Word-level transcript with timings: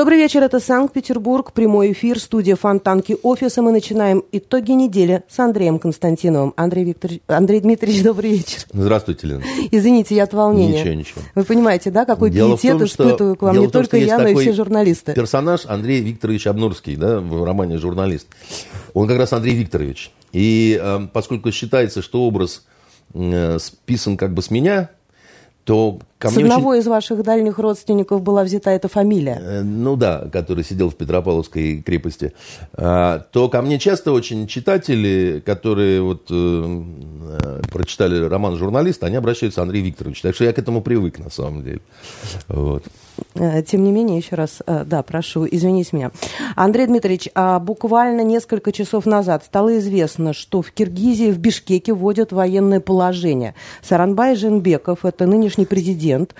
Добрый 0.00 0.16
вечер, 0.16 0.42
это 0.42 0.60
Санкт-Петербург, 0.60 1.52
прямой 1.52 1.92
эфир, 1.92 2.18
студия 2.18 2.56
Фонтанки 2.56 3.18
офиса. 3.22 3.60
Мы 3.60 3.70
начинаем 3.70 4.24
итоги 4.32 4.72
недели 4.72 5.24
с 5.28 5.38
Андреем 5.38 5.78
Константиновым. 5.78 6.54
Андрей, 6.56 6.84
Викторович, 6.84 7.20
Андрей 7.26 7.60
Дмитриевич, 7.60 8.02
добрый 8.04 8.30
вечер. 8.30 8.60
Здравствуйте, 8.72 9.26
Лена. 9.26 9.42
Извините, 9.70 10.14
я 10.14 10.22
от 10.22 10.32
волнения. 10.32 10.80
Ничего, 10.80 10.94
ничего. 10.94 11.20
Вы 11.34 11.44
понимаете, 11.44 11.90
да, 11.90 12.06
какой 12.06 12.30
дело 12.30 12.56
пиетет 12.56 12.78
том, 12.78 12.86
испытываю 12.86 13.36
к 13.36 13.42
вам 13.42 13.58
не 13.58 13.68
том, 13.68 13.72
только 13.72 13.98
я, 13.98 14.16
но 14.18 14.28
и 14.28 14.34
все 14.36 14.54
журналисты. 14.54 15.12
персонаж 15.12 15.66
Андрей 15.66 16.00
Викторович 16.00 16.46
Обнурский, 16.46 16.96
да, 16.96 17.20
в 17.20 17.44
романе 17.44 17.76
«Журналист». 17.76 18.26
Он 18.94 19.06
как 19.06 19.18
раз 19.18 19.34
Андрей 19.34 19.54
Викторович. 19.54 20.12
И 20.32 20.80
э, 20.82 21.08
поскольку 21.12 21.52
считается, 21.52 22.00
что 22.00 22.22
образ 22.22 22.64
э, 23.12 23.58
списан 23.58 24.16
как 24.16 24.32
бы 24.32 24.40
с 24.40 24.50
меня, 24.50 24.88
то 25.64 25.98
ко 26.18 26.28
С 26.30 26.36
одного 26.36 26.70
очень... 26.70 26.80
из 26.80 26.86
ваших 26.86 27.22
дальних 27.22 27.58
родственников 27.58 28.22
была 28.22 28.44
взята 28.44 28.70
эта 28.70 28.88
фамилия. 28.88 29.38
Э, 29.40 29.62
ну 29.62 29.96
да, 29.96 30.28
который 30.32 30.64
сидел 30.64 30.90
в 30.90 30.96
Петропавловской 30.96 31.82
крепости. 31.82 32.32
А, 32.74 33.20
то 33.32 33.48
ко 33.48 33.62
мне 33.62 33.78
часто 33.78 34.12
очень 34.12 34.46
читатели, 34.46 35.42
которые 35.44 36.02
вот 36.02 36.26
э, 36.30 36.34
э, 36.34 37.62
прочитали 37.72 38.22
роман 38.24 38.56
«Журналист», 38.56 39.04
они 39.04 39.16
обращаются 39.16 39.62
Андрей 39.62 39.82
Викторович. 39.82 40.20
Так 40.22 40.34
что 40.34 40.44
я 40.44 40.52
к 40.52 40.58
этому 40.58 40.82
привык 40.82 41.18
на 41.18 41.30
самом 41.30 41.62
деле. 41.62 41.80
Вот. 42.48 42.84
Э, 43.34 43.62
тем 43.62 43.84
не 43.84 43.92
менее, 43.92 44.18
еще 44.18 44.34
раз, 44.34 44.60
э, 44.66 44.84
да, 44.84 45.02
прошу, 45.02 45.46
извините 45.48 45.96
меня. 45.96 46.10
Андрей 46.56 46.86
Дмитриевич, 46.86 47.28
а 47.34 47.60
буквально 47.60 48.22
несколько 48.22 48.72
часов 48.72 49.06
назад 49.06 49.44
стало 49.44 49.78
известно, 49.78 50.32
что 50.32 50.62
в 50.62 50.72
Киргизии, 50.72 51.30
в 51.30 51.38
Бишкеке 51.38 51.92
вводят 51.92 52.32
военное 52.32 52.80
положение. 52.80 53.54
Саранбай 53.82 54.34
Женбеков, 54.34 55.04
это 55.04 55.26
нынешний 55.26 55.64
президент, 55.66 56.34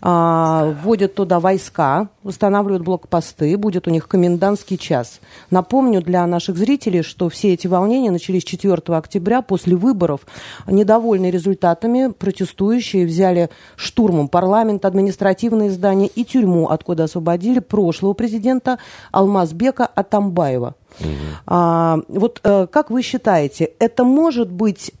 а, 0.00 0.74
вводят 0.82 1.14
туда 1.14 1.40
войска, 1.40 2.08
устанавливают 2.24 2.82
блокпосты, 2.82 3.56
будет 3.58 3.86
у 3.86 3.90
них 3.90 4.08
комендантский 4.08 4.78
час. 4.78 5.20
Напомню 5.50 6.00
для 6.00 6.26
наших 6.26 6.56
зрителей, 6.56 7.02
что 7.02 7.28
все 7.28 7.52
эти 7.52 7.66
волнения 7.66 8.10
начались 8.10 8.44
4 8.44 8.96
октября 8.96 9.42
после 9.42 9.76
выборов. 9.76 10.20
Недовольные 10.66 11.30
результатами 11.30 12.12
протестующие 12.12 13.06
взяли 13.06 13.50
штурмом 13.76 14.28
парламент, 14.28 14.86
административные 14.86 15.70
здания 15.70 16.06
и 16.06 16.24
тюрьму, 16.30 16.68
откуда 16.68 17.04
освободили 17.04 17.58
прошлого 17.58 18.12
президента 18.14 18.78
Алмазбека 19.12 19.86
Атамбаева. 19.86 20.74
Угу. 21.00 21.08
А, 21.46 21.98
вот 22.08 22.40
э, 22.42 22.66
как 22.70 22.90
вы 22.90 23.02
считаете, 23.02 23.70
это 23.78 24.04
может 24.04 24.50
быть 24.50 24.92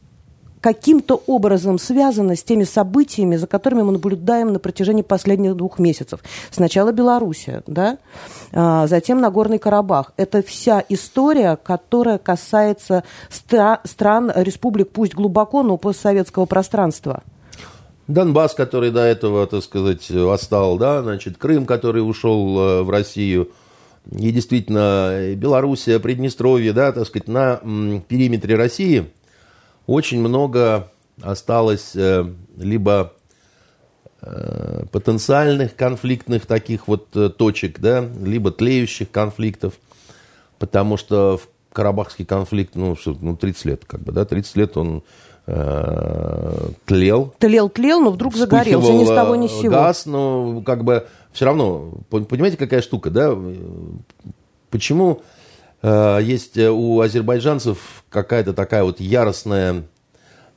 каким-то 0.60 1.22
образом 1.26 1.78
связано 1.78 2.36
с 2.36 2.42
теми 2.42 2.64
событиями, 2.64 3.36
за 3.36 3.46
которыми 3.46 3.82
мы 3.82 3.92
наблюдаем 3.92 4.52
на 4.52 4.58
протяжении 4.58 5.02
последних 5.02 5.56
двух 5.56 5.78
месяцев. 5.78 6.20
Сначала 6.50 6.92
Белоруссия, 6.92 7.62
да, 7.66 7.98
а, 8.52 8.86
затем 8.86 9.20
Нагорный 9.20 9.58
Карабах. 9.58 10.12
Это 10.16 10.42
вся 10.42 10.84
история, 10.88 11.56
которая 11.56 12.18
касается 12.18 13.04
стра- 13.30 13.80
стран, 13.84 14.30
республик, 14.34 14.90
пусть 14.90 15.14
глубоко, 15.14 15.62
но 15.62 15.76
постсоветского 15.76 16.46
пространства. 16.46 17.22
Донбасс, 18.10 18.54
который 18.54 18.90
до 18.90 19.00
этого, 19.00 19.46
так 19.46 19.62
сказать, 19.62 20.10
восстал, 20.10 20.78
да, 20.78 21.02
значит, 21.02 21.38
Крым, 21.38 21.66
который 21.66 22.00
ушел 22.00 22.58
э, 22.58 22.82
в 22.82 22.90
Россию, 22.90 23.50
и 24.10 24.32
действительно 24.32 25.34
Белоруссия, 25.36 26.00
Приднестровье, 26.00 26.72
да, 26.72 26.92
так 26.92 27.06
сказать, 27.06 27.28
на 27.28 27.56
периметре 28.08 28.56
России 28.56 29.10
очень 29.86 30.20
много 30.20 30.90
осталось 31.22 31.92
э, 31.94 32.24
либо 32.56 33.12
э, 34.22 34.84
потенциальных 34.90 35.76
конфликтных 35.76 36.46
таких 36.46 36.88
вот 36.88 37.10
точек, 37.36 37.78
да, 37.78 38.08
либо 38.24 38.50
тлеющих 38.50 39.10
конфликтов, 39.10 39.74
потому 40.58 40.96
что 40.96 41.38
в 41.38 41.48
Карабахский 41.72 42.24
конфликт, 42.24 42.74
ну, 42.74 42.96
ну 43.20 43.36
30 43.36 43.64
лет, 43.66 43.84
как 43.86 44.00
бы, 44.00 44.10
да, 44.12 44.24
30 44.24 44.56
лет 44.56 44.76
он 44.76 45.04
тлел. 46.86 47.34
Тлел, 47.38 47.68
тлел, 47.68 48.00
но 48.00 48.10
вдруг 48.10 48.36
загорелся 48.36 48.92
ни 48.92 49.04
с 49.04 49.08
того 49.08 49.36
ни 49.36 49.46
с 49.48 49.52
сего. 49.52 49.72
Газ, 49.72 50.06
но 50.06 50.62
как 50.64 50.84
бы 50.84 51.06
все 51.32 51.44
равно, 51.44 51.92
понимаете, 52.08 52.56
какая 52.56 52.82
штука, 52.82 53.10
да? 53.10 53.36
Почему 54.70 55.22
э, 55.82 56.18
есть 56.22 56.56
у 56.56 57.00
азербайджанцев 57.00 58.04
какая-то 58.08 58.52
такая 58.52 58.84
вот 58.84 59.00
яростная, 59.00 59.84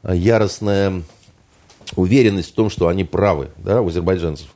яростная 0.04 1.02
уверенность 1.96 2.52
в 2.52 2.56
том, 2.56 2.70
что 2.70 2.88
они 2.88 3.04
правы, 3.04 3.50
да, 3.58 3.82
у 3.82 3.88
азербайджанцев. 3.88 4.48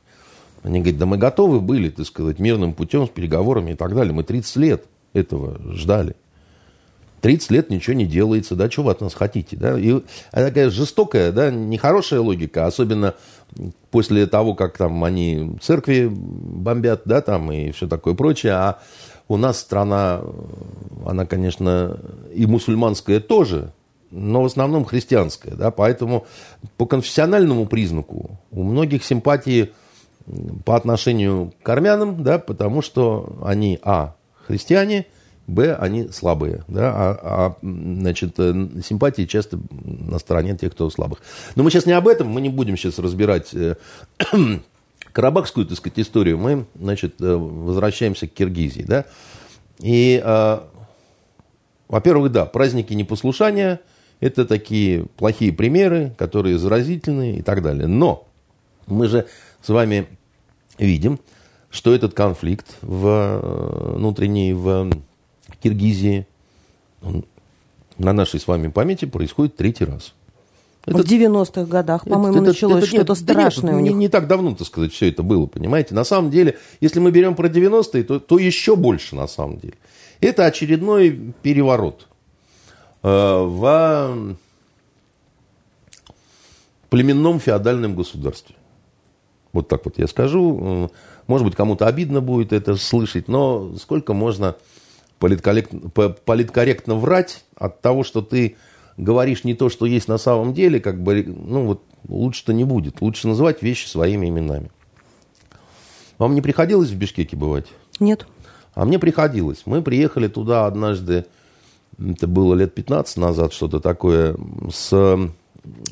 Они 0.64 0.80
говорят, 0.80 1.00
да 1.00 1.06
мы 1.06 1.18
готовы 1.18 1.62
были, 1.62 1.90
так 1.90 2.06
сказать, 2.06 2.40
мирным 2.40 2.74
путем, 2.74 3.06
с 3.08 3.10
переговорами 3.10 3.72
и 3.72 3.76
так 3.76 3.96
далее. 3.96 4.14
Мы 4.14 4.24
30 4.24 4.56
лет 4.58 4.86
этого 5.14 5.60
ждали. 5.74 6.16
30 7.28 7.52
лет 7.52 7.70
ничего 7.70 7.94
не 7.94 8.06
делается, 8.06 8.56
да, 8.56 8.72
что 8.72 8.84
вы 8.84 8.92
от 8.92 9.02
нас 9.02 9.14
хотите, 9.14 9.58
да, 9.58 9.78
и 9.78 10.02
такая 10.32 10.70
жестокая, 10.70 11.34
да, 11.34 11.52
нехорошая 11.52 12.22
логика, 12.22 12.66
особенно 12.66 13.16
после 13.92 14.28
того, 14.28 14.56
как 14.56 14.78
там 14.78 15.04
они 15.04 15.58
церкви 15.62 16.08
бомбят, 16.10 17.02
да, 17.04 17.20
там 17.20 17.52
и 17.52 17.72
все 17.72 17.86
такое 17.86 18.14
прочее, 18.14 18.54
а 18.54 18.80
у 19.28 19.36
нас 19.36 19.60
страна, 19.60 20.22
она, 21.06 21.26
конечно, 21.26 22.00
и 22.34 22.46
мусульманская 22.46 23.20
тоже, 23.20 23.74
но 24.10 24.44
в 24.44 24.46
основном 24.46 24.86
христианская, 24.86 25.52
да, 25.52 25.70
поэтому 25.70 26.26
по 26.78 26.86
конфессиональному 26.86 27.66
признаку 27.66 28.40
у 28.52 28.64
многих 28.64 29.04
симпатии 29.04 29.72
по 30.64 30.78
отношению 30.78 31.52
к 31.62 31.68
армянам, 31.68 32.24
да, 32.24 32.40
потому 32.40 32.82
что 32.82 33.38
они, 33.44 33.80
а, 33.84 34.16
христиане– 34.48 35.08
Б, 35.48 35.76
они 35.76 36.10
слабые, 36.10 36.66
да, 36.68 36.92
а, 36.94 37.20
а 37.24 37.56
значит, 37.62 38.34
э, 38.38 38.68
симпатии 38.84 39.26
часто 39.26 39.58
на 39.72 40.20
стороне 40.20 40.58
тех, 40.58 40.74
кто 40.74 40.90
слабых. 40.90 41.22
Но 41.56 41.64
мы 41.64 41.72
сейчас 41.72 41.86
не 41.86 41.94
об 41.94 42.10
этом, 42.10 42.28
мы 42.28 42.42
не 42.42 42.50
будем 42.50 42.76
сейчас 42.76 43.00
разбирать 43.00 43.54
э, 43.54 43.76
карабахскую, 45.14 45.66
так 45.66 45.78
сказать, 45.78 46.00
историю. 46.00 46.38
Мы, 46.38 46.66
значит, 46.78 47.22
э, 47.22 47.34
возвращаемся 47.34 48.28
к 48.28 48.34
Киргизии, 48.34 48.84
да. 48.84 49.06
И, 49.80 50.22
э, 50.22 50.60
во-первых, 51.88 52.32
да, 52.34 52.46
праздники 52.46 52.94
непослушания– 52.94 53.80
это 54.20 54.46
такие 54.46 55.06
плохие 55.16 55.54
примеры, 55.54 56.14
которые 56.18 56.58
заразительные 56.58 57.38
и 57.38 57.42
так 57.42 57.62
далее. 57.62 57.88
Но 57.88 58.28
мы 58.86 59.08
же 59.08 59.28
с 59.62 59.70
вами 59.70 60.08
видим, 60.78 61.20
что 61.70 61.94
этот 61.94 62.14
конфликт 62.14 62.68
в, 62.82 63.94
внутренний 63.96 64.54
в 64.54 64.92
Киргизии, 65.68 66.26
он 67.02 67.26
на 67.98 68.14
нашей 68.14 68.40
с 68.40 68.48
вами 68.48 68.70
памяти 68.70 69.06
происходит 69.06 69.58
третий 69.58 69.84
раз. 69.86 70.14
Это, 70.86 71.00
в 71.00 71.02
90-х 71.02 71.66
годах, 71.66 72.06
по-моему, 72.06 72.42
началось 72.42 72.86
что-то 72.86 73.16
страшное 73.16 73.74
да 73.74 73.78
у 73.78 73.82
них. 73.82 73.92
Не, 73.92 73.98
не 73.98 74.08
так 74.08 74.28
давно, 74.28 74.56
так 74.56 74.66
сказать, 74.66 74.94
все 74.94 75.10
это 75.10 75.22
было, 75.22 75.46
понимаете? 75.46 75.94
На 75.94 76.06
самом 76.06 76.32
деле, 76.32 76.58
если 76.80 77.02
мы 77.02 77.12
берем 77.12 77.36
про 77.36 77.50
90-е, 77.50 78.04
то, 78.06 78.20
то 78.22 78.40
еще 78.40 78.78
больше 78.78 79.14
на 79.16 79.28
самом 79.28 79.58
деле. 79.58 79.74
Это 80.22 80.46
очередной 80.46 81.34
переворот 81.42 82.08
э, 83.04 83.08
в 83.10 84.38
племенном 86.90 87.42
феодальном 87.42 87.94
государстве. 87.94 88.56
Вот 89.52 89.68
так 89.68 89.84
вот 89.84 89.98
я 89.98 90.08
скажу. 90.08 90.90
Может 91.28 91.46
быть, 91.46 91.56
кому-то 91.58 91.86
обидно 91.86 92.22
будет 92.22 92.54
это 92.54 92.78
слышать, 92.78 93.28
но 93.28 93.76
сколько 93.76 94.14
можно 94.14 94.56
политкорректно, 95.20 95.90
политкорректно 95.90 96.96
врать 96.96 97.44
от 97.56 97.82
того, 97.82 98.04
что 98.04 98.22
ты 98.22 98.56
говоришь 98.98 99.44
не 99.44 99.54
то, 99.54 99.70
что 99.70 99.86
есть 99.86 100.08
на 100.08 100.18
самом 100.18 100.54
деле, 100.54 100.80
как 100.80 101.02
бы, 101.02 101.24
ну 101.24 101.66
вот 101.66 101.84
лучше-то 102.08 102.54
не 102.54 102.64
будет. 102.64 103.02
Лучше 103.02 103.28
называть 103.28 103.62
вещи 103.62 103.88
своими 103.88 104.28
именами. 104.28 104.72
Вам 106.18 106.34
не 106.34 106.42
приходилось 106.42 106.90
в 106.90 106.96
Бишкеке 106.96 107.38
бывать? 107.38 107.68
Нет. 108.00 108.28
А 108.74 108.86
мне 108.86 109.00
приходилось. 109.00 109.64
Мы 109.66 109.82
приехали 109.82 110.28
туда 110.28 110.66
однажды, 110.66 111.26
это 112.00 112.28
было 112.28 112.54
лет 112.54 112.74
15 112.74 113.18
назад, 113.18 113.54
что-то 113.54 113.80
такое, 113.80 114.36
с 114.72 115.18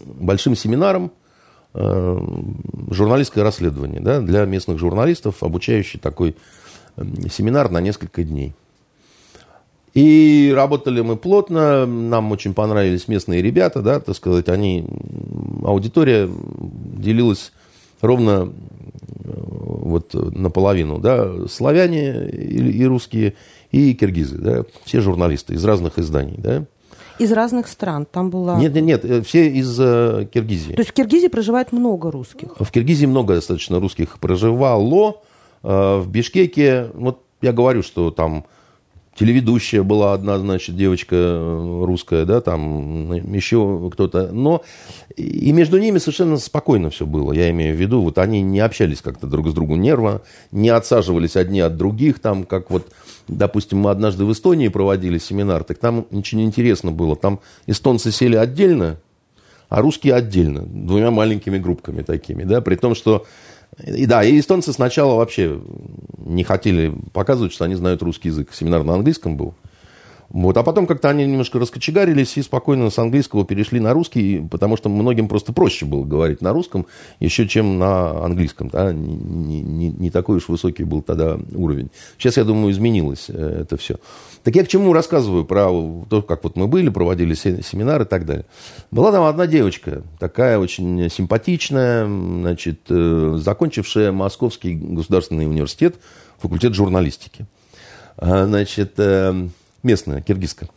большим 0.06 0.56
семинаром 0.56 1.12
э, 1.74 2.20
журналистское 2.92 3.44
расследование 3.44 4.00
да, 4.02 4.22
для 4.22 4.46
местных 4.46 4.78
журналистов, 4.78 5.44
обучающий 5.44 6.00
такой 6.00 6.36
семинар 6.98 7.70
на 7.70 7.82
несколько 7.82 8.24
дней. 8.24 8.54
И 9.96 10.52
работали 10.54 11.00
мы 11.00 11.16
плотно, 11.16 11.86
нам 11.86 12.30
очень 12.34 12.54
понравились 12.54 13.08
местные 13.08 13.42
ребята, 13.42 13.82
да, 13.82 14.02
так 14.02 14.14
сказать, 14.14 14.50
они, 14.50 14.86
аудитория 15.64 16.30
делилась 16.30 17.54
ровно 18.02 18.52
э, 19.24 19.30
вот 19.34 20.14
наполовину, 20.14 21.00
да, 21.00 21.48
славяне 21.48 22.28
и, 22.28 22.72
и 22.72 22.86
русские, 22.86 23.36
и 23.72 23.94
киргизы, 23.94 24.38
да, 24.38 24.66
все 24.84 25.00
журналисты 25.00 25.54
из 25.54 25.64
разных 25.64 25.98
изданий, 25.98 26.36
да. 26.38 26.66
Из 27.18 27.32
разных 27.32 27.70
стран. 27.70 28.06
Там 28.06 28.30
было... 28.30 28.58
Нет, 28.58 28.74
нет, 28.74 28.84
нет, 28.84 29.06
э, 29.06 29.22
все 29.22 29.48
из 29.48 29.80
э, 29.80 30.28
Киргизии. 30.34 30.74
То 30.74 30.82
есть 30.82 30.90
в 30.90 30.94
Киргизии 30.94 31.30
проживает 31.30 31.72
много 31.72 32.12
русских? 32.12 32.60
В 32.60 32.70
Киргизии 32.70 33.06
много 33.06 33.36
достаточно 33.36 33.80
русских 33.80 34.20
проживало. 34.20 35.16
э, 35.64 36.00
в 36.00 36.10
Бишкеке, 36.10 36.90
вот 36.94 37.22
я 37.42 37.54
говорю, 37.54 37.84
что 37.84 38.12
там 38.12 38.46
телеведущая 39.18 39.84
была 39.84 40.14
одна, 40.14 40.38
значит, 40.38 40.76
девочка 40.76 41.16
э, 41.16 41.84
русская, 41.86 42.26
да, 42.26 42.42
там 42.42 43.14
еще 43.34 43.90
кто-то. 43.92 44.32
Но 44.32 44.62
и 45.16 45.52
между 45.52 45.80
ними 45.80 45.98
совершенно 45.98 46.38
спокойно 46.38 46.90
все 46.90 47.06
было, 47.06 47.32
я 47.32 47.50
имею 47.50 47.76
в 47.76 47.80
виду. 47.80 48.02
Вот 48.02 48.18
они 48.18 48.42
не 48.42 48.60
общались 48.60 49.02
как-то 49.02 49.28
друг 49.28 49.48
с 49.48 49.54
другом 49.54 49.82
нервно, 49.82 50.22
не 50.52 50.70
отсаживались 50.70 51.38
одни 51.38 51.62
от 51.62 51.78
других, 51.78 52.20
там, 52.20 52.44
как 52.44 52.70
вот, 52.70 52.92
допустим, 53.28 53.80
мы 53.80 53.92
однажды 53.92 54.26
в 54.26 54.32
Эстонии 54.32 54.68
проводили 54.68 55.18
семинар, 55.18 55.64
так 55.64 55.78
там 55.78 56.06
не 56.12 56.44
интересно 56.44 56.92
было. 56.92 57.16
Там 57.16 57.40
эстонцы 57.68 58.12
сели 58.12 58.36
отдельно, 58.36 58.98
а 59.70 59.82
русские 59.82 60.14
отдельно, 60.14 60.62
двумя 60.62 61.12
маленькими 61.12 61.58
группками 61.58 62.02
такими, 62.02 62.44
да, 62.44 62.62
при 62.62 62.76
том, 62.76 62.96
что 62.96 63.26
и 63.84 64.06
да, 64.06 64.24
и 64.24 64.40
эстонцы 64.40 64.72
сначала 64.74 65.16
вообще 65.16 65.60
не 66.18 66.44
хотели 66.44 66.94
показывать, 67.14 67.54
что 67.54 67.66
они 67.66 67.76
знают 67.76 68.02
русский 68.02 68.30
язык. 68.30 68.54
Семинар 68.54 68.84
на 68.84 68.94
английском 68.94 69.38
был. 69.38 69.54
Вот. 70.30 70.58
А 70.58 70.64
потом 70.64 70.88
как-то 70.88 71.10
они 71.10 71.26
немножко 71.26 71.60
раскочегарились 71.60 72.38
и 72.38 72.42
спокойно 72.42 72.90
с 72.90 73.00
английского 73.00 73.46
перешли 73.46 73.80
на 73.80 73.94
русский, 73.94 74.46
потому 74.50 74.78
что 74.78 74.90
многим 74.90 75.28
просто 75.28 75.54
проще 75.54 75.86
было 75.86 76.04
говорить 76.04 76.42
на 76.42 76.52
русском, 76.54 76.86
еще 77.20 77.48
чем 77.48 77.78
на 77.78 78.24
английском. 78.24 78.70
Да? 78.70 78.92
Не, 78.92 79.62
не, 79.62 79.90
не 79.90 80.10
такой 80.10 80.38
уж 80.38 80.50
высокий 80.50 80.84
был 80.84 81.02
тогда 81.02 81.38
уровень. 81.54 81.90
Сейчас, 82.18 82.38
я 82.38 82.44
думаю, 82.44 82.72
изменилось 82.72 83.26
э, 83.30 83.62
это 83.62 83.78
все. 83.78 83.98
Так 84.44 84.56
я 84.56 84.64
к 84.64 84.68
чему 84.68 84.94
рассказываю 84.94 85.46
про 85.46 85.70
то, 86.10 86.22
как 86.22 86.44
вот 86.44 86.56
мы 86.56 86.68
были, 86.68 86.90
проводили 86.90 87.34
семинары 87.34 88.04
и 88.04 88.08
так 88.08 88.26
далее. 88.26 88.46
Была 88.92 89.12
там 89.12 89.24
одна 89.26 89.48
девочка, 89.48 90.04
такая 90.20 90.60
очень 90.60 91.10
симпатичная, 91.10 92.06
значит, 92.06 92.82
э, 92.90 93.38
закончившая 93.38 94.12
Московский 94.12 94.74
государственный 94.76 95.48
университет, 95.48 95.96
факультет 96.38 96.74
журналистики. 96.74 97.46
А, 98.18 98.46
значит, 98.46 98.94
э, 98.98 99.50
местная, 99.86 100.22
киргизская. 100.22 100.70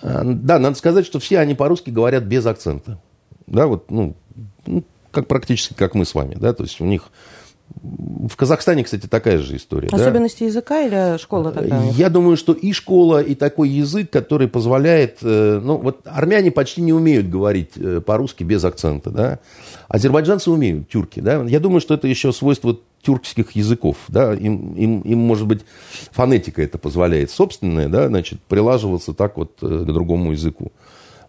А, 0.00 0.22
да, 0.24 0.58
надо 0.58 0.76
сказать, 0.76 1.04
что 1.04 1.18
все 1.18 1.38
они 1.40 1.54
по-русски 1.54 1.90
говорят 1.90 2.24
без 2.24 2.46
акцента. 2.46 3.00
Да, 3.46 3.66
вот, 3.66 3.90
ну, 3.90 4.14
ну, 4.66 4.84
как 5.10 5.26
практически 5.26 5.74
как 5.74 5.94
мы 5.94 6.04
с 6.04 6.14
вами, 6.14 6.34
да, 6.34 6.52
то 6.52 6.62
есть 6.62 6.80
у 6.80 6.84
них 6.84 7.10
в 7.80 8.34
Казахстане, 8.36 8.82
кстати, 8.82 9.06
такая 9.06 9.38
же 9.38 9.56
история. 9.56 9.88
Особенности 9.88 10.40
да? 10.40 10.46
языка 10.46 10.82
или 10.82 11.18
школа 11.18 11.52
такая? 11.52 11.90
Я 11.92 12.08
думаю, 12.08 12.36
что 12.36 12.52
и 12.52 12.72
школа, 12.72 13.22
и 13.22 13.34
такой 13.34 13.68
язык, 13.68 14.10
который 14.10 14.48
позволяет... 14.48 15.18
Э, 15.22 15.60
ну, 15.62 15.76
вот 15.76 16.00
армяне 16.04 16.50
почти 16.50 16.80
не 16.80 16.92
умеют 16.92 17.28
говорить 17.28 17.72
э, 17.76 18.00
по-русски 18.00 18.42
без 18.42 18.64
акцента, 18.64 19.10
да. 19.10 19.38
Азербайджанцы 19.88 20.50
умеют, 20.50 20.88
тюрки, 20.88 21.20
да. 21.20 21.42
Я 21.44 21.60
думаю, 21.60 21.80
что 21.80 21.94
это 21.94 22.06
еще 22.06 22.32
свойство 22.32 22.78
тюркских 23.02 23.52
языков, 23.52 23.96
да. 24.08 24.34
Им, 24.34 24.74
им, 24.74 25.00
им 25.00 25.18
может 25.18 25.46
быть, 25.46 25.62
фонетика 26.12 26.62
это 26.62 26.76
позволяет 26.76 27.30
собственная, 27.30 27.88
да, 27.88 28.08
значит, 28.08 28.40
прилаживаться 28.48 29.14
так 29.14 29.38
вот 29.38 29.52
э, 29.62 29.66
к 29.66 29.86
другому 29.86 30.32
языку. 30.32 30.72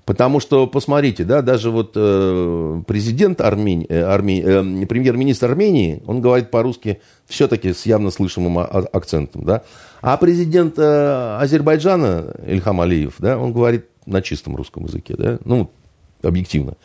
Потому 0.09 0.39
что, 0.39 0.65
посмотрите, 0.65 1.23
да, 1.23 1.41
даже 1.41 1.69
вот 1.69 1.91
э, 1.95 2.81
президент 2.87 3.39
Армении, 3.41 3.85
э, 3.87 4.01
Армени, 4.01 4.83
э, 4.83 4.85
премьер-министр 4.87 5.51
Армении, 5.51 6.01
он 6.05 6.19
говорит 6.19 6.51
по-русски 6.51 6.99
все-таки 7.27 7.73
с 7.73 7.85
явно 7.85 8.09
слышимым 8.09 8.57
акцентом, 8.57 9.45
да. 9.45 9.61
А 10.01 10.17
президент 10.17 10.79
э, 10.79 11.37
Азербайджана 11.39 12.33
Ильхам 12.45 12.81
Алиев, 12.81 13.15
да, 13.19 13.37
он 13.37 13.53
говорит 13.53 13.85
на 14.05 14.21
чистом 14.21 14.55
русском 14.55 14.85
языке, 14.85 15.15
да, 15.15 15.37
ну, 15.45 15.69
объективно. 16.23 16.75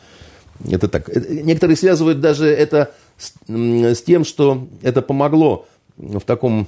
Это 0.69 0.87
так. 0.87 1.09
Э, 1.09 1.21
некоторые 1.29 1.77
связывают 1.77 2.21
даже 2.21 2.47
это 2.47 2.91
с, 3.17 3.33
с 3.47 4.01
тем, 4.01 4.23
что 4.25 4.67
это 4.81 5.01
помогло 5.01 5.67
в 5.97 6.21
таком 6.21 6.67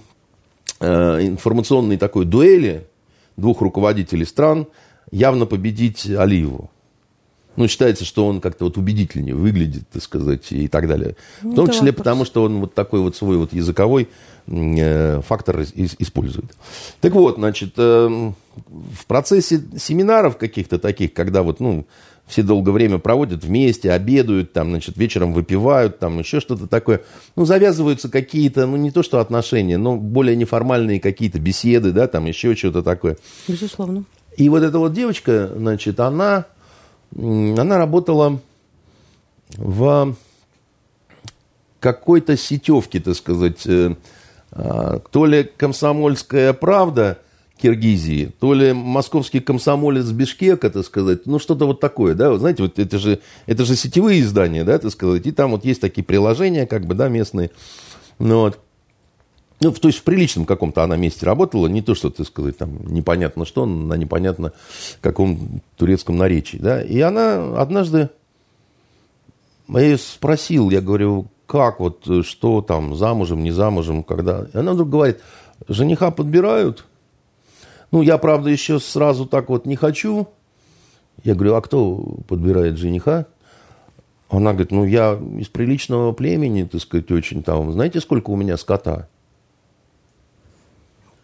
э, 0.80 0.88
информационной 1.22 1.98
такой 1.98 2.26
дуэли 2.26 2.88
двух 3.36 3.62
руководителей 3.62 4.26
стран– 4.26 4.68
явно 5.12 5.46
победить 5.46 6.10
Алиеву. 6.10 6.70
Ну, 7.56 7.68
считается, 7.68 8.06
что 8.06 8.28
он 8.28 8.40
как-то 8.40 8.66
вот 8.66 8.78
убедительнее 8.78 9.34
выглядит, 9.34 9.90
так 9.90 10.04
сказать, 10.04 10.52
и 10.52 10.68
так 10.68 10.88
далее. 10.88 11.16
В 11.42 11.56
том 11.56 11.68
числе 11.70 11.88
вопрос. 11.88 11.98
потому, 11.98 12.26
что 12.26 12.44
он 12.44 12.60
вот 12.60 12.76
такой 12.76 13.00
вот 13.00 13.16
свой 13.16 13.38
вот 13.38 13.52
языковой 13.52 14.10
э, 14.46 15.22
фактор 15.22 15.62
из, 15.62 15.96
использует. 15.98 16.56
Так 17.02 17.14
вот, 17.14 17.38
значит, 17.38 17.74
э, 17.78 18.32
в 18.68 19.06
процессе 19.08 19.64
семинаров 19.76 20.38
каких-то 20.38 20.78
таких, 20.78 21.14
когда 21.14 21.42
вот, 21.42 21.60
ну, 21.60 21.88
все 22.28 22.44
долгое 22.44 22.72
время 22.72 23.00
проводят 23.00 23.44
вместе, 23.44 23.92
обедают, 23.92 24.54
там, 24.54 24.70
значит, 24.70 24.98
вечером 24.98 25.34
выпивают, 25.34 26.00
там, 26.00 26.20
еще 26.20 26.40
что-то 26.40 26.68
такое. 26.68 27.02
Ну, 27.36 27.46
завязываются 27.46 28.10
какие-то, 28.10 28.66
ну, 28.66 28.76
не 28.76 28.92
то 28.92 29.02
что 29.02 29.20
отношения, 29.20 29.78
но 29.78 29.96
более 29.96 30.36
неформальные 30.36 31.00
какие-то 31.00 31.40
беседы, 31.40 31.92
да, 31.92 32.08
там, 32.08 32.26
еще 32.26 32.56
что-то 32.56 32.84
такое. 32.84 33.18
Безусловно. 33.48 34.04
И 34.36 34.50
вот 34.50 34.62
эта 34.62 34.78
вот 34.78 34.94
девочка, 34.94 35.50
значит, 35.56 36.00
она, 36.00 36.46
она 37.16 37.78
работала 37.78 38.40
в 39.56 40.16
какой-то 41.80 42.36
сетевке, 42.36 43.00
так 43.00 43.16
сказать, 43.16 43.66
э, 43.66 43.96
а, 44.52 45.00
то 45.12 45.26
ли 45.26 45.44
комсомольская 45.44 46.54
правда 46.54 47.20
Киргизии, 47.58 48.32
то 48.40 48.54
ли 48.54 48.74
московский 48.74 49.40
комсомолец 49.40 50.06
Бишкека, 50.12 50.70
так 50.70 50.86
сказать, 50.86 51.26
ну 51.26 51.40
что-то 51.40 51.66
вот 51.66 51.80
такое, 51.80 52.14
да, 52.14 52.30
вы 52.30 52.40
знаете, 52.40 52.64
вот 52.64 52.80
это 52.80 52.98
же, 53.00 53.20
это 53.46 53.66
же 53.66 53.76
сетевые 53.76 54.22
издания, 54.22 54.64
да, 54.64 54.78
так 54.78 54.92
сказать, 54.92 55.26
и 55.26 55.32
там 55.32 55.52
вот 55.52 55.66
есть 55.66 55.82
такие 55.82 56.04
приложения, 56.04 56.66
как 56.66 56.86
бы, 56.86 56.96
да, 56.96 57.10
местные, 57.10 57.52
ну 58.20 58.42
вот, 58.42 58.60
ну, 59.60 59.72
то 59.72 59.88
есть 59.88 60.00
в 60.00 60.04
приличном 60.04 60.46
каком-то 60.46 60.84
она 60.84 60.98
месте 60.98 61.26
работала, 61.26 61.68
не 61.68 61.82
то, 61.82 61.96
что, 61.96 62.12
так 62.12 62.28
сказать, 62.28 62.58
там 62.58 62.78
непонятно 62.94 63.44
что, 63.44 63.66
на 63.66 63.96
непонятно 63.96 64.54
каком 65.02 65.62
турецком 65.78 66.18
наречии, 66.18 66.58
да. 66.58 66.82
И 66.82 67.00
она 67.00 67.60
однажды, 67.60 68.10
я 69.68 69.80
ее 69.80 69.98
спросил, 69.98 70.70
я 70.70 70.80
говорю, 70.80 71.28
как 71.48 71.80
вот, 71.80 72.06
что 72.24 72.62
там, 72.62 72.96
замужем, 72.96 73.44
не 73.44 73.52
замужем, 73.52 74.04
когда... 74.04 74.48
И 74.54 74.58
она 74.58 74.74
вдруг 74.74 74.90
говорит, 74.90 75.22
жениха 75.68 76.12
подбирают. 76.12 76.86
Ну, 77.92 78.02
я, 78.02 78.18
правда, 78.18 78.50
еще 78.50 78.80
сразу 78.80 79.26
так 79.26 79.50
вот 79.50 79.66
не 79.66 79.76
хочу. 79.76 80.28
Я 81.24 81.36
говорю, 81.36 81.56
а 81.56 81.62
кто 81.62 81.96
подбирает 82.28 82.78
жениха? 82.78 83.26
Она 84.30 84.52
говорит, 84.52 84.72
ну, 84.72 84.86
я 84.86 85.14
из 85.40 85.48
приличного 85.48 86.12
племени, 86.12 86.64
так 86.64 86.82
сказать, 86.82 87.10
очень 87.12 87.44
там. 87.44 87.72
Знаете, 87.72 88.02
сколько 88.02 88.30
у 88.30 88.36
меня 88.36 88.58
скота? 88.58 89.08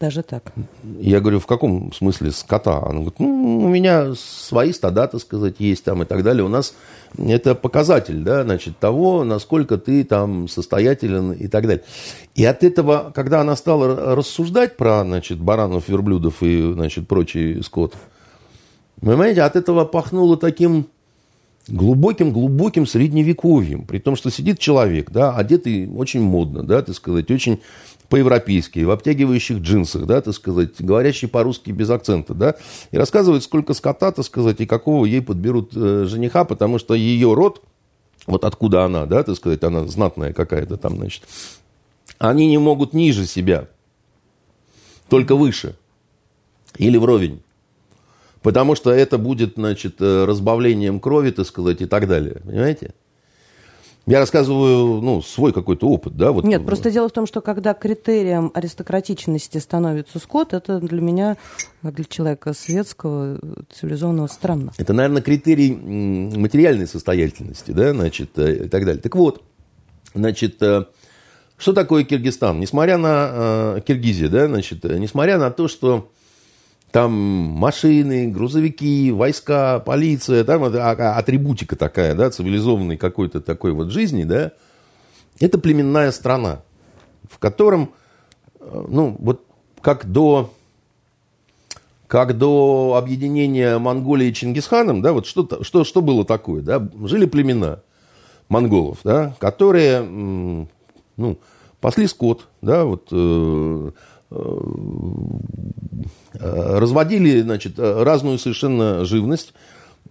Даже 0.04 0.22
так. 0.22 0.52
Я 1.00 1.22
говорю, 1.22 1.40
в 1.40 1.48
каком 1.48 1.94
смысле 1.94 2.32
скота? 2.32 2.80
Она 2.80 2.96
говорит, 2.96 3.20
ну, 3.20 3.60
у 3.60 3.70
меня 3.70 4.14
свои 4.16 4.74
стада, 4.74 5.08
так 5.08 5.22
сказать, 5.22 5.56
есть 5.60 5.86
там 5.86 6.04
и 6.04 6.06
так 6.06 6.24
далее. 6.24 6.44
У 6.44 6.50
нас 6.50 6.76
это 7.18 7.56
показатель, 7.56 8.22
да, 8.22 8.44
значит, 8.44 8.78
того, 8.80 9.24
насколько 9.24 9.78
ты 9.78 10.04
там 10.04 10.50
состоятелен 10.50 11.32
и 11.32 11.48
так 11.48 11.68
далее. 11.68 11.86
И 12.36 12.44
от 12.44 12.66
этого, 12.66 13.14
когда 13.16 13.40
она 13.40 13.56
стала 13.56 14.14
рассуждать 14.14 14.76
про, 14.76 15.06
значит, 15.06 15.40
баранов, 15.40 15.88
верблюдов 15.88 16.44
и, 16.44 16.74
значит, 16.74 17.08
прочий 17.08 17.64
скот, 17.64 17.96
понимаете, 19.00 19.44
от 19.44 19.56
этого 19.56 19.86
пахнуло 19.86 20.36
таким 20.36 20.88
глубоким-глубоким 21.70 22.86
средневековьем. 22.86 23.86
При 23.86 24.00
том, 24.00 24.18
что 24.18 24.30
сидит 24.30 24.60
человек, 24.60 25.12
да, 25.12 25.34
одетый 25.34 25.90
очень 25.96 26.22
модно, 26.22 26.64
да, 26.64 26.82
так 26.82 26.94
сказать, 26.94 27.32
очень 27.32 27.62
по-европейски, 28.14 28.84
в 28.84 28.92
обтягивающих 28.92 29.58
джинсах, 29.58 30.06
да, 30.06 30.22
так 30.22 30.36
сказать, 30.36 30.70
говорящий 30.78 31.28
по-русски 31.28 31.72
без 31.72 31.90
акцента, 31.90 32.36
да, 32.36 32.54
и 32.92 32.98
рассказывает, 33.00 33.42
сколько 33.42 33.74
скота, 33.74 34.12
так 34.12 34.24
сказать, 34.24 34.62
и 34.62 34.68
какого 34.68 35.06
ей 35.06 35.20
подберут 35.20 35.72
э, 35.76 36.06
жениха, 36.08 36.44
потому 36.46 36.78
что 36.78 36.94
ее 36.94 37.34
род, 37.34 37.64
вот 38.28 38.46
откуда 38.46 38.84
она, 38.84 39.08
да, 39.08 39.24
так 39.24 39.36
сказать, 39.36 39.64
она 39.64 39.88
знатная 39.88 40.32
какая-то 40.32 40.78
там, 40.78 40.98
значит, 40.98 41.24
они 42.20 42.46
не 42.46 42.60
могут 42.60 42.94
ниже 42.94 43.26
себя, 43.26 43.68
только 45.10 45.36
выше 45.36 45.76
или 46.78 46.98
вровень. 46.98 47.42
Потому 48.44 48.76
что 48.76 48.92
это 48.92 49.18
будет, 49.18 49.54
значит, 49.56 49.96
э, 50.02 50.26
разбавлением 50.26 51.00
крови, 51.00 51.32
так 51.32 51.48
сказать, 51.48 51.82
и 51.82 51.88
так 51.88 52.08
далее. 52.08 52.44
Понимаете? 52.46 52.94
Я 54.06 54.20
рассказываю, 54.20 55.02
ну, 55.02 55.22
свой 55.22 55.54
какой-то 55.54 55.88
опыт, 55.88 56.18
да? 56.18 56.32
Вот. 56.32 56.44
Нет, 56.44 56.66
просто 56.66 56.92
дело 56.92 57.08
в 57.08 57.14
том, 57.14 57.26
что 57.26 57.40
когда 57.40 57.74
критерием 57.74 58.52
аристократичности 58.54 59.60
становится 59.60 60.20
скот, 60.20 60.54
это 60.54 60.80
для 60.80 61.00
меня, 61.00 61.38
для 61.82 62.04
человека 62.04 62.54
светского, 62.54 63.40
цивилизованного, 63.72 64.28
странно. 64.28 64.74
Это, 64.78 64.92
наверное, 64.92 65.22
критерий 65.22 65.74
материальной 65.74 66.88
состоятельности, 66.88 67.72
да, 67.72 67.94
значит, 67.94 68.38
э, 68.38 68.66
и 68.66 68.68
так 68.68 68.84
далее. 68.86 69.02
Так 69.02 69.16
вот, 69.16 69.42
значит, 70.14 70.62
э, 70.62 70.84
что 71.56 71.72
такое 71.72 72.04
Киргизстан? 72.04 72.60
Несмотря 72.60 72.98
на 72.98 73.32
э, 73.78 73.82
Киргизию, 73.88 74.30
да, 74.30 74.48
значит, 74.48 74.84
несмотря 74.84 75.38
на 75.38 75.50
то, 75.50 75.70
что 75.70 76.12
там 76.94 77.12
машины, 77.12 78.28
грузовики, 78.28 79.12
войска, 79.12 79.80
полиция, 79.80 80.44
там 80.44 80.64
а, 80.64 80.68
а, 80.68 81.18
атрибутика 81.18 81.76
такая, 81.76 82.14
да, 82.14 82.30
цивилизованной 82.30 82.98
какой-то 82.98 83.42
такой 83.42 83.72
вот 83.72 83.90
жизни, 83.90 84.26
да, 84.26 84.52
это 85.40 85.58
племенная 85.58 86.12
страна. 86.12 86.62
в 87.28 87.40
котором, 87.40 87.94
э, 88.60 88.86
ну, 88.90 89.16
вот 89.18 89.44
как 89.82 90.06
до, 90.06 90.54
как 92.06 92.38
до 92.38 92.94
объединения 92.96 93.80
Монголии 93.80 94.28
и 94.28 94.34
Чингисханом, 94.34 95.02
да, 95.02 95.14
вот 95.14 95.26
что, 95.26 95.64
что, 95.64 95.84
что 95.84 96.02
было 96.04 96.24
такое, 96.24 96.62
да, 96.62 96.88
жили 97.06 97.26
племена 97.26 97.82
монголов, 98.50 99.00
да, 99.04 99.36
которые, 99.40 100.02
ну, 100.02 101.40
пасли 101.82 102.06
скот, 102.06 102.50
да, 102.62 102.86
вот, 102.86 103.08
э, 103.12 103.92
разводили, 106.40 107.42
значит, 107.42 107.74
разную 107.78 108.38
совершенно 108.38 109.06
живность, 109.06 109.54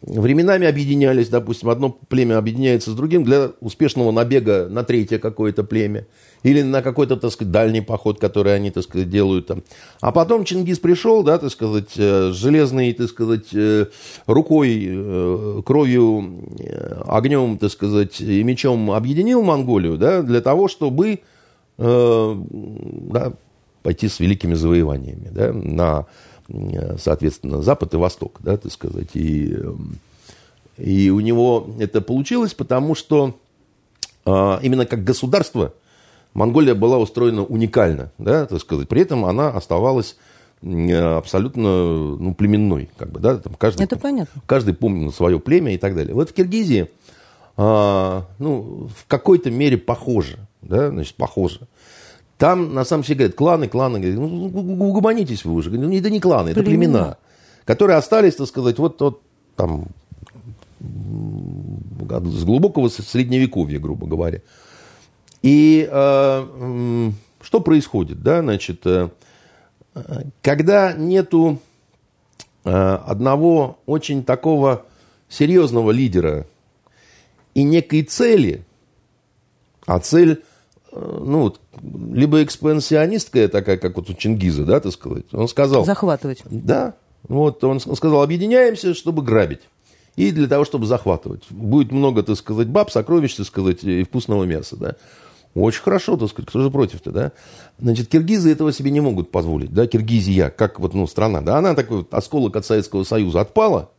временами 0.03 0.67
объединялись, 0.67 1.29
допустим, 1.29 1.69
одно 1.69 1.91
племя 1.91 2.39
объединяется 2.39 2.91
с 2.91 2.95
другим 2.95 3.25
для 3.25 3.53
успешного 3.61 4.11
набега 4.11 4.67
на 4.69 4.83
третье 4.85 5.19
какое-то 5.19 5.63
племя 5.65 6.07
или 6.43 6.63
на 6.63 6.83
какой-то, 6.83 7.17
так 7.17 7.31
сказать, 7.31 7.53
дальний 7.53 7.83
поход, 7.83 8.19
который 8.19 8.55
они, 8.55 8.71
так 8.71 8.83
сказать, 8.83 9.09
делают 9.09 9.47
там. 9.47 9.63
А 10.01 10.11
потом 10.11 10.45
Чингис 10.45 10.81
пришел, 10.81 11.23
да, 11.23 11.39
так 11.39 11.51
сказать, 11.51 11.93
э, 11.97 12.33
железной, 12.33 12.93
так 12.93 13.09
сказать, 13.09 13.55
э, 13.55 13.87
рукой, 14.27 14.87
э, 14.89 15.63
кровью, 15.65 16.49
огнем, 17.07 17.59
так 17.59 17.71
сказать, 17.71 18.21
и 18.21 18.43
мечом 18.43 18.91
объединил 18.91 19.43
Монголию, 19.43 19.97
да, 19.99 20.23
для 20.23 20.41
того, 20.41 20.67
чтобы, 20.69 21.21
да, 21.79 23.33
пойти 23.83 24.09
с 24.09 24.21
великими 24.21 24.55
завоеваниями, 24.55 25.29
да, 25.31 25.53
на 25.53 26.07
соответственно, 26.99 27.63
Запад 27.63 27.95
и 27.95 27.97
Восток, 27.97 28.41
да, 28.41 28.57
так 28.57 28.73
сказать. 28.73 29.11
И, 29.15 29.55
эм, 29.55 29.99
и 30.77 31.11
у 31.11 31.21
него 31.21 31.71
это 31.79 32.01
получилось, 32.01 32.53
потому 32.53 32.95
что 32.95 33.39
а, 34.25 34.59
именно 34.63 34.85
как 34.85 35.05
государство 35.05 35.73
Монголия 36.35 36.75
была 36.75 36.99
устроена 36.99 37.45
уникально, 37.45 38.11
да, 38.19 38.47
так 38.47 38.61
сказать. 38.61 38.89
При 38.89 39.03
этом 39.03 39.25
она 39.25 39.51
оставалась 39.51 40.17
абсолютно 40.63 42.17
ну, 42.17 42.35
племенной, 42.35 42.89
как 42.97 43.11
бы, 43.11 43.19
да, 43.19 43.37
там 43.39 43.55
каждый, 43.55 43.83
это 43.83 43.99
понятно. 43.99 44.41
каждый 44.47 44.75
помнил 44.75 45.13
свое 45.13 45.41
племя 45.41 45.75
и 45.75 45.79
так 45.79 45.97
далее. 45.97 46.15
Вот 46.15 46.31
в 46.31 46.33
Киргизии, 46.33 46.89
а, 47.57 48.27
ну, 48.39 48.89
в 48.97 49.07
какой-то 49.09 49.51
мере 49.51 49.77
похоже, 49.77 50.39
да, 50.63 50.91
значит, 50.91 51.17
похоже. 51.17 51.61
Там, 52.43 52.75
на 52.75 52.85
самом 52.85 53.05
деле, 53.05 53.19
говорят, 53.19 53.37
кланы, 53.37 53.69
кланы. 53.69 54.01
Говорят, 54.01 54.19
ну, 54.19 54.89
угомонитесь 54.89 55.45
вы 55.45 55.53
уже. 55.53 55.71
Ну, 55.71 55.97
это 55.97 56.11
не 56.11 56.19
кланы, 56.19 56.49
это 56.49 56.65
племена. 56.65 56.99
племена, 56.99 57.19
которые 57.65 57.99
остались, 57.99 58.35
так 58.35 58.49
сказать, 58.49 58.81
вот, 58.81 59.01
вот 59.01 59.23
там 59.55 59.87
с 60.81 62.43
глубокого 62.43 62.89
средневековья, 62.89 63.79
грубо 63.79 64.09
говоря. 64.09 64.41
И 65.43 65.89
э, 65.89 67.11
что 67.43 67.61
происходит, 67.61 68.25
да, 68.25 68.41
значит, 68.41 68.85
э, 68.89 69.11
когда 70.43 70.95
нету 70.95 71.61
э, 72.65 72.71
одного 72.73 73.79
очень 73.87 74.25
такого 74.25 74.85
серьезного 75.29 75.93
лидера 75.93 76.49
и 77.55 77.63
некой 77.63 78.03
цели, 78.03 78.65
а 79.87 80.01
цель 80.01 80.43
ну, 80.95 81.41
вот, 81.41 81.61
либо 81.83 82.43
экспансионистская 82.43 83.49
такая, 83.49 83.79
как 83.79 83.97
вот 83.97 84.11
у 84.11 84.15
Чингиза, 84.15 84.65
да, 84.65 84.81
так 84.81 84.93
сказать. 84.93 85.25
Он 85.33 85.49
сказал... 85.49 85.85
Захватывать. 85.85 86.43
Да. 86.51 86.95
Вот 87.29 87.63
он 87.65 87.81
сказал, 87.81 88.23
объединяемся, 88.23 88.95
чтобы 88.95 89.23
грабить. 89.23 89.61
И 90.17 90.31
для 90.31 90.47
того, 90.47 90.65
чтобы 90.65 90.87
захватывать. 90.87 91.45
Будет 91.51 91.93
много, 91.93 92.23
так 92.23 92.37
сказать, 92.37 92.69
баб, 92.69 92.91
сокровищ, 92.91 93.35
так 93.35 93.47
сказать, 93.47 93.83
и 93.85 94.05
вкусного 94.05 94.45
мяса, 94.45 94.77
да. 94.77 94.97
Очень 95.55 95.83
хорошо, 95.83 96.17
так 96.17 96.29
сказать, 96.29 96.49
кто 96.49 96.61
же 96.61 96.71
против-то, 96.71 97.11
да? 97.11 97.33
Значит, 97.79 98.09
киргизы 98.09 98.51
этого 98.51 98.73
себе 98.73 98.91
не 98.91 99.01
могут 99.01 99.31
позволить, 99.31 99.73
да, 99.73 99.87
Киргизия, 99.87 100.51
как 100.51 100.81
вот, 100.81 100.95
ну, 100.95 101.07
страна, 101.07 101.41
да, 101.43 101.59
она 101.59 101.75
такой 101.75 101.99
вот 101.99 102.13
осколок 102.13 102.57
от 102.57 102.65
Советского 102.65 103.05
Союза 103.05 103.43
отпала, 103.43 103.91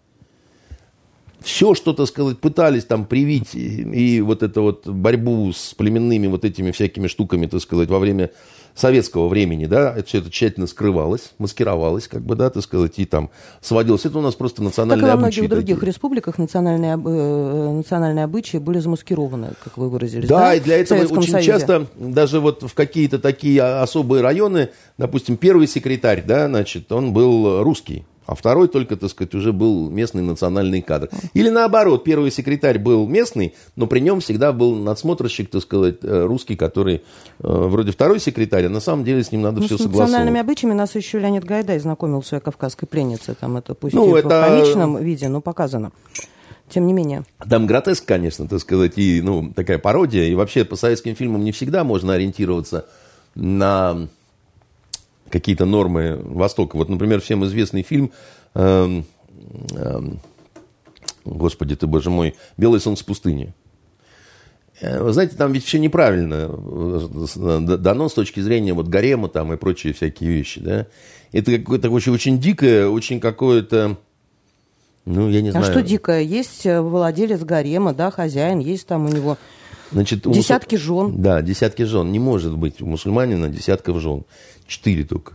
все, 1.44 1.76
что, 1.76 1.94
так 1.94 2.08
сказать, 2.08 2.40
пытались 2.40 2.86
там 2.86 3.06
привить, 3.06 3.54
и, 3.54 3.82
и 3.82 4.22
вот 4.22 4.44
эту 4.44 4.64
вот 4.64 4.88
борьбу 4.88 5.52
с 5.52 5.74
племенными 5.74 6.28
вот 6.28 6.46
этими 6.46 6.72
всякими 6.72 7.08
штуками, 7.08 7.46
так 7.46 7.62
сказать, 7.62 7.90
во 7.90 8.00
время 8.00 8.32
советского 8.76 9.28
времени, 9.28 9.66
да, 9.66 9.94
это 9.96 10.08
все 10.08 10.18
это 10.20 10.32
тщательно 10.32 10.68
скрывалось, 10.68 11.34
маскировалось, 11.38 12.08
как 12.08 12.22
бы, 12.22 12.36
да, 12.36 12.50
так 12.50 12.64
сказать, 12.64 12.94
и 12.98 13.06
там 13.06 13.30
сводилось. 13.62 14.06
Это 14.06 14.18
у 14.18 14.22
нас 14.22 14.36
просто 14.36 14.64
национальные 14.64 15.12
обычаи. 15.12 15.12
Как 15.12 15.20
и 15.20 15.42
во 15.42 15.44
многих 15.44 15.50
других 15.50 15.76
такие. 15.78 15.92
республиках 15.92 16.38
национальные, 16.38 16.94
э, 16.94 17.72
национальные 17.74 18.26
обычаи 18.26 18.58
были 18.58 18.80
замаскированы, 18.80 19.52
как 19.64 19.78
вы 19.78 19.90
выразились. 19.90 20.28
Да, 20.28 20.40
да? 20.40 20.56
и 20.56 20.60
для 20.60 20.78
этого 20.78 21.02
очень 21.02 21.32
Союзе. 21.32 21.46
часто, 21.46 21.88
даже 21.96 22.40
вот 22.40 22.64
в 22.64 22.74
какие-то 22.74 23.20
такие 23.20 23.62
особые 23.62 24.24
районы, 24.24 24.70
допустим, 24.98 25.38
первый 25.38 25.68
секретарь, 25.68 26.24
да, 26.26 26.48
значит, 26.48 26.92
он 26.92 27.14
был 27.14 27.62
русский 27.64 28.06
а 28.26 28.36
второй 28.36 28.68
только, 28.68 28.96
так 28.96 29.10
сказать, 29.10 29.34
уже 29.36 29.54
был 29.54 29.90
местный 29.90 30.22
национальный 30.22 30.82
кадр. 30.82 31.10
Или 31.34 31.50
наоборот, 31.50 32.04
первый 32.04 32.32
секретарь 32.32 32.80
был 32.80 33.08
местный, 33.08 33.54
но 33.76 33.88
при 33.88 34.00
нем 34.00 34.20
всегда 34.20 34.54
был 34.54 34.76
надсмотрщик, 34.76 35.50
так 35.50 35.62
сказать, 35.62 35.98
э, 36.04 36.26
русский, 36.26 36.56
который 36.56 36.96
э, 36.96 37.02
вроде 37.40 37.92
второй 37.92 38.20
секретарь, 38.20 38.66
а 38.66 38.70
на 38.70 38.80
самом 38.80 39.04
деле 39.04 39.24
с 39.24 39.32
ним 39.32 39.42
надо 39.42 39.60
ну, 39.60 39.66
все 39.66 39.78
согласовывать. 39.78 40.08
С 40.08 40.12
национальными 40.12 40.40
обычаями 40.40 40.74
нас 40.74 40.96
еще 40.96 41.20
Леонид 41.20 41.44
Гайдай 41.44 41.80
знакомил 41.80 42.24
своей 42.24 42.44
кавказской 42.44 42.86
пленнице. 42.86 43.36
Там 43.40 43.58
это 43.58 43.74
пусть 43.74 43.94
ну, 43.94 44.16
это... 44.16 44.28
в 44.28 44.32
комичном 44.32 45.04
виде, 45.04 45.28
но 45.30 45.42
показано. 45.42 45.92
Тем 46.70 46.88
не 46.88 46.94
менее. 46.94 47.24
Там 47.48 47.68
гротеск, 47.68 48.06
конечно, 48.06 48.48
так 48.48 48.60
сказать, 48.60 48.94
и 48.98 49.22
ну, 49.22 49.52
такая 49.54 49.78
пародия. 49.78 50.24
И 50.24 50.34
вообще 50.34 50.66
по 50.66 50.76
советским 50.76 51.16
фильмам 51.16 51.44
не 51.44 51.52
всегда 51.52 51.84
можно 51.84 52.14
ориентироваться 52.14 52.86
на 53.36 54.08
какие-то 55.34 55.66
нормы 55.66 56.20
Востока. 56.24 56.78
Вот, 56.78 56.90
например, 56.90 57.20
всем 57.20 57.44
известный 57.44 57.82
фильм, 57.82 58.12
э, 58.54 59.02
э, 59.76 60.02
господи 61.26 61.76
ты, 61.76 61.88
боже 61.88 62.12
мой, 62.12 62.36
«Белое 62.56 62.80
солнце 62.80 63.04
пустыни». 63.04 63.54
Э, 64.80 65.02
вы 65.02 65.12
знаете, 65.12 65.36
там 65.36 65.52
ведь 65.52 65.66
все 65.66 65.80
неправильно 65.80 66.52
э, 66.52 67.78
дано 67.78 68.10
с 68.10 68.14
точки 68.14 68.42
зрения 68.42 68.74
вот 68.74 68.88
гарема 68.88 69.28
там 69.28 69.52
и 69.52 69.58
прочие 69.58 69.94
всякие 69.94 70.30
вещи, 70.30 70.62
да. 70.62 70.86
Это 71.32 71.58
какое-то 71.58 71.90
очень, 71.90 72.14
очень 72.14 72.40
дикое, 72.40 72.88
очень 72.88 73.20
какое-то, 73.20 73.98
ну, 75.06 75.30
я 75.30 75.42
не 75.42 75.50
а 75.50 75.54
знаю. 75.54 75.66
А 75.66 75.72
что 75.72 75.82
дикое? 75.82 76.22
Есть 76.22 76.68
э, 76.68 76.80
владелец 76.80 77.42
гарема, 77.42 77.96
да, 77.96 78.12
хозяин, 78.12 78.60
есть 78.60 78.86
там 78.86 79.06
у 79.06 79.10
него 79.10 79.40
Значит, 79.94 80.22
десятки 80.30 80.76
жен. 80.76 81.22
Да, 81.22 81.42
десятки 81.42 81.84
жен. 81.84 82.12
Не 82.12 82.20
может 82.20 82.58
быть 82.58 82.82
у 82.82 82.86
мусульманина 82.86 83.50
десятков 83.50 84.02
жен. 84.02 84.26
Четыре 84.68 85.04
только. 85.06 85.34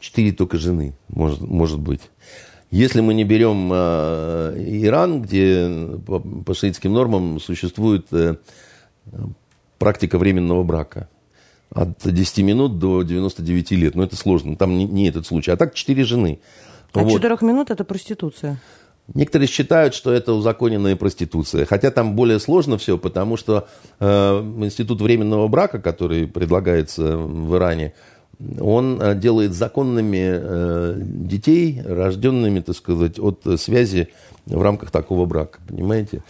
Четыре 0.00 0.32
только 0.32 0.58
жены, 0.58 0.94
может, 1.08 1.40
может 1.40 1.78
быть. 1.78 2.00
Если 2.70 3.00
мы 3.00 3.14
не 3.14 3.24
берем 3.24 3.70
э, 3.72 4.54
Иран, 4.84 5.22
где 5.22 5.68
по, 6.06 6.20
по 6.20 6.54
шиитским 6.54 6.92
нормам 6.92 7.40
существует 7.40 8.06
э, 8.12 8.36
практика 9.78 10.18
временного 10.18 10.62
брака. 10.62 11.08
От 11.70 11.98
10 12.04 12.38
минут 12.38 12.78
до 12.78 13.02
99 13.02 13.70
лет. 13.72 13.94
Но 13.94 14.04
это 14.04 14.16
сложно, 14.16 14.56
там 14.56 14.76
не, 14.76 14.84
не 14.84 15.08
этот 15.08 15.26
случай. 15.26 15.50
А 15.50 15.56
так 15.56 15.74
четыре 15.74 16.04
жены. 16.04 16.40
От 16.92 17.04
вот. 17.04 17.12
4 17.12 17.38
минут 17.42 17.70
это 17.70 17.84
проституция. 17.84 18.60
Некоторые 19.14 19.48
считают, 19.48 19.94
что 19.94 20.12
это 20.12 20.32
узаконенная 20.32 20.94
проституция. 20.94 21.66
Хотя 21.66 21.90
там 21.90 22.14
более 22.14 22.38
сложно 22.38 22.78
все, 22.78 22.96
потому 22.96 23.36
что 23.36 23.66
э, 23.98 24.06
институт 24.06 25.00
временного 25.00 25.48
брака, 25.48 25.80
который 25.80 26.28
предлагается 26.28 27.16
в 27.16 27.56
Иране, 27.56 27.92
он 28.60 29.00
э, 29.00 29.14
делает 29.16 29.52
законными 29.52 30.22
э, 30.22 30.94
детей, 31.00 31.82
рожденными, 31.84 32.60
так 32.60 32.76
сказать, 32.76 33.18
от 33.18 33.44
связи 33.58 34.08
в 34.46 34.62
рамках 34.62 34.90
такого 34.90 35.26
брака, 35.26 35.58
понимаете? 35.68 36.22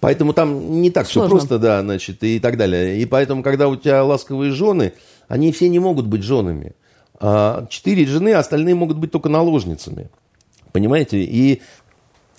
Поэтому 0.00 0.32
там 0.32 0.80
не 0.80 0.90
так 0.90 1.06
все 1.06 1.28
просто, 1.28 1.58
да, 1.58 1.80
значит, 1.80 2.22
и 2.22 2.38
так 2.38 2.56
далее. 2.56 3.00
И 3.00 3.06
поэтому, 3.06 3.42
когда 3.42 3.68
у 3.68 3.76
тебя 3.76 4.04
ласковые 4.04 4.52
жены, 4.52 4.92
они 5.26 5.52
все 5.52 5.68
не 5.68 5.78
могут 5.78 6.06
быть 6.06 6.22
женами. 6.22 6.74
А 7.18 7.66
четыре 7.70 8.06
жены, 8.06 8.34
остальные 8.34 8.74
могут 8.74 8.98
быть 8.98 9.10
только 9.10 9.28
наложницами. 9.28 10.10
Понимаете? 10.72 11.22
И 11.22 11.62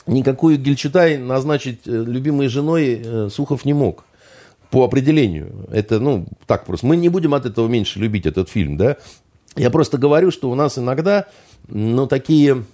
никакую 0.07 0.57
Гельчутай 0.57 1.17
назначить 1.17 1.81
э, 1.85 1.91
любимой 1.91 2.47
женой 2.47 3.29
Сухов 3.29 3.65
не 3.65 3.73
мог 3.73 4.05
по 4.69 4.83
определению. 4.83 5.67
Это, 5.71 5.99
ну, 5.99 6.25
так 6.45 6.65
просто. 6.65 6.85
Мы 6.85 6.97
не 6.97 7.09
будем 7.09 7.33
от 7.33 7.45
этого 7.45 7.67
меньше 7.67 7.99
любить 7.99 8.25
этот 8.25 8.49
фильм, 8.49 8.77
да. 8.77 8.97
Я 9.55 9.69
просто 9.69 9.97
говорю, 9.97 10.31
что 10.31 10.51
у 10.51 10.55
нас 10.55 10.77
иногда, 10.77 11.27
ну, 11.67 12.07
такие... 12.07 12.65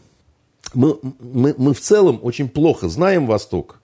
Мы, 0.73 0.97
мы, 1.19 1.53
мы 1.57 1.73
в 1.73 1.79
целом 1.79 2.19
очень 2.23 2.49
плохо 2.49 2.89
знаем 2.89 3.27
Восток. 3.27 3.79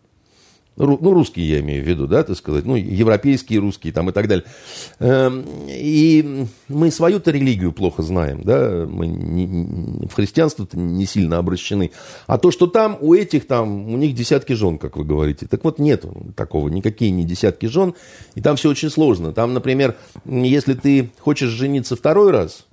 Ну, 0.86 1.14
русские 1.14 1.48
я 1.48 1.60
имею 1.60 1.84
в 1.84 1.88
виду, 1.88 2.08
да, 2.08 2.24
так 2.24 2.38
сказать, 2.38 2.66
ну, 2.66 2.76
европейские 2.76 3.60
русские 3.60 3.94
там 3.94 4.10
и 4.10 4.14
так 4.14 4.28
далее. 4.28 4.46
Эм, 5.00 5.46
и 5.68 6.46
мы 6.68 6.90
свою-то 6.90 7.32
религию 7.32 7.74
плохо 7.74 8.02
знаем, 8.02 8.42
да, 8.44 8.88
мы 8.90 9.08
не, 9.08 10.08
в 10.08 10.14
христианство-то 10.14 10.78
не 10.78 11.06
сильно 11.06 11.38
обращены. 11.38 11.92
А 12.28 12.38
то, 12.38 12.52
что 12.52 12.68
там 12.68 12.98
у 13.02 13.14
этих 13.14 13.46
там, 13.46 13.94
у 13.94 13.98
них 13.98 14.16
десятки 14.16 14.54
жен, 14.54 14.78
как 14.78 14.96
вы 14.98 15.04
говорите. 15.04 15.48
Так 15.48 15.64
вот, 15.64 15.80
нет 15.80 16.06
такого, 16.36 16.70
никакие 16.70 17.12
не 17.12 17.26
десятки 17.26 17.66
жен, 17.66 17.94
и 18.36 18.42
там 18.42 18.56
все 18.56 18.70
очень 18.70 18.90
сложно. 18.90 19.34
Там, 19.34 19.54
например, 19.54 19.98
если 20.26 20.74
ты 20.74 21.12
хочешь 21.20 21.50
жениться 21.50 21.96
второй 21.96 22.32
раз, 22.32 22.66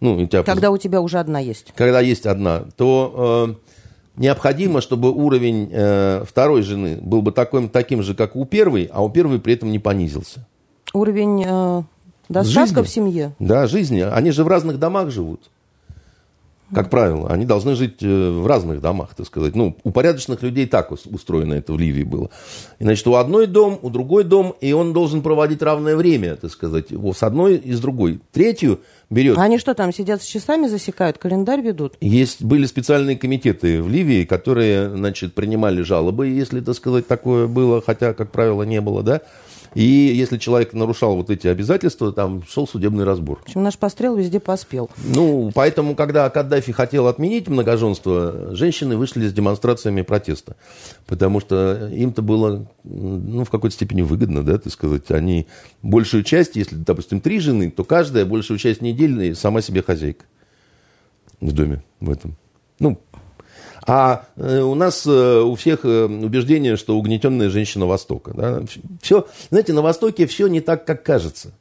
ну, 0.00 0.16
у 0.16 0.26
тебя... 0.26 0.42
Когда 0.42 0.70
у 0.70 0.78
тебя 0.78 1.00
уже 1.00 1.18
одна 1.18 1.40
есть. 1.40 1.72
Когда 1.74 2.00
есть 2.00 2.26
одна, 2.26 2.66
то... 2.76 3.56
Э, 3.58 3.73
необходимо, 4.16 4.80
чтобы 4.80 5.12
уровень 5.12 5.68
э, 5.72 6.24
второй 6.26 6.62
жены 6.62 6.98
был 7.00 7.22
бы 7.22 7.32
таким, 7.32 7.68
таким 7.68 8.02
же, 8.02 8.14
как 8.14 8.36
у 8.36 8.44
первой, 8.44 8.90
а 8.92 9.04
у 9.04 9.10
первой 9.10 9.38
при 9.38 9.54
этом 9.54 9.70
не 9.70 9.78
понизился. 9.78 10.46
Уровень 10.92 11.44
э, 11.46 11.82
достатка 12.28 12.82
в 12.82 12.88
семье? 12.88 13.34
Да, 13.38 13.66
жизни. 13.66 14.00
Они 14.00 14.30
же 14.30 14.44
в 14.44 14.48
разных 14.48 14.78
домах 14.78 15.10
живут. 15.10 15.50
Как 16.72 16.88
правило, 16.90 17.28
они 17.28 17.44
должны 17.44 17.74
жить 17.74 18.02
э, 18.02 18.30
в 18.30 18.46
разных 18.46 18.80
домах, 18.80 19.14
так 19.14 19.26
сказать. 19.26 19.54
Ну, 19.54 19.76
у 19.84 19.90
порядочных 19.90 20.42
людей 20.42 20.66
так 20.66 20.90
устроено 20.92 21.54
это 21.54 21.72
в 21.72 21.78
Ливии 21.78 22.04
было. 22.04 22.30
И, 22.78 22.84
значит, 22.84 23.06
у 23.06 23.14
одной 23.14 23.46
дом, 23.46 23.78
у 23.82 23.90
другой 23.90 24.24
дом, 24.24 24.54
и 24.60 24.72
он 24.72 24.92
должен 24.92 25.22
проводить 25.22 25.60
равное 25.62 25.94
время, 25.94 26.36
так 26.36 26.50
сказать, 26.50 26.86
с 26.90 27.22
одной 27.22 27.56
и 27.56 27.72
с 27.72 27.80
другой. 27.80 28.20
Третью 28.32 28.80
берет... 29.10 29.36
А 29.36 29.42
они 29.42 29.58
что 29.58 29.74
там, 29.74 29.92
сидят 29.92 30.22
с 30.22 30.24
часами, 30.24 30.66
засекают, 30.66 31.18
календарь 31.18 31.60
ведут? 31.60 31.94
Есть, 32.00 32.42
были 32.42 32.64
специальные 32.66 33.18
комитеты 33.18 33.82
в 33.82 33.88
Ливии, 33.88 34.24
которые, 34.24 34.88
значит, 34.96 35.34
принимали 35.34 35.82
жалобы, 35.82 36.28
если, 36.28 36.60
так 36.60 36.74
сказать, 36.74 37.06
такое 37.06 37.46
было, 37.46 37.82
хотя, 37.82 38.14
как 38.14 38.32
правило, 38.32 38.62
не 38.62 38.80
было, 38.80 39.02
да. 39.02 39.20
И 39.74 39.82
если 39.82 40.38
человек 40.38 40.72
нарушал 40.72 41.16
вот 41.16 41.30
эти 41.30 41.46
обязательства, 41.48 42.12
там 42.12 42.42
шел 42.48 42.66
судебный 42.66 43.04
разбор. 43.04 43.40
В 43.40 43.42
общем, 43.44 43.62
наш 43.62 43.76
пострел 43.76 44.16
везде 44.16 44.40
поспел. 44.40 44.90
Ну, 45.04 45.50
поэтому, 45.54 45.94
когда 45.94 46.30
Каддафи 46.30 46.72
хотел 46.72 47.08
отменить 47.08 47.48
многоженство, 47.48 48.54
женщины 48.54 48.96
вышли 48.96 49.26
с 49.26 49.32
демонстрациями 49.32 50.02
протеста. 50.02 50.56
Потому 51.06 51.40
что 51.40 51.88
им-то 51.92 52.22
было, 52.22 52.66
ну, 52.84 53.44
в 53.44 53.50
какой-то 53.50 53.74
степени 53.74 54.02
выгодно, 54.02 54.44
да, 54.44 54.58
так 54.58 54.72
сказать. 54.72 55.10
Они 55.10 55.46
большую 55.82 56.22
часть, 56.22 56.56
если, 56.56 56.76
допустим, 56.76 57.20
три 57.20 57.40
жены, 57.40 57.70
то 57.70 57.84
каждая 57.84 58.24
большую 58.24 58.58
часть 58.58 58.80
недели 58.80 59.32
сама 59.32 59.60
себе 59.60 59.82
хозяйка 59.82 60.24
в 61.40 61.52
доме 61.52 61.82
в 62.00 62.10
этом. 62.10 62.36
Ну, 62.78 63.00
а 63.86 64.26
э, 64.36 64.60
у 64.60 64.74
нас 64.74 65.06
э, 65.06 65.40
у 65.40 65.54
всех 65.56 65.80
э, 65.84 66.04
убеждение, 66.06 66.76
что 66.76 66.96
угнетенная 66.96 67.50
женщина 67.50 67.86
Востока. 67.86 68.32
Да? 68.34 68.62
Все, 69.02 69.26
знаете, 69.50 69.72
на 69.72 69.82
Востоке 69.82 70.26
все 70.26 70.46
не 70.46 70.60
так, 70.60 70.86
как 70.86 71.02
кажется. 71.02 71.52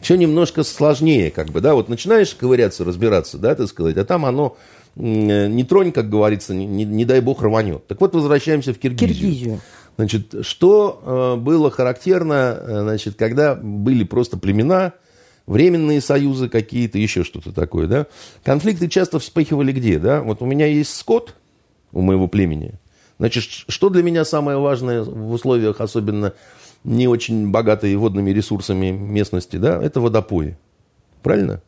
Все 0.00 0.16
немножко 0.16 0.62
сложнее, 0.62 1.30
как 1.30 1.48
бы, 1.48 1.60
да, 1.60 1.74
вот 1.74 1.88
начинаешь 1.88 2.34
ковыряться, 2.34 2.84
разбираться, 2.84 3.38
да, 3.38 3.54
так 3.54 3.66
сказать, 3.66 3.96
а 3.96 4.04
там 4.04 4.26
оно 4.26 4.56
не 4.94 5.64
тронь, 5.64 5.90
как 5.90 6.10
говорится, 6.10 6.54
не, 6.54 6.66
не, 6.66 6.84
не 6.84 7.04
дай 7.06 7.20
бог 7.20 7.42
рванет. 7.42 7.86
Так 7.86 8.00
вот, 8.00 8.14
возвращаемся 8.14 8.74
в 8.74 8.78
Киргизию. 8.78 9.08
Киргизию. 9.08 9.60
Значит, 9.96 10.34
что 10.42 11.38
было 11.40 11.70
характерно, 11.70 12.82
значит, 12.82 13.16
когда 13.16 13.54
были 13.54 14.04
просто 14.04 14.36
племена, 14.36 14.92
временные 15.46 16.02
союзы 16.02 16.50
какие-то, 16.50 16.98
еще 16.98 17.24
что-то 17.24 17.52
такое, 17.52 17.86
да. 17.86 18.06
Конфликты 18.44 18.88
часто 18.88 19.18
вспыхивали 19.18 19.72
где, 19.72 19.98
да. 19.98 20.20
Вот 20.20 20.42
у 20.42 20.46
меня 20.46 20.66
есть 20.66 20.94
скот, 20.94 21.34
у 21.96 22.02
моего 22.02 22.28
племени. 22.28 22.74
Значит, 23.18 23.44
что 23.44 23.88
для 23.88 24.02
меня 24.02 24.24
самое 24.24 24.58
важное 24.58 25.02
в 25.02 25.32
условиях, 25.32 25.80
особенно 25.80 26.34
не 26.84 27.08
очень 27.08 27.50
богатой 27.50 27.96
водными 27.96 28.30
ресурсами 28.30 28.90
местности, 28.90 29.56
да, 29.56 29.82
это 29.82 30.00
водопои. 30.00 30.58
Правильно? 31.22 31.62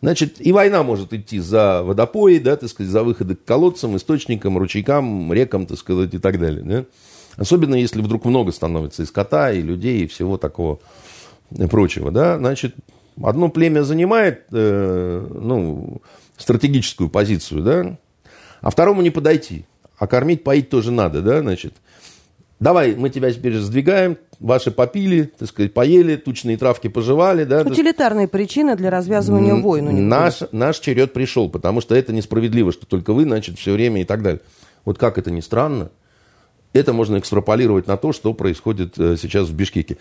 Значит, 0.00 0.36
и 0.38 0.52
война 0.52 0.82
может 0.82 1.12
идти 1.12 1.40
за 1.40 1.82
водопои, 1.82 2.38
да, 2.38 2.56
так 2.56 2.70
сказать, 2.70 2.90
за 2.90 3.02
выходы 3.02 3.34
к 3.34 3.44
колодцам, 3.44 3.96
источникам, 3.96 4.56
ручейкам, 4.56 5.32
рекам, 5.32 5.66
так 5.66 5.76
сказать, 5.76 6.14
и 6.14 6.18
так 6.18 6.38
далее. 6.38 6.62
Да? 6.62 6.84
Особенно 7.36 7.74
если 7.74 8.00
вдруг 8.00 8.24
много 8.24 8.52
становится 8.52 9.02
и 9.02 9.06
скота, 9.06 9.52
и 9.52 9.60
людей, 9.60 10.04
и 10.04 10.06
всего 10.06 10.38
такого 10.38 10.78
и 11.50 11.66
прочего. 11.66 12.10
Да? 12.12 12.38
Значит, 12.38 12.76
одно 13.20 13.50
племя 13.50 13.82
занимает 13.82 14.44
э, 14.52 15.26
ну, 15.34 16.00
стратегическую 16.38 17.10
позицию, 17.10 17.62
да, 17.62 17.98
а 18.60 18.70
второму 18.70 19.02
не 19.02 19.10
подойти. 19.10 19.64
А 19.98 20.06
кормить, 20.06 20.44
поить 20.44 20.70
тоже 20.70 20.90
надо, 20.90 21.20
да, 21.20 21.40
значит. 21.40 21.74
Давай, 22.58 22.94
мы 22.94 23.08
тебя 23.08 23.32
теперь 23.32 23.56
сдвигаем, 23.58 24.18
ваши 24.38 24.70
попили, 24.70 25.32
так 25.38 25.48
сказать, 25.48 25.72
поели, 25.72 26.16
тучные 26.16 26.58
травки 26.58 26.88
пожевали, 26.88 27.44
да. 27.44 27.62
Утилитарные 27.62 28.28
причины 28.28 28.76
для 28.76 28.90
развязывания 28.90 29.54
войн. 29.54 30.08
Наш, 30.08 30.42
наш 30.52 30.78
черед 30.78 31.12
пришел, 31.12 31.48
потому 31.48 31.80
что 31.80 31.94
это 31.94 32.12
несправедливо, 32.12 32.72
что 32.72 32.86
только 32.86 33.14
вы, 33.14 33.24
значит, 33.24 33.58
все 33.58 33.72
время 33.72 34.02
и 34.02 34.04
так 34.04 34.22
далее. 34.22 34.40
Вот 34.84 34.98
как 34.98 35.18
это 35.18 35.30
ни 35.30 35.40
странно, 35.40 35.90
это 36.72 36.92
можно 36.92 37.18
экстраполировать 37.18 37.86
на 37.86 37.96
то, 37.96 38.12
что 38.12 38.32
происходит 38.34 38.98
э, 38.98 39.16
сейчас 39.20 39.48
в 39.48 39.54
Бишкеке. 39.54 39.96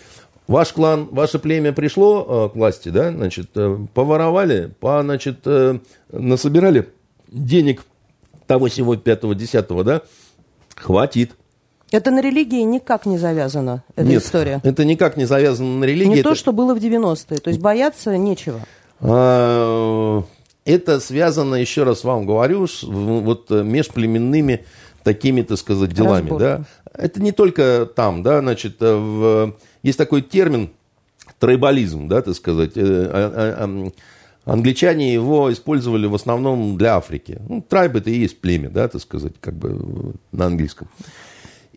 Ваш 0.48 0.74
клан, 0.74 1.08
ваше 1.12 1.40
племя 1.40 1.74
пришло 1.74 2.48
э, 2.48 2.54
к 2.54 2.56
власти, 2.56 2.90
да, 2.90 3.12
значит, 3.12 3.50
э, 3.56 3.78
поворовали, 3.94 4.74
по, 4.80 5.02
значит, 5.02 5.46
насобирали 6.12 6.90
денег 7.28 7.84
того, 8.50 8.68
сего, 8.68 8.96
пятого, 8.96 9.36
десятого, 9.36 9.84
да, 9.84 10.02
хватит. 10.76 11.36
Это 11.92 12.10
на 12.10 12.20
религии 12.20 12.64
никак 12.64 13.06
не 13.06 13.20
завязано, 13.20 13.84
эта 13.96 14.08
Нет, 14.08 14.24
история? 14.24 14.60
это 14.64 14.86
никак 14.86 15.18
не 15.18 15.26
завязано 15.26 15.78
на 15.78 15.84
религии. 15.86 16.10
Не 16.10 16.20
это... 16.22 16.30
то, 16.30 16.36
что 16.36 16.52
было 16.52 16.74
в 16.74 16.80
90-е, 16.80 17.38
то 17.38 17.50
есть 17.50 17.62
бояться 17.62 18.18
нечего. 18.18 18.60
А, 19.02 20.24
это 20.66 21.00
связано, 21.00 21.56
еще 21.56 21.84
раз 21.84 22.04
вам 22.04 22.26
говорю, 22.26 22.66
с 22.66 22.82
вот 22.82 23.52
межплеменными 23.52 24.66
такими, 25.04 25.44
так 25.44 25.60
сказать, 25.60 25.94
делами. 25.94 26.36
Да? 26.38 26.64
Это 26.92 27.22
не 27.22 27.32
только 27.32 27.88
там, 27.96 28.24
да, 28.24 28.40
значит, 28.40 28.78
э, 28.82 28.96
в... 28.96 29.56
есть 29.84 29.98
такой 30.00 30.24
термин 30.24 30.72
трайбализм, 31.38 32.08
да, 32.08 32.24
так 32.24 32.34
сказать, 32.34 32.72
э, 32.76 32.82
а, 32.82 33.64
а, 33.64 33.92
Англичане 34.46 35.14
его 35.14 35.52
использовали 35.52 36.08
в 36.08 36.16
основном 36.16 36.78
для 36.78 36.96
Африки. 36.96 37.40
Ну, 37.48 37.62
трайб 37.62 37.96
это 37.96 38.10
и 38.10 38.20
есть 38.20 38.40
племя, 38.40 38.70
да, 38.70 38.88
так 38.88 39.02
сказать, 39.02 39.34
как 39.40 39.56
бы 39.56 40.14
на 40.32 40.46
английском. 40.46 40.88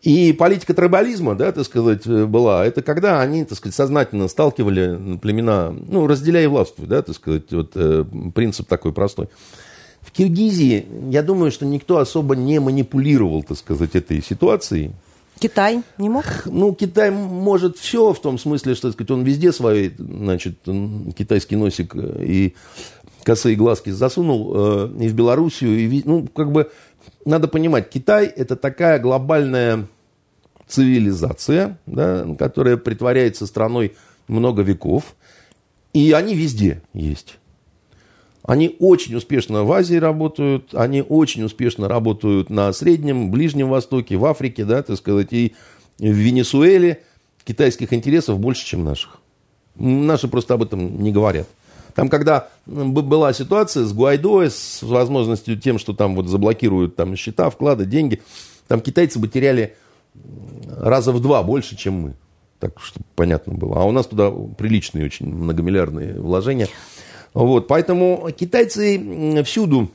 И 0.01 0.33
политика 0.33 0.73
трибализма, 0.73 1.33
да, 1.35 1.53
так 1.53 1.63
сказать, 1.65 2.05
была, 2.05 2.65
это 2.65 2.81
когда 2.81 3.21
они, 3.21 3.45
так 3.45 3.57
сказать, 3.57 3.73
сознательно 3.73 4.27
сталкивали 4.27 5.17
племена, 5.17 5.71
ну, 5.71 6.07
разделяя 6.07 6.49
властвуй, 6.49 6.87
да, 6.87 7.01
так 7.01 7.15
сказать, 7.15 7.51
вот 7.51 7.71
э, 7.75 8.03
принцип 8.35 8.67
такой 8.67 8.91
простой. 8.91 9.29
В 10.01 10.11
Киргизии, 10.11 10.85
я 11.09 11.23
думаю, 11.23 11.51
что 11.51 11.65
никто 11.65 11.99
особо 11.99 12.35
не 12.35 12.59
манипулировал, 12.59 13.43
так 13.43 13.57
сказать, 13.57 13.95
этой 13.95 14.21
ситуацией. 14.21 14.91
Китай 15.43 15.83
не 15.97 16.07
мог? 16.07 16.23
Ну, 16.45 16.73
Китай 16.73 17.11
может 17.11 17.77
все 17.77 18.13
в 18.13 18.21
том 18.21 18.37
смысле, 18.37 18.75
что 18.75 18.93
сказать, 18.93 19.11
он 19.11 19.23
везде 19.23 19.51
свой, 19.51 19.93
значит, 19.97 20.59
китайский 21.17 21.57
носик 21.57 21.93
э, 21.97 22.23
и 22.23 22.55
косые 23.23 23.57
глазки 23.57 23.89
засунул 23.89 24.53
э, 24.55 24.89
и 25.01 25.09
в 25.09 25.13
Белоруссию, 25.13 25.77
и, 25.77 26.01
ну, 26.05 26.25
как 26.33 26.53
бы, 26.53 26.71
надо 27.25 27.49
понимать, 27.49 27.89
Китай– 27.89 28.25
это 28.37 28.55
такая 28.55 28.99
глобальная 28.99 29.89
цивилизация, 30.65 31.77
да, 31.87 32.25
которая 32.39 32.77
притворяется 32.77 33.45
страной 33.45 33.97
много 34.29 34.61
веков, 34.61 35.13
и 35.91 36.13
они 36.13 36.35
везде 36.35 36.81
есть. 36.93 37.37
Они 38.43 38.75
очень 38.79 39.15
успешно 39.15 39.63
в 39.63 39.71
Азии 39.71 39.95
работают, 39.95 40.73
они 40.73 41.01
очень 41.01 41.43
успешно 41.43 41.87
работают 41.87 42.49
на 42.49 42.73
Среднем, 42.73 43.31
Ближнем 43.31 43.69
Востоке, 43.69 44.17
в 44.17 44.25
Африке, 44.25 44.65
да, 44.65 44.83
так 44.83 44.97
сказать, 44.97 45.31
и 45.31 45.53
в 45.97 46.03
Венесуэле 46.03 47.03
китайских 47.45 47.93
интересов 47.93 48.39
больше, 48.39 48.65
чем 48.65 48.83
наших. 48.83 49.19
Наши 49.75 50.27
просто 50.27 50.55
об 50.55 50.63
этом 50.63 51.01
не 51.01 51.11
говорят. 51.11 51.47
Там, 51.95 52.09
когда 52.09 52.49
была 52.65 53.33
ситуация 53.33 53.85
с 53.85 53.93
Гуайдо, 53.93 54.49
с 54.49 54.81
возможностью 54.81 55.57
тем, 55.57 55.79
что 55.79 55.93
там 55.93 56.15
вот 56.15 56.27
заблокируют 56.27 56.95
там 56.95 57.15
счета, 57.15 57.49
вклады, 57.49 57.85
деньги, 57.85 58.21
там 58.67 58.81
китайцы 58.81 59.19
бы 59.19 59.27
теряли 59.27 59.75
раза 60.67 61.11
в 61.11 61.21
два 61.21 61.43
больше, 61.43 61.75
чем 61.77 61.93
мы. 61.93 62.13
Так, 62.59 62.79
чтобы 62.79 63.05
понятно 63.15 63.53
было. 63.53 63.81
А 63.81 63.83
у 63.83 63.91
нас 63.91 64.07
туда 64.07 64.31
приличные 64.31 65.05
очень 65.05 65.27
многомиллиардные 65.27 66.19
вложения. 66.19 66.67
Вот, 67.33 67.67
поэтому 67.67 68.29
китайцы 68.37 69.43
всюду 69.43 69.91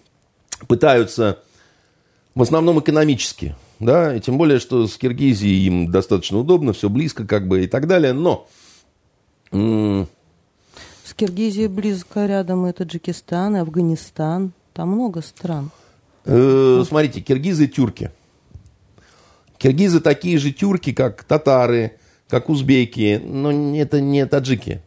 пытаются, 0.66 1.38
в 2.34 2.42
основном 2.42 2.80
экономически, 2.80 3.54
да, 3.78 4.14
и 4.14 4.20
тем 4.20 4.38
более, 4.38 4.58
что 4.58 4.86
с 4.86 4.96
Киргизией 4.96 5.66
им 5.66 5.90
достаточно 5.90 6.38
удобно, 6.38 6.72
все 6.72 6.88
близко 6.88 7.26
как 7.26 7.46
бы 7.46 7.64
и 7.64 7.66
так 7.66 7.86
далее, 7.86 8.12
но... 8.12 8.48
С 9.50 11.14
Киргизией 11.14 11.68
близко 11.68 12.26
рядом 12.26 12.66
и 12.66 12.72
Таджикистан, 12.72 13.56
и 13.56 13.60
Афганистан, 13.60 14.52
там 14.74 14.90
много 14.90 15.22
стран. 15.22 15.70
Э, 16.24 16.84
смотрите, 16.86 17.20
киргизы 17.20 17.66
тюрки. 17.66 18.10
Киргизы 19.56 20.00
такие 20.00 20.38
же 20.38 20.52
тюрки, 20.52 20.92
как 20.92 21.24
татары, 21.24 21.98
как 22.28 22.50
узбеки, 22.50 23.20
но 23.24 23.50
это 23.76 24.00
не 24.00 24.26
таджики. 24.26 24.82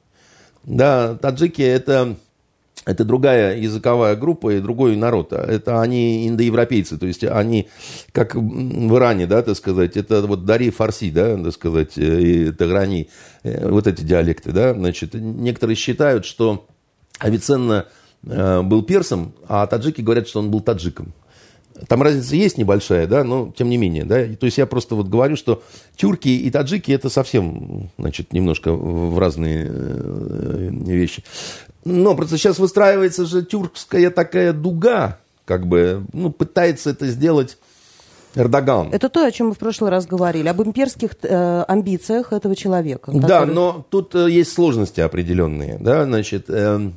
Да, 0.63 1.15
таджики 1.15 1.63
это, 1.63 2.15
это 2.85 3.05
другая 3.05 3.57
языковая 3.57 4.15
группа 4.15 4.53
и 4.55 4.59
другой 4.59 4.95
народ. 4.95 5.33
Это 5.33 5.81
они 5.81 6.27
индоевропейцы, 6.27 6.97
то 6.97 7.05
есть 7.05 7.23
они, 7.23 7.69
как 8.11 8.35
в 8.35 8.95
Иране, 8.95 9.27
да, 9.27 9.41
так 9.43 9.55
сказать, 9.55 9.97
это 9.97 10.21
вот 10.23 10.45
Дари 10.45 10.71
Фарси, 10.71 11.11
да, 11.11 11.37
так 11.37 11.53
сказать, 11.53 11.97
и 11.97 12.51
Таграни, 12.51 13.09
э, 13.43 13.69
вот 13.69 13.85
эти 13.87 14.01
диалекты, 14.01 14.51
да, 14.51 14.73
значит, 14.73 15.13
некоторые 15.13 15.75
считают, 15.75 16.25
что 16.25 16.65
Авиценна 17.19 17.85
э, 18.23 18.61
был 18.63 18.81
персом, 18.81 19.33
а 19.47 19.67
таджики 19.67 20.01
говорят, 20.01 20.27
что 20.27 20.39
он 20.39 20.49
был 20.49 20.61
таджиком. 20.61 21.13
Там 21.87 22.01
разница 22.01 22.35
есть 22.35 22.57
небольшая, 22.57 23.07
да, 23.07 23.23
но 23.23 23.53
тем 23.57 23.69
не 23.69 23.77
менее, 23.77 24.05
да. 24.05 24.23
То 24.35 24.45
есть 24.45 24.57
я 24.57 24.65
просто 24.65 24.95
вот 24.95 25.07
говорю, 25.07 25.35
что 25.35 25.63
тюрки 25.95 26.29
и 26.29 26.49
таджики 26.49 26.91
это 26.91 27.09
совсем, 27.09 27.89
значит, 27.97 28.33
немножко 28.33 28.73
в 28.73 29.17
разные 29.17 29.67
э, 29.69 30.69
вещи. 30.71 31.23
Но 31.83 32.15
просто 32.15 32.37
сейчас 32.37 32.59
выстраивается 32.59 33.25
же 33.25 33.43
тюркская 33.43 34.11
такая 34.11 34.53
дуга, 34.53 35.17
как 35.45 35.67
бы, 35.67 36.03
ну, 36.13 36.29
пытается 36.29 36.91
это 36.91 37.07
сделать 37.07 37.57
Эрдоган. 38.35 38.89
Это 38.91 39.09
то, 39.09 39.25
о 39.25 39.31
чем 39.31 39.49
мы 39.49 39.53
в 39.53 39.57
прошлый 39.57 39.89
раз 39.89 40.05
говорили, 40.05 40.47
об 40.47 40.61
имперских 40.61 41.11
э, 41.23 41.63
амбициях 41.67 42.31
этого 42.31 42.55
человека. 42.55 43.11
Да, 43.13 43.41
который... 43.41 43.53
но 43.53 43.85
тут 43.89 44.15
э, 44.15 44.29
есть 44.29 44.53
сложности 44.53 45.01
определенные, 45.01 45.77
да, 45.79 46.05
значит, 46.05 46.45
э, 46.49 46.91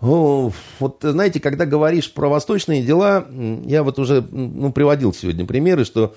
о, 0.00 0.52
вот 0.78 0.98
знаете, 1.02 1.40
когда 1.40 1.66
говоришь 1.66 2.12
про 2.12 2.28
восточные 2.28 2.82
дела, 2.82 3.26
я 3.64 3.82
вот 3.82 3.98
уже 3.98 4.22
ну, 4.30 4.72
приводил 4.72 5.12
сегодня 5.12 5.44
примеры, 5.44 5.84
что 5.84 6.14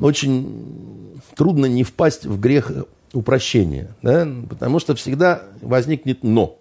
очень 0.00 1.10
трудно 1.36 1.66
не 1.66 1.84
впасть 1.84 2.26
в 2.26 2.40
грех 2.40 2.72
упрощения, 3.12 3.94
да? 4.02 4.26
потому 4.48 4.80
что 4.80 4.94
всегда 4.94 5.42
возникнет 5.62 6.22
«но». 6.22 6.58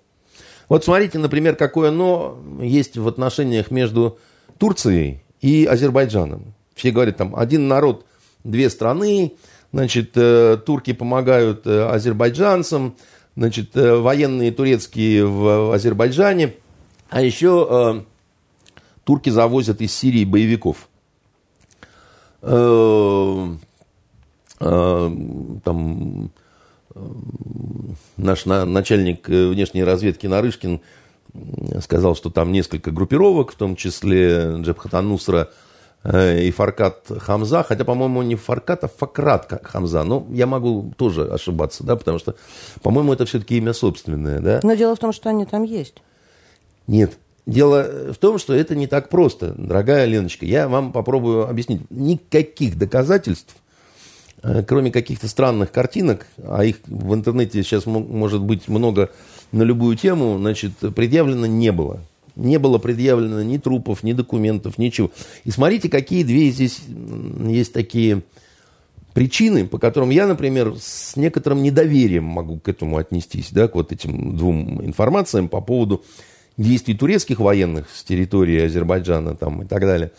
Вот 0.69 0.83
смотрите, 0.83 1.19
например, 1.19 1.55
какое 1.55 1.91
«но» 1.91 2.39
есть 2.61 2.97
в 2.97 3.07
отношениях 3.07 3.71
между 3.71 4.17
Турцией 4.57 5.21
и 5.41 5.65
Азербайджаном. 5.65 6.53
Все 6.75 6.91
говорят, 6.91 7.17
там, 7.17 7.35
один 7.35 7.67
народ, 7.67 8.05
две 8.43 8.69
страны, 8.69 9.33
значит, 9.71 10.11
э, 10.15 10.57
турки 10.65 10.93
помогают 10.93 11.67
э, 11.67 11.87
азербайджанцам, 11.87 12.95
значит, 13.35 13.75
э, 13.75 13.95
военные 13.97 14.51
турецкие 14.51 15.25
в 15.25 15.73
Азербайджане, 15.73 16.53
а 17.09 17.21
еще 17.21 17.67
э, 17.69 18.03
турки 19.03 19.29
завозят 19.29 19.81
из 19.81 19.93
Сирии 19.93 20.25
боевиков. 20.25 20.89
Э, 22.41 23.55
э, 24.59 25.11
там 25.63 26.31
э, 26.93 26.99
наш 28.17 28.45
на, 28.45 28.65
начальник 28.65 29.29
э, 29.29 29.49
внешней 29.49 29.83
разведки 29.83 30.27
Нарышкин 30.27 30.81
сказал, 31.81 32.15
что 32.15 32.29
там 32.29 32.51
несколько 32.51 32.91
группировок, 32.91 33.51
в 33.51 33.55
том 33.55 33.75
числе 33.75 34.55
Джабхатанусра, 34.61 35.49
Э, 35.49 35.64
и 36.03 36.51
Фаркат 36.51 37.07
Хамза, 37.19 37.63
хотя, 37.63 37.83
по-моему, 37.83 38.21
не 38.21 38.35
Фаркат, 38.35 38.83
а 38.83 38.87
Факрат 38.87 39.61
Хамза. 39.63 40.03
Но 40.03 40.27
я 40.31 40.45
могу 40.45 40.93
тоже 40.97 41.23
ошибаться, 41.23 41.83
да, 41.83 41.95
потому 41.95 42.19
что, 42.19 42.35
по-моему, 42.83 43.13
это 43.13 43.25
все-таки 43.25 43.57
имя 43.57 43.73
собственное, 43.73 44.39
да. 44.39 44.59
Но 44.61 44.75
дело 44.75 44.95
в 44.95 44.99
том, 44.99 45.11
что 45.11 45.29
они 45.29 45.45
там 45.45 45.63
есть. 45.63 45.95
Нет. 46.85 47.17
Дело 47.47 48.13
в 48.13 48.17
том, 48.17 48.37
что 48.37 48.53
это 48.53 48.75
не 48.75 48.87
так 48.87 49.09
просто, 49.09 49.53
дорогая 49.57 50.05
Леночка. 50.05 50.45
Я 50.45 50.67
вам 50.67 50.91
попробую 50.91 51.47
объяснить. 51.47 51.81
Никаких 51.91 52.77
доказательств, 52.77 53.55
э, 54.43 54.63
кроме 54.63 54.91
каких-то 54.91 55.27
странных 55.27 55.71
картинок, 55.71 56.27
а 56.43 56.63
их 56.65 56.77
в 56.85 57.13
интернете 57.13 57.63
сейчас 57.63 57.85
может 57.85 58.41
быть 58.41 58.67
много 58.67 59.11
на 59.51 59.63
любую 59.63 59.95
тему, 59.95 60.37
значит, 60.37 60.73
предъявлено 60.95 61.45
не 61.45 61.71
было 61.71 61.99
не 62.35 62.57
было 62.59 62.77
предъявлено 62.77 63.41
ни 63.41 63.57
трупов, 63.57 64.03
ни 64.03 64.13
документов, 64.13 64.77
ничего. 64.77 65.11
И 65.43 65.51
смотрите, 65.51 65.89
какие 65.89 66.23
две 66.23 66.49
здесь 66.49 66.81
есть 67.47 67.73
такие 67.73 68.23
причины, 69.13 69.65
по 69.65 69.77
которым 69.77 70.09
я, 70.09 70.27
например, 70.27 70.75
с 70.79 71.15
некоторым 71.15 71.63
недоверием 71.63 72.25
могу 72.25 72.59
к 72.59 72.67
этому 72.67 72.97
отнестись, 72.97 73.49
да, 73.51 73.67
к 73.67 73.75
вот 73.75 73.91
этим 73.91 74.35
двум 74.35 74.85
информациям 74.85 75.47
по 75.47 75.61
поводу 75.61 76.03
действий 76.57 76.95
турецких 76.95 77.39
военных 77.39 77.89
с 77.89 78.03
территории 78.03 78.65
Азербайджана 78.65 79.35
там, 79.35 79.63
и 79.63 79.65
так 79.65 79.81
далее, 79.81 80.11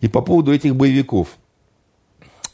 и 0.00 0.08
по 0.08 0.22
поводу 0.22 0.52
этих 0.52 0.76
боевиков. 0.76 1.36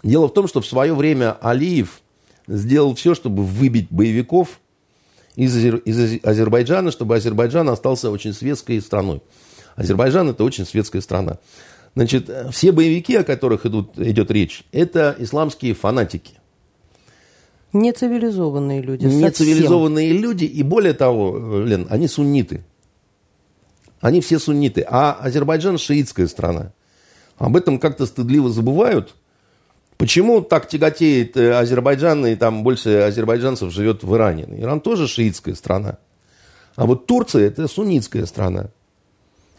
Дело 0.03 0.29
в 0.29 0.33
том, 0.33 0.49
что 0.49 0.61
в 0.61 0.67
свое 0.67 0.95
время 0.95 1.37
Алиев 1.41 2.01
сделал 2.49 2.95
все, 2.95 3.15
чтобы 3.15 3.45
выбить 3.45 3.89
боевиков 3.91 4.61
из, 5.37 5.57
из 5.57 6.25
Азербайджана, 6.25 6.91
чтобы 6.91 7.17
Азербайджан 7.17 7.69
остался 7.69 8.11
очень 8.11 8.33
светской 8.33 8.81
страной. 8.81 9.23
Азербайджан 9.77 10.31
это 10.31 10.45
очень 10.45 10.67
светская 10.67 11.01
страна. 11.01 11.39
Значит, 11.95 12.31
все 12.51 12.73
боевики, 12.73 13.17
о 13.17 13.25
которых 13.25 13.67
идут, 13.67 13.99
идет 13.99 14.31
речь, 14.31 14.65
это 14.73 15.15
исламские 15.19 15.75
фанатики. 15.75 16.35
Нецивилизованные 17.73 18.83
люди. 18.83 19.07
Нецивилизованные 19.07 20.09
совсем. 20.11 20.23
люди. 20.23 20.45
И 20.45 20.63
более 20.63 20.93
того, 20.93 21.63
Лен, 21.65 21.87
они 21.89 22.07
сунниты. 22.07 22.65
Они 24.01 24.21
все 24.21 24.39
сунниты. 24.39 24.85
А 24.87 25.13
Азербайджан 25.13 25.79
шиитская 25.79 26.27
страна. 26.27 26.73
Об 27.39 27.57
этом 27.57 27.79
как-то 27.79 28.05
стыдливо 28.05 28.51
забывают. 28.51 29.15
Почему 30.03 30.41
так 30.41 30.67
тяготеет 30.67 31.37
э, 31.37 31.53
Азербайджан, 31.53 32.27
и 32.27 32.35
там 32.35 32.65
больше 32.65 33.03
азербайджанцев 33.03 33.73
живет 33.73 34.03
в 34.03 34.13
Иране? 34.17 34.49
Иран 34.59 34.81
тоже 34.81 35.07
шиитская 35.07 35.55
страна. 35.55 35.99
А 36.75 36.87
вот 36.87 37.07
Турция– 37.07 37.47
это 37.47 37.69
суннитская 37.69 38.27
страна. 38.27 38.71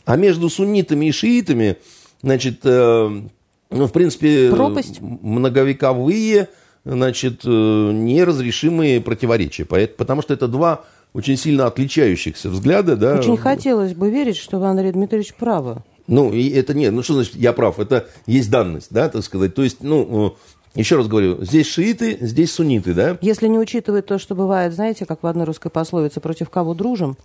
А 0.03 0.17
между 0.17 0.49
суннитами 0.49 1.05
и 1.05 1.11
шиитами, 1.13 1.77
значит, 2.21 2.59
э, 2.65 3.21
ну, 3.69 3.87
в 3.87 3.91
принципе, 3.93 4.51
Пропасть. 4.51 4.99
многовековые, 4.99 6.49
значит, 6.83 7.45
э, 7.45 7.47
неразрешимые 7.47 8.99
противоречия. 8.99 9.63
Потому 9.63 10.21
что 10.23 10.33
это 10.33 10.49
два 10.49 10.83
очень 11.13 11.37
сильно 11.37 11.67
отличающихся 11.67 12.49
взгляда. 12.49 12.97
Да. 12.97 13.17
Очень 13.17 13.37
хотелось 13.37 13.93
бы 13.93 14.11
верить, 14.11 14.35
что 14.35 14.59
вы, 14.59 14.67
Андрей 14.67 14.91
Дмитриевич, 14.91 15.35
правы. 15.35 15.83
Ну, 16.07 16.31
и 16.31 16.49
это 16.49 16.73
нет, 16.73 16.93
ну 16.93 17.01
что 17.01 17.13
значит 17.13 17.35
я 17.35 17.53
прав? 17.53 17.79
Это 17.79 18.07
есть 18.25 18.49
данность, 18.49 18.87
да, 18.91 19.09
так 19.09 19.23
сказать. 19.23 19.55
То 19.55 19.63
есть, 19.63 19.81
ну, 19.81 20.35
э, 20.75 20.79
еще 20.79 20.97
раз 20.97 21.07
говорю, 21.07 21.43
здесь 21.43 21.67
шииты, 21.67 22.17
здесь 22.19 22.51
сунниты, 22.53 22.93
да? 22.93 23.17
Если 23.21 23.47
не 23.47 23.57
учитывать 23.57 24.05
то, 24.05 24.19
что 24.19 24.35
бывает, 24.35 24.73
знаете, 24.73 25.05
как 25.05 25.23
в 25.23 25.27
одной 25.27 25.45
русской 25.45 25.69
пословице, 25.69 26.19
против 26.19 26.49
кого 26.49 26.73
дружим, 26.73 27.15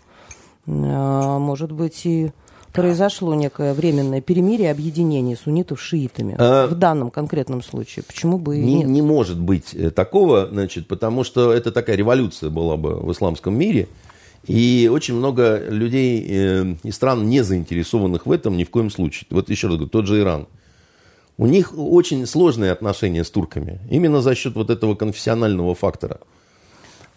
э, 0.66 0.70
может 0.70 1.72
быть, 1.72 2.06
и 2.06 2.30
произошло 2.72 3.34
некое 3.34 3.74
временное 3.74 4.20
перемирие, 4.20 4.70
объединение 4.70 5.36
суннитов 5.36 5.80
с 5.80 5.82
шиитами. 5.82 6.36
А, 6.38 6.68
в 6.68 6.74
данном 6.74 7.10
конкретном 7.10 7.62
случае. 7.62 8.04
Почему 8.04 8.38
бы 8.38 8.58
и 8.58 8.60
не, 8.60 8.74
нет? 8.76 8.86
Не 8.86 9.02
может 9.02 9.40
быть 9.40 9.74
э, 9.74 9.90
такого, 9.90 10.46
значит, 10.46 10.86
потому 10.86 11.24
что 11.24 11.52
это 11.52 11.72
такая 11.72 11.96
революция 11.96 12.50
была 12.50 12.76
бы 12.76 12.94
в 12.94 13.10
исламском 13.10 13.54
мире– 13.54 13.88
и 14.48 14.88
очень 14.90 15.14
много 15.14 15.62
людей 15.68 16.26
э, 16.26 16.74
и 16.82 16.90
стран, 16.90 17.28
не 17.28 17.44
заинтересованных 17.44 18.24
в 18.24 18.32
этом 18.32 18.56
ни 18.56 18.64
в 18.64 18.70
коем 18.70 18.90
случае. 18.90 19.26
Вот 19.30 19.50
еще 19.50 19.66
раз 19.66 19.76
говорю, 19.76 19.90
тот 19.90 20.06
же 20.06 20.18
Иран. 20.20 20.48
У 21.36 21.46
них 21.46 21.72
очень 21.76 22.26
сложные 22.26 22.72
отношения 22.72 23.24
с 23.24 23.30
турками. 23.30 23.78
Именно 23.90 24.22
за 24.22 24.34
счет 24.34 24.54
вот 24.54 24.70
этого 24.70 24.94
конфессионального 24.94 25.74
фактора. 25.74 26.20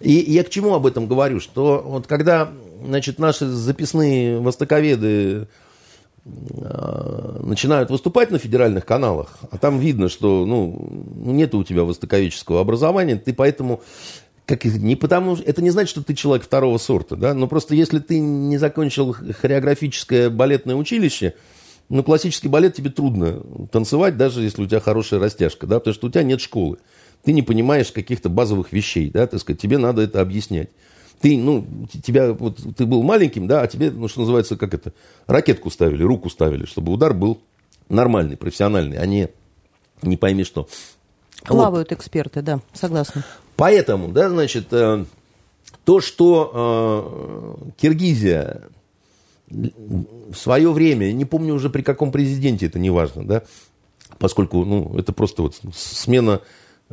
И 0.02 0.12
я 0.12 0.44
к 0.44 0.50
чему 0.50 0.74
об 0.74 0.86
этом 0.86 1.08
говорю? 1.08 1.40
Что 1.40 1.82
вот 1.86 2.06
когда 2.06 2.52
значит, 2.84 3.18
наши 3.18 3.48
записные 3.48 4.40
востоковеды 4.40 5.48
э, 6.26 7.40
начинают 7.44 7.90
выступать 7.90 8.30
на 8.30 8.40
федеральных 8.40 8.86
каналах, 8.86 9.38
а 9.50 9.58
там 9.58 9.80
видно, 9.80 10.10
что 10.10 10.46
ну, 10.46 11.02
нет 11.16 11.56
у 11.56 11.64
тебя 11.64 11.86
востоковедческого 11.86 12.60
образования, 12.60 13.16
ты 13.16 13.34
поэтому 13.34 13.82
как, 14.58 14.66
не 14.66 14.96
потому, 14.96 15.36
это 15.36 15.62
не 15.62 15.70
значит, 15.70 15.92
что 15.92 16.04
ты 16.04 16.14
человек 16.14 16.44
второго 16.44 16.78
сорта, 16.78 17.16
да, 17.16 17.34
но 17.34 17.48
просто 17.48 17.76
если 17.76 18.00
ты 18.00 18.20
не 18.20 18.58
закончил 18.58 19.14
хореографическое 19.14 20.30
балетное 20.30 20.76
училище, 20.76 21.36
ну, 21.90 22.04
классический 22.04 22.48
балет 22.48 22.74
тебе 22.74 22.90
трудно 22.90 23.42
танцевать, 23.72 24.18
даже 24.18 24.42
если 24.44 24.64
у 24.64 24.68
тебя 24.68 24.80
хорошая 24.80 25.20
растяжка, 25.20 25.68
да, 25.68 25.80
потому 25.80 25.94
что 25.94 26.08
у 26.08 26.10
тебя 26.10 26.24
нет 26.24 26.42
школы. 26.42 26.78
Ты 27.24 27.34
не 27.34 27.44
понимаешь 27.44 27.92
каких-то 27.92 28.30
базовых 28.30 28.74
вещей, 28.74 29.10
да, 29.10 29.28
так 29.28 29.40
сказать, 29.40 29.62
тебе 29.62 29.78
надо 29.78 30.02
это 30.02 30.22
объяснять. 30.22 30.70
Ты, 31.22 31.38
ну, 31.38 31.66
тебя, 32.04 32.34
вот, 32.34 32.60
ты 32.76 32.86
был 32.86 33.04
маленьким, 33.04 33.48
да, 33.48 33.62
а 33.62 33.68
тебе, 33.68 33.92
ну, 33.92 34.08
что 34.08 34.22
называется, 34.22 34.58
как 34.58 34.74
это, 34.74 34.94
ракетку 35.28 35.70
ставили, 35.70 36.04
руку 36.04 36.30
ставили, 36.30 36.66
чтобы 36.66 36.92
удар 36.92 37.14
был 37.14 37.42
нормальный, 37.90 38.38
профессиональный, 38.38 38.98
а 38.98 39.06
не 39.06 39.30
не 40.02 40.18
пойми 40.18 40.44
что. 40.44 40.68
Плавают 41.44 41.90
вот. 41.90 41.98
эксперты, 41.98 42.42
да, 42.42 42.60
согласна. 42.74 43.24
Поэтому, 43.56 44.08
да, 44.08 44.30
значит, 44.30 44.68
э, 44.72 45.06
то, 45.84 46.02
что 46.02 47.58
э, 47.64 47.72
Киргизия 47.80 48.64
в 49.50 50.36
свое 50.36 50.72
время, 50.72 51.12
не 51.12 51.26
помню 51.26 51.54
уже 51.54 51.70
при 51.70 51.82
каком 51.82 52.12
президенте, 52.12 52.68
это 52.68 52.80
не 52.80 52.90
важно, 52.90 53.26
да, 53.26 53.44
поскольку 54.18 54.64
ну, 54.64 54.98
это 54.98 55.12
просто 55.14 55.42
вот 55.42 55.56
смена 55.74 56.42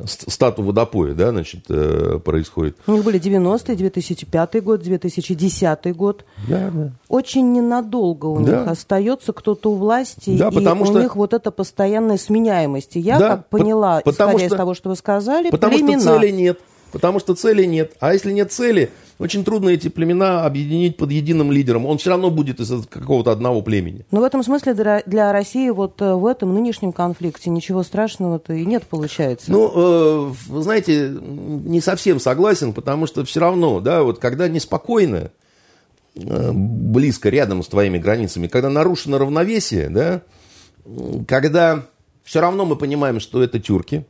стату 0.07 0.63
водопоя, 0.63 1.15
да, 1.15 1.31
значит, 1.31 1.65
э, 1.69 2.19
происходит. 2.25 2.77
У 2.87 2.93
них 2.93 3.05
были 3.05 3.21
90-е, 3.21 3.77
2005 3.77 4.63
год, 4.63 4.83
2010 4.83 5.97
год. 5.97 6.25
Да, 6.49 6.71
да. 6.73 6.93
Очень 7.09 7.53
ненадолго 7.53 8.27
у 8.27 8.41
да. 8.45 8.61
них 8.61 8.69
остается 8.69 9.33
кто-то 9.33 9.71
у 9.73 9.75
власти, 9.75 10.37
да, 10.37 10.49
и 10.49 10.55
потому 10.55 10.83
у 10.85 10.87
что... 10.87 11.01
них 11.03 11.17
вот 11.17 11.35
эта 11.35 11.51
постоянная 11.51 12.19
сменяемость. 12.19 12.97
И 12.97 13.01
я, 13.01 13.19
Да, 13.19 13.29
как 13.29 13.49
поняла, 13.49 14.01
по- 14.01 14.11
исходя 14.11 14.33
что- 14.39 14.47
из 14.47 14.51
того, 14.53 14.75
что 14.75 14.89
вы 14.91 14.97
сказали, 14.97 15.51
Потому 15.51 15.75
племена. 15.77 16.01
что 16.01 16.19
цели 16.21 16.31
нет. 16.31 16.59
Потому 16.93 17.21
что 17.21 17.35
цели 17.35 17.65
нет. 17.65 17.95
А 18.01 18.13
если 18.13 18.33
нет 18.33 18.53
цели, 18.53 18.91
очень 19.19 19.45
трудно 19.45 19.71
эти 19.71 19.89
племена 19.89 20.45
объединить 20.45 20.97
под 20.97 21.11
единым 21.11 21.51
лидером. 21.51 21.87
Он 21.87 21.99
все 21.99 22.11
равно 22.11 22.31
будет 22.31 22.61
из 22.61 22.87
какого-то 22.87 23.33
одного 23.33 23.63
племени. 23.63 24.07
Но 24.11 24.21
в 24.21 24.25
этом 24.25 24.43
смысле 24.43 24.75
для, 24.75 25.33
России 25.33 25.71
вот 25.71 26.01
э, 26.01 26.15
в 26.15 26.25
этом 26.27 26.55
нынешнем 26.55 26.93
конфликте 26.93 27.51
ничего 27.51 27.83
страшного-то 27.83 28.55
и 28.55 28.65
нет, 28.65 28.85
получается. 28.85 29.51
Ну, 29.51 29.73
э, 29.75 30.33
вы 30.47 30.63
знаете, 30.63 31.11
не 31.21 31.81
совсем 31.81 32.21
согласен, 32.21 32.73
потому 32.73 33.07
что 33.07 33.25
все 33.25 33.41
равно, 33.41 33.81
да, 33.81 34.03
вот 34.03 34.19
когда 34.19 34.49
неспокойно, 34.49 35.31
э, 36.15 36.51
близко 36.53 37.29
рядом 37.29 37.63
с 37.63 37.69
твоими 37.69 37.99
границами, 37.99 38.47
когда 38.47 38.71
нарушено 38.71 39.19
равновесие, 39.19 39.91
да, 39.91 40.23
когда 41.27 41.85
все 42.23 42.41
равно 42.41 42.65
мы 42.65 42.77
понимаем, 42.77 43.21
что 43.21 43.43
это 43.43 43.59
тюрки, 43.59 44.07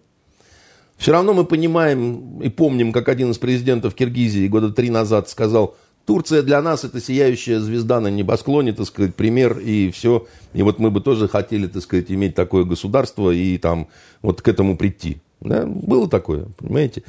все 0.98 1.12
равно 1.12 1.32
мы 1.32 1.44
понимаем 1.44 2.40
и 2.42 2.48
помним, 2.50 2.92
как 2.92 3.08
один 3.08 3.30
из 3.30 3.38
президентов 3.38 3.94
Киргизии 3.94 4.46
года 4.48 4.70
три 4.70 4.90
назад 4.90 5.28
сказал, 5.30 5.76
Турция 6.04 6.42
для 6.42 6.61
нас 6.62 6.84
это 6.84 7.00
сияющая 7.00 7.61
звезда 7.61 8.00
на 8.00 8.08
небосклоне, 8.08 8.72
так 8.72 8.87
сказать, 8.87 9.14
пример 9.14 9.58
и 9.58 9.90
все. 9.90 10.26
И 10.54 10.62
вот 10.62 10.78
мы 10.78 10.90
бы 10.90 11.00
тоже 11.02 11.28
хотели, 11.28 11.66
так 11.66 11.82
сказать, 11.82 12.11
иметь 12.11 12.34
такое 12.34 12.64
государство 12.64 13.30
и 13.30 13.58
там 13.58 13.88
вот 14.22 14.40
к 14.42 14.48
этому 14.48 14.76
прийти. 14.76 15.18
Да? 15.40 15.66
Было 15.66 16.08
такое, 16.08 16.46
понимаете? 16.56 17.02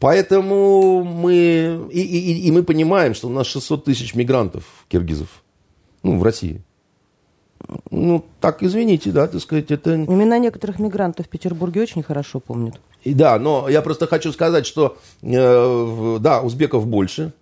Поэтому 0.00 1.04
мы... 1.04 1.88
И, 1.92 2.00
и- 2.00 2.46
и 2.48 2.50
мы 2.50 2.62
понимаем, 2.64 3.14
что 3.14 3.28
у 3.28 3.32
нас 3.32 3.46
600 3.46 3.84
тысяч 3.84 4.14
мигрантов 4.14 4.64
киргизов. 4.88 5.42
Ну, 6.02 6.18
в 6.18 6.22
России. 6.22 6.60
Ну, 7.90 8.24
так, 8.40 8.62
извините, 8.62 9.10
да, 9.10 9.26
так 9.26 9.40
сказать, 9.40 9.70
это... 9.70 9.94
Имена 9.94 10.38
некоторых 10.38 10.78
мигрантов 10.78 11.26
в 11.26 11.28
Петербурге 11.28 11.82
очень 11.82 12.02
хорошо 12.02 12.40
помнят. 12.40 12.80
И 13.04 13.14
да, 13.14 13.38
но 13.38 13.68
я 13.68 13.82
просто 13.82 14.06
хочу 14.06 14.32
сказать, 14.32 14.66
что 14.66 14.98
э, 15.22 16.18
да, 16.20 16.42
узбеков 16.42 16.86
больше, 16.86 17.32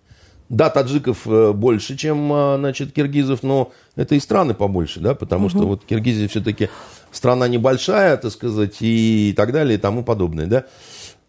да, 0.49 0.69
таджиков 0.69 1.27
э, 1.27 1.53
больше, 1.53 1.95
чем, 1.95 2.31
э, 2.33 2.57
значит, 2.57 2.91
киргизов, 2.91 3.43
но 3.43 3.71
это 3.95 4.15
и 4.15 4.19
страны 4.19 4.53
побольше, 4.53 4.99
да, 4.99 5.13
потому 5.13 5.49
что 5.49 5.59
вот 5.59 5.85
Киргизия 5.85 6.27
все-таки 6.27 6.69
страна 7.11 7.47
небольшая, 7.47 8.17
так 8.17 8.31
сказать, 8.31 8.77
и 8.79 9.33
так 9.37 9.51
далее, 9.51 9.77
и 9.77 9.81
тому 9.81 10.03
подобное, 10.03 10.47
да. 10.47 10.65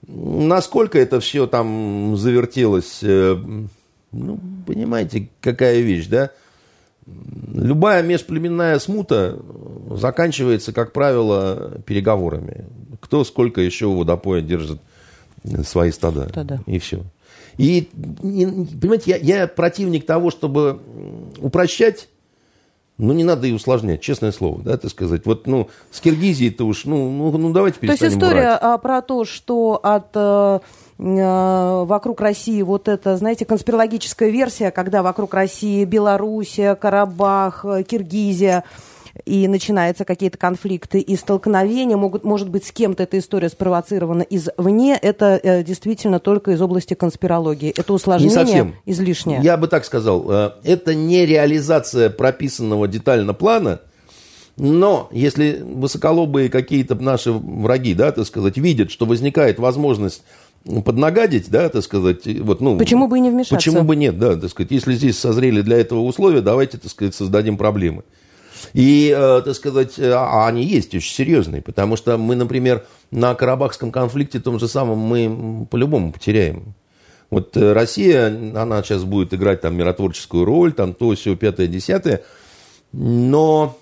Насколько 0.06 0.98
это 0.98 1.20
все 1.20 1.46
там 1.46 2.16
завертелось, 2.16 3.00
э, 3.02 3.36
ну, 4.12 4.40
понимаете, 4.66 5.28
какая 5.40 5.80
вещь, 5.80 6.06
да. 6.06 6.30
Любая 7.52 8.02
межплеменная 8.02 8.78
смута 8.78 9.38
заканчивается, 9.90 10.72
как 10.72 10.92
правило, 10.92 11.80
переговорами. 11.84 12.66
Кто 13.00 13.24
сколько 13.24 13.60
еще 13.60 13.86
у 13.86 13.96
водопоя 13.96 14.40
держит 14.40 14.80
свои 15.64 15.90
стада. 15.90 16.28
Стада. 16.28 16.60
И 16.66 16.78
все. 16.78 17.02
И, 17.58 17.88
не- 18.22 18.46
понимаете, 18.46 19.18
я, 19.22 19.40
я 19.40 19.46
противник 19.46 20.06
того, 20.06 20.30
чтобы 20.30 20.80
упрощать, 21.38 22.08
но 22.98 23.12
не 23.12 23.24
надо 23.24 23.46
и 23.46 23.52
усложнять, 23.52 24.00
честное 24.00 24.32
слово, 24.32 24.62
да, 24.62 24.76
так 24.76 24.90
сказать. 24.90 25.26
Вот, 25.26 25.46
ну, 25.46 25.68
с 25.90 26.00
Киргизией-то 26.00 26.64
уж, 26.64 26.84
ну, 26.84 27.10
ну, 27.10 27.36
ну 27.36 27.52
давайте 27.52 27.80
То 27.80 27.86
есть 27.86 28.00
перестанем 28.00 28.18
история 28.18 28.48
врать. 28.48 28.58
а, 28.62 28.78
про 28.78 29.02
то, 29.02 29.24
что 29.24 29.80
от 29.82 30.08
э, 30.14 30.60
вокруг 31.00 32.20
России 32.20 32.60
вот 32.60 32.86
это, 32.86 33.16
знаете, 33.16 33.46
конспирологическая 33.46 34.28
версия, 34.28 34.70
когда 34.70 35.02
вокруг 35.02 35.32
России 35.32 35.84
Белоруссия, 35.84 36.74
Карабах, 36.74 37.64
э, 37.64 37.82
Киргизия, 37.84 38.64
и 39.24 39.48
начинаются 39.48 40.04
какие-то 40.04 40.38
конфликты 40.38 41.00
и 41.00 41.16
столкновения, 41.16 41.96
могут, 41.96 42.24
может 42.24 42.48
быть, 42.48 42.64
с 42.64 42.72
кем-то 42.72 43.02
эта 43.02 43.18
история 43.18 43.48
спровоцирована 43.48 44.22
извне, 44.22 44.98
это 45.00 45.40
э, 45.42 45.64
действительно 45.64 46.20
только 46.20 46.52
из 46.52 46.60
области 46.60 46.94
конспирологии. 46.94 47.70
Это 47.70 47.92
Не 47.92 47.96
усложнение 47.96 48.34
совсем. 48.34 48.74
излишнее. 48.86 49.40
Я 49.42 49.56
бы 49.56 49.68
так 49.68 49.84
сказал, 49.84 50.30
э, 50.30 50.50
это 50.64 50.94
не 50.94 51.26
реализация 51.26 52.10
прописанного 52.10 52.86
детально 52.88 53.34
плана, 53.34 53.80
но 54.56 55.08
если 55.12 55.62
высоколобые 55.62 56.50
какие-то 56.50 56.94
наши 56.94 57.32
враги, 57.32 57.94
да, 57.94 58.12
так 58.12 58.26
сказать, 58.26 58.58
видят, 58.58 58.90
что 58.90 59.06
возникает 59.06 59.58
возможность 59.58 60.22
поднагадить, 60.64 61.50
да, 61.50 61.68
так 61.68 61.82
сказать, 61.82 62.26
вот, 62.40 62.60
ну... 62.60 62.78
Почему 62.78 63.08
бы 63.08 63.18
и 63.18 63.20
не 63.20 63.30
вмешаться? 63.30 63.56
Почему 63.56 63.82
бы 63.82 63.96
нет, 63.96 64.18
да, 64.18 64.36
так 64.36 64.50
сказать, 64.50 64.70
если 64.70 64.94
здесь 64.94 65.18
созрели 65.18 65.62
для 65.62 65.78
этого 65.78 66.00
условия, 66.00 66.42
давайте, 66.42 66.78
так 66.78 66.90
сказать, 66.90 67.14
создадим 67.14 67.56
проблемы. 67.56 68.02
И, 68.72 69.14
э, 69.16 69.42
так 69.42 69.54
сказать, 69.54 69.98
э, 69.98 70.12
а 70.12 70.46
они 70.46 70.64
есть 70.64 70.94
очень 70.94 71.14
серьезные, 71.14 71.62
потому 71.62 71.96
что 71.96 72.18
мы, 72.18 72.36
например, 72.36 72.84
на 73.10 73.34
Карабахском 73.34 73.90
конфликте 73.90 74.38
том 74.38 74.58
же 74.58 74.68
самом 74.68 74.98
мы 74.98 75.66
по-любому 75.70 76.12
потеряем. 76.12 76.74
Вот 77.30 77.56
э, 77.56 77.72
Россия, 77.72 78.26
она 78.26 78.82
сейчас 78.82 79.04
будет 79.04 79.32
играть 79.32 79.62
там 79.62 79.76
миротворческую 79.76 80.44
роль, 80.44 80.72
там 80.72 80.94
то, 80.94 81.14
все, 81.14 81.36
пятое, 81.36 81.68
десятое, 81.68 82.22
но, 82.92 83.78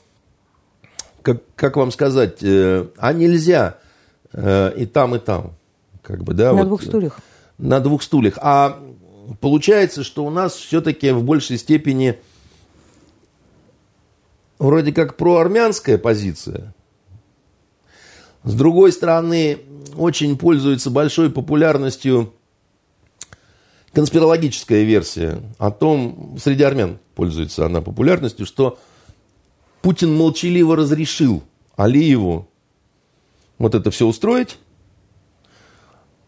как, 1.22 1.42
как 1.56 1.76
вам 1.76 1.90
сказать, 1.90 2.38
а 2.42 3.12
нельзя 3.12 3.78
и 4.34 4.88
там, 4.92 5.16
и 5.16 5.18
там. 5.18 5.57
Как 6.08 6.24
бы, 6.24 6.32
да, 6.32 6.52
На 6.52 6.60
вот, 6.60 6.68
двух 6.68 6.82
стульях. 6.82 7.20
на 7.58 7.80
двух 7.80 8.02
стульях. 8.02 8.38
А 8.40 8.80
получается, 9.40 10.02
что 10.02 10.24
у 10.24 10.30
нас 10.30 10.54
все-таки 10.54 11.10
в 11.10 11.22
большей 11.22 11.58
степени 11.58 12.18
вроде 14.58 14.92
как 14.92 15.18
проармянская 15.18 15.98
позиция. 15.98 16.74
С 18.42 18.54
другой 18.54 18.92
стороны, 18.92 19.58
очень 19.98 20.38
пользуется 20.38 20.88
большой 20.88 21.28
популярностью 21.28 22.32
конспирологическая 23.92 24.84
версия 24.84 25.42
о 25.58 25.70
том, 25.70 26.38
среди 26.42 26.62
армян 26.62 26.98
пользуется 27.16 27.66
она 27.66 27.82
популярностью, 27.82 28.46
что 28.46 28.78
Путин 29.82 30.16
молчаливо 30.16 30.74
разрешил 30.74 31.42
Алиеву 31.76 32.48
вот 33.58 33.74
это 33.74 33.90
все 33.90 34.06
устроить, 34.06 34.56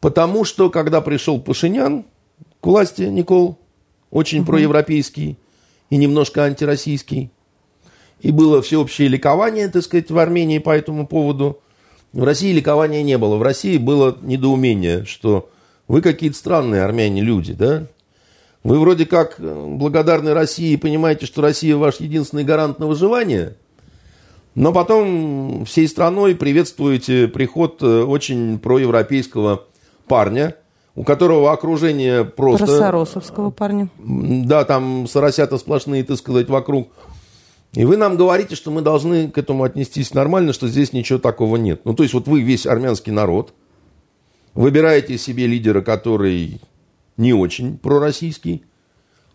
Потому 0.00 0.44
что, 0.44 0.70
когда 0.70 1.00
пришел 1.00 1.40
Пашинян 1.40 2.04
к 2.60 2.66
власти, 2.66 3.02
Никол, 3.02 3.58
очень 4.10 4.44
проевропейский 4.44 5.38
и 5.90 5.96
немножко 5.96 6.44
антироссийский, 6.44 7.30
и 8.20 8.32
было 8.32 8.62
всеобщее 8.62 9.08
ликование, 9.08 9.68
так 9.68 9.82
сказать, 9.82 10.10
в 10.10 10.18
Армении 10.18 10.58
по 10.58 10.70
этому 10.70 11.06
поводу, 11.06 11.60
в 12.12 12.24
России 12.24 12.52
ликования 12.52 13.02
не 13.02 13.16
было. 13.18 13.36
В 13.36 13.42
России 13.42 13.78
было 13.78 14.16
недоумение, 14.20 15.04
что 15.04 15.50
вы 15.86 16.02
какие-то 16.02 16.36
странные 16.36 16.82
армяне 16.82 17.22
люди, 17.22 17.52
да? 17.52 17.86
Вы 18.62 18.78
вроде 18.78 19.06
как 19.06 19.36
э, 19.38 19.66
благодарны 19.66 20.34
России 20.34 20.72
и 20.72 20.76
понимаете, 20.76 21.24
что 21.24 21.40
Россия 21.40 21.76
ваш 21.76 22.00
единственный 22.00 22.44
гарант 22.44 22.78
на 22.78 22.86
выживание, 22.86 23.56
но 24.54 24.72
потом 24.72 25.64
всей 25.64 25.88
страной 25.88 26.34
приветствуете 26.34 27.26
приход 27.26 27.82
э, 27.82 28.02
очень 28.02 28.58
проевропейского 28.58 29.64
парня, 30.10 30.56
у 30.96 31.04
которого 31.04 31.52
окружение 31.52 32.24
просто... 32.24 32.66
Просоросовского 32.66 33.50
парня. 33.50 33.88
М, 34.00 34.44
Да, 34.46 34.64
там 34.64 35.06
соросята 35.06 35.56
сплошные, 35.56 36.02
так 36.04 36.18
сказать, 36.18 36.48
вокруг. 36.48 36.88
И 37.74 37.84
вы 37.84 37.96
нам 37.96 38.16
говорите, 38.16 38.56
что 38.56 38.72
мы 38.72 38.82
должны 38.82 39.30
к 39.30 39.38
этому 39.38 39.62
отнестись 39.62 40.12
нормально, 40.12 40.52
что 40.52 40.66
здесь 40.66 40.92
ничего 40.92 41.20
такого 41.20 41.56
нет. 41.56 41.82
Ну, 41.84 41.94
то 41.94 42.02
есть, 42.02 42.12
вот 42.14 42.26
вы 42.26 42.40
весь 42.42 42.66
армянский 42.66 43.12
народ, 43.12 43.54
выбираете 44.54 45.16
себе 45.16 45.46
лидера, 45.46 45.80
который 45.80 46.60
не 47.16 47.32
очень 47.32 47.78
пророссийский, 47.78 48.64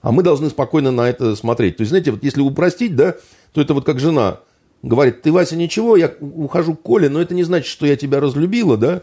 а 0.01 0.11
мы 0.11 0.23
должны 0.23 0.49
спокойно 0.49 0.91
на 0.91 1.07
это 1.09 1.35
смотреть. 1.37 1.77
То 1.77 1.81
есть, 1.81 1.89
знаете, 1.91 2.11
вот 2.11 2.23
если 2.23 2.41
упростить, 2.41 2.95
да, 2.97 3.15
то 3.53 3.61
это 3.61 3.73
вот 3.73 3.85
как 3.85 3.99
жена 3.99 4.39
говорит, 4.83 5.21
ты, 5.21 5.31
Вася, 5.31 5.55
ничего, 5.55 5.95
я 5.95 6.11
ухожу 6.19 6.75
к 6.75 6.81
Коле, 6.81 7.07
но 7.09 7.21
это 7.21 7.33
не 7.33 7.43
значит, 7.43 7.67
что 7.67 7.85
я 7.85 7.95
тебя 7.95 8.19
разлюбила, 8.19 8.75
да, 8.77 9.01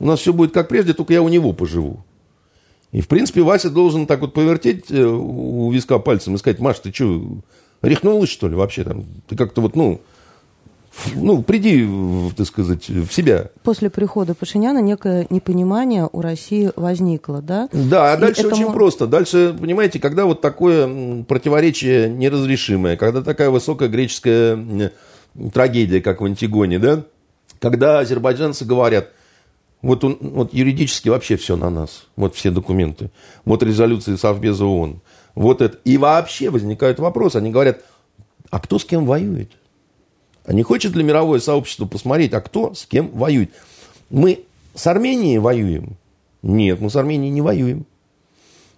у 0.00 0.06
нас 0.06 0.20
все 0.20 0.32
будет 0.32 0.52
как 0.52 0.68
прежде, 0.68 0.94
только 0.94 1.12
я 1.12 1.22
у 1.22 1.28
него 1.28 1.52
поживу. 1.52 2.04
И, 2.92 3.00
в 3.00 3.08
принципе, 3.08 3.42
Вася 3.42 3.70
должен 3.70 4.06
так 4.06 4.20
вот 4.20 4.32
повертеть 4.32 4.90
э, 4.90 5.04
у 5.04 5.70
виска 5.70 5.98
пальцем 5.98 6.34
и 6.34 6.38
сказать, 6.38 6.58
Маш, 6.58 6.78
ты 6.78 6.92
что, 6.92 7.22
рехнулась, 7.82 8.30
что 8.30 8.48
ли, 8.48 8.54
вообще 8.54 8.84
там? 8.84 9.04
Ты 9.28 9.36
как-то 9.36 9.60
вот, 9.60 9.76
ну, 9.76 10.00
ну, 11.14 11.42
приди, 11.42 11.86
так 12.36 12.46
сказать, 12.46 12.88
в 12.88 13.12
себя. 13.12 13.50
После 13.62 13.90
прихода 13.90 14.34
Пашиняна 14.34 14.80
некое 14.80 15.26
непонимание 15.30 16.08
у 16.10 16.20
России 16.20 16.72
возникло, 16.76 17.40
да? 17.40 17.68
Да, 17.72 18.12
а 18.12 18.16
И 18.16 18.20
дальше 18.20 18.40
это 18.42 18.54
очень 18.54 18.72
просто. 18.72 19.06
Дальше, 19.06 19.54
понимаете, 19.58 20.00
когда 20.00 20.24
вот 20.24 20.40
такое 20.40 21.22
противоречие 21.24 22.08
неразрешимое, 22.08 22.96
когда 22.96 23.22
такая 23.22 23.50
высокая 23.50 23.88
греческая 23.88 24.92
трагедия, 25.52 26.00
как 26.00 26.20
в 26.20 26.24
Антигоне, 26.24 26.78
да, 26.78 27.04
когда 27.60 28.00
азербайджанцы 28.00 28.64
говорят, 28.64 29.10
вот, 29.82 30.04
он, 30.04 30.18
вот 30.20 30.52
юридически 30.52 31.08
вообще 31.08 31.36
все 31.36 31.56
на 31.56 31.70
нас, 31.70 32.06
вот 32.16 32.34
все 32.34 32.50
документы, 32.50 33.10
вот 33.44 33.62
резолюции 33.62 34.16
Совбеза 34.16 34.64
ООН, 34.64 35.00
вот 35.34 35.62
это. 35.62 35.78
И 35.84 35.96
вообще 35.98 36.50
возникает 36.50 36.98
вопрос, 36.98 37.36
они 37.36 37.50
говорят, 37.50 37.84
а 38.50 38.58
кто 38.58 38.78
с 38.78 38.84
кем 38.84 39.06
воюет? 39.06 39.52
А 40.44 40.52
не 40.52 40.62
хочет 40.62 40.96
ли 40.96 41.04
мировое 41.04 41.40
сообщество 41.40 41.86
посмотреть, 41.86 42.32
а 42.32 42.40
кто 42.40 42.74
с 42.74 42.86
кем 42.86 43.10
воюет? 43.10 43.50
Мы 44.10 44.44
с 44.74 44.86
Арменией 44.86 45.38
воюем? 45.38 45.96
Нет, 46.42 46.80
мы 46.80 46.90
с 46.90 46.96
Арменией 46.96 47.30
не 47.30 47.42
воюем. 47.42 47.84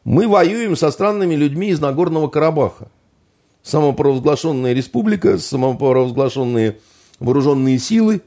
Мы 0.04 0.26
воюем 0.28 0.76
со 0.76 0.90
странными 0.90 1.34
людьми 1.34 1.68
из 1.68 1.80
Нагорного 1.80 2.28
Карабаха. 2.28 2.88
Самопровозглашенная 3.62 4.72
республика, 4.72 5.38
самопровозглашенные 5.38 6.78
вооруженные 7.20 7.78
силы. 7.78 8.22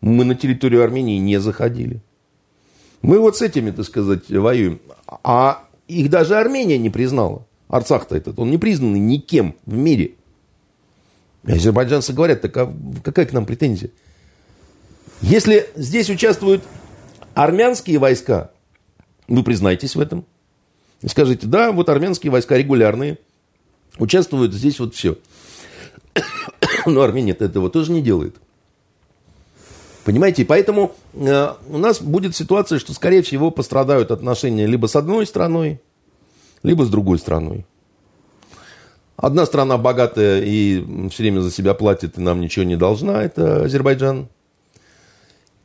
Мы 0.00 0.24
на 0.24 0.34
территорию 0.34 0.84
Армении 0.84 1.18
не 1.18 1.40
заходили. 1.40 2.00
Мы 3.02 3.18
вот 3.18 3.36
с 3.36 3.42
этими, 3.42 3.70
так 3.70 3.86
сказать, 3.86 4.28
воюем. 4.30 4.80
А 5.06 5.64
их 5.88 6.10
даже 6.10 6.36
Армения 6.36 6.78
не 6.78 6.90
признала. 6.90 7.46
Арцах-то 7.68 8.16
этот, 8.16 8.38
он 8.38 8.50
не 8.50 8.58
признанный 8.58 9.00
никем 9.00 9.56
в 9.64 9.74
мире. 9.74 10.14
И 11.44 11.52
азербайджанцы 11.52 12.12
говорят, 12.12 12.42
так 12.42 12.56
а 12.56 12.72
какая 13.02 13.26
к 13.26 13.32
нам 13.32 13.46
претензия? 13.46 13.90
Если 15.20 15.68
здесь 15.74 16.10
участвуют 16.10 16.62
армянские 17.34 17.98
войска, 17.98 18.50
вы 19.28 19.42
признаетесь 19.42 19.96
в 19.96 20.00
этом. 20.00 20.24
И 21.02 21.08
скажите, 21.08 21.46
да, 21.46 21.72
вот 21.72 21.88
армянские 21.88 22.30
войска 22.30 22.56
регулярные, 22.56 23.18
участвуют 23.98 24.52
здесь 24.52 24.78
вот 24.78 24.94
все. 24.94 25.18
Но 26.86 27.02
Армения 27.02 27.32
этого 27.32 27.70
тоже 27.70 27.92
не 27.92 28.02
делает. 28.02 28.36
Понимаете, 30.06 30.44
поэтому 30.44 30.92
э, 31.14 31.48
у 31.68 31.78
нас 31.78 32.00
будет 32.00 32.36
ситуация, 32.36 32.78
что, 32.78 32.94
скорее 32.94 33.22
всего, 33.22 33.50
пострадают 33.50 34.12
отношения 34.12 34.64
либо 34.64 34.86
с 34.86 34.94
одной 34.94 35.26
страной, 35.26 35.80
либо 36.62 36.84
с 36.84 36.88
другой 36.88 37.18
страной. 37.18 37.66
Одна 39.16 39.46
страна 39.46 39.78
богатая 39.78 40.42
и 40.42 41.08
все 41.10 41.24
время 41.24 41.40
за 41.40 41.50
себя 41.50 41.74
платит, 41.74 42.18
и 42.18 42.20
нам 42.20 42.40
ничего 42.40 42.64
не 42.64 42.76
должна, 42.76 43.20
это 43.20 43.64
Азербайджан. 43.64 44.28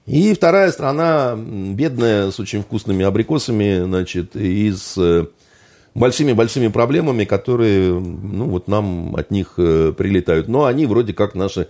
И 0.08 0.34
вторая 0.34 0.72
страна, 0.72 1.38
бедная, 1.38 2.32
с 2.32 2.40
очень 2.40 2.64
вкусными 2.64 3.06
абрикосами, 3.06 3.84
значит, 3.84 4.36
и 4.36 4.72
с 4.72 4.98
э, 4.98 5.28
большими-большими 5.94 6.70
проблемами, 6.70 7.26
которые, 7.26 7.94
ну, 8.00 8.46
вот 8.46 8.68
нам 8.68 9.16
от 9.16 9.30
них 9.30 9.54
э, 9.58 9.94
прилетают. 9.96 10.48
Но 10.48 10.66
они 10.66 10.88
вроде 10.88 11.14
как 11.14 11.36
наши 11.36 11.68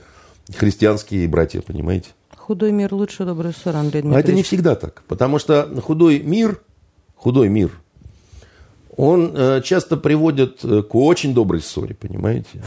христианские 0.56 1.28
братья, 1.28 1.60
понимаете? 1.60 2.12
Худой 2.48 2.72
мир 2.72 2.94
лучше 2.94 3.24
добрый 3.24 3.54
ссор, 3.54 3.76
Андрей 3.76 4.02
Дмитриевич. 4.02 4.16
А 4.16 4.20
это 4.28 4.34
не 4.34 4.44
всегда 4.44 4.76
так, 4.76 5.04
потому 5.08 5.38
что 5.38 5.70
худой 5.84 6.20
мир, 6.20 6.60
худой 7.16 7.50
мир, 7.50 7.72
он 8.98 9.32
э, 9.36 9.62
часто 9.64 9.96
приводит 9.96 10.62
к 10.62 10.96
очень 10.96 11.36
доброй 11.36 11.62
ссоре, 11.62 11.94
понимаете? 11.94 12.64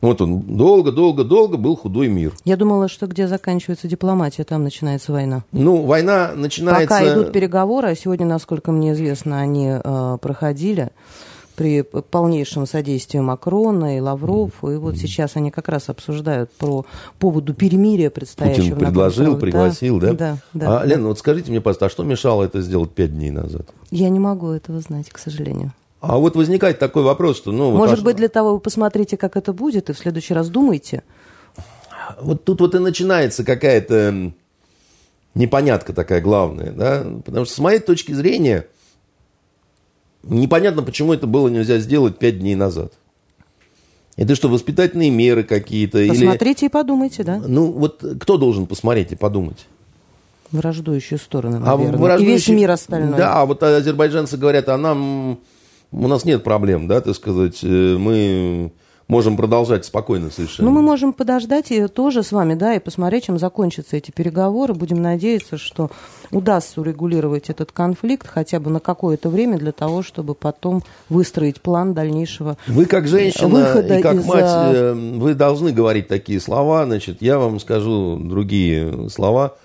Вот 0.00 0.20
он 0.20 0.42
долго-долго-долго 0.42 1.56
был 1.56 1.76
худой 1.76 2.08
мир. 2.08 2.34
Я 2.44 2.56
думала, 2.56 2.88
что 2.88 3.06
где 3.06 3.26
заканчивается 3.26 3.88
дипломатия, 3.88 4.44
там 4.44 4.62
начинается 4.62 5.12
война. 5.12 5.42
Ну, 5.50 5.82
война 5.82 6.32
начинается... 6.36 6.86
Пока 6.86 7.12
идут 7.12 7.32
переговоры, 7.32 7.88
а 7.88 7.96
сегодня, 7.96 8.26
насколько 8.26 8.70
мне 8.70 8.92
известно, 8.92 9.40
они 9.40 9.70
э, 9.82 10.18
проходили 10.20 10.90
при 11.54 11.82
полнейшем 11.82 12.66
содействии 12.66 13.18
Макрона 13.18 13.96
и 13.96 14.00
Лавров. 14.00 14.52
И 14.62 14.76
вот 14.76 14.96
сейчас 14.96 15.36
они 15.36 15.50
как 15.50 15.68
раз 15.68 15.88
обсуждают 15.88 16.50
про 16.52 16.84
поводу 17.18 17.54
перемирия 17.54 18.10
предстоящего. 18.10 18.74
Путин 18.74 18.78
предложил, 18.78 19.38
пригласил, 19.38 19.98
да? 20.00 20.12
Да, 20.12 20.38
да. 20.52 20.66
А, 20.66 20.80
да. 20.80 20.84
Лена, 20.86 21.08
вот 21.08 21.18
скажите 21.18 21.50
мне, 21.50 21.60
пожалуйста, 21.60 21.86
а 21.86 21.90
что 21.90 22.02
мешало 22.02 22.44
это 22.44 22.60
сделать 22.60 22.90
пять 22.90 23.12
дней 23.12 23.30
назад? 23.30 23.68
Я 23.90 24.08
не 24.08 24.18
могу 24.18 24.50
этого 24.50 24.80
знать, 24.80 25.08
к 25.10 25.18
сожалению. 25.18 25.72
А 26.00 26.18
вот 26.18 26.36
возникает 26.36 26.78
такой 26.78 27.02
вопрос, 27.02 27.38
что... 27.38 27.50
Ну, 27.50 27.72
Может 27.72 28.00
вот, 28.00 28.04
быть, 28.04 28.16
для 28.16 28.28
того 28.28 28.54
вы 28.54 28.60
посмотрите, 28.60 29.16
как 29.16 29.36
это 29.36 29.52
будет, 29.52 29.88
и 29.88 29.94
в 29.94 29.98
следующий 29.98 30.34
раз 30.34 30.50
думайте. 30.50 31.02
Вот 32.20 32.44
тут 32.44 32.60
вот 32.60 32.74
и 32.74 32.78
начинается 32.78 33.44
какая-то 33.44 34.32
непонятка 35.34 35.92
такая 35.92 36.20
главная, 36.20 36.72
да, 36.72 37.06
потому 37.24 37.46
что 37.46 37.54
с 37.54 37.58
моей 37.58 37.78
точки 37.78 38.12
зрения 38.12 38.66
непонятно, 40.28 40.82
почему 40.82 41.12
это 41.12 41.26
было 41.26 41.48
нельзя 41.48 41.78
сделать 41.78 42.18
пять 42.18 42.40
дней 42.40 42.54
назад. 42.54 42.92
Это 44.16 44.34
что, 44.34 44.48
воспитательные 44.48 45.10
меры 45.10 45.42
какие-то? 45.42 46.06
Посмотрите 46.06 46.66
или... 46.66 46.70
и 46.70 46.72
подумайте, 46.72 47.24
да? 47.24 47.42
Ну, 47.44 47.72
вот 47.72 48.04
кто 48.20 48.36
должен 48.36 48.66
посмотреть 48.66 49.12
и 49.12 49.16
подумать? 49.16 49.66
Враждующие 50.52 51.18
стороны, 51.18 51.56
а 51.56 51.76
наверное. 51.76 51.98
А 51.98 52.02
враждующие... 52.02 52.34
И 52.34 52.38
весь 52.38 52.48
мир 52.48 52.70
остальной. 52.70 53.18
Да, 53.18 53.40
а 53.40 53.46
вот 53.46 53.62
азербайджанцы 53.62 54.36
говорят, 54.36 54.68
а 54.68 54.76
нам 54.76 55.40
у 55.90 56.08
нас 56.08 56.24
нет 56.24 56.44
проблем, 56.44 56.86
да, 56.86 57.00
так 57.00 57.14
сказать, 57.16 57.58
э, 57.62 57.96
мы 57.98 58.72
можем 59.14 59.36
продолжать 59.36 59.84
спокойно 59.84 60.30
совершенно. 60.30 60.68
Ну, 60.68 60.74
мы 60.74 60.82
можем 60.82 61.12
подождать 61.12 61.70
и 61.70 61.86
тоже 61.86 62.24
с 62.24 62.32
вами, 62.32 62.54
да, 62.54 62.74
и 62.74 62.80
посмотреть, 62.80 63.26
чем 63.26 63.38
закончатся 63.38 63.96
эти 63.96 64.10
переговоры. 64.10 64.74
Будем 64.74 65.00
надеяться, 65.00 65.56
что 65.56 65.90
удастся 66.32 66.80
урегулировать 66.80 67.48
этот 67.48 67.70
конфликт 67.70 68.26
хотя 68.26 68.58
бы 68.58 68.70
на 68.70 68.80
какое-то 68.80 69.28
время 69.28 69.56
для 69.56 69.70
того, 69.70 70.02
чтобы 70.02 70.34
потом 70.34 70.82
выстроить 71.08 71.60
план 71.60 71.94
дальнейшего 71.94 72.56
Вы 72.66 72.86
как 72.86 73.06
женщина 73.06 73.48
выхода 73.48 73.98
и 73.98 74.02
как 74.02 74.16
из... 74.16 74.26
мать, 74.26 74.74
э, 74.74 74.92
вы 74.92 75.34
должны 75.34 75.70
говорить 75.70 76.08
такие 76.08 76.40
слова. 76.40 76.84
Значит, 76.84 77.22
я 77.22 77.38
вам 77.38 77.60
скажу 77.60 78.18
другие 78.18 79.08
слова. 79.10 79.56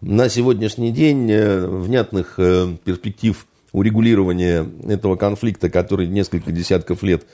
На 0.00 0.28
сегодняшний 0.28 0.92
день 0.92 1.28
э, 1.28 1.66
внятных 1.66 2.38
перспектив 2.84 3.46
урегулирования 3.72 4.64
этого 4.86 5.16
конфликта, 5.16 5.70
который 5.70 6.06
несколько 6.06 6.52
десятков 6.52 7.02
лет 7.02 7.24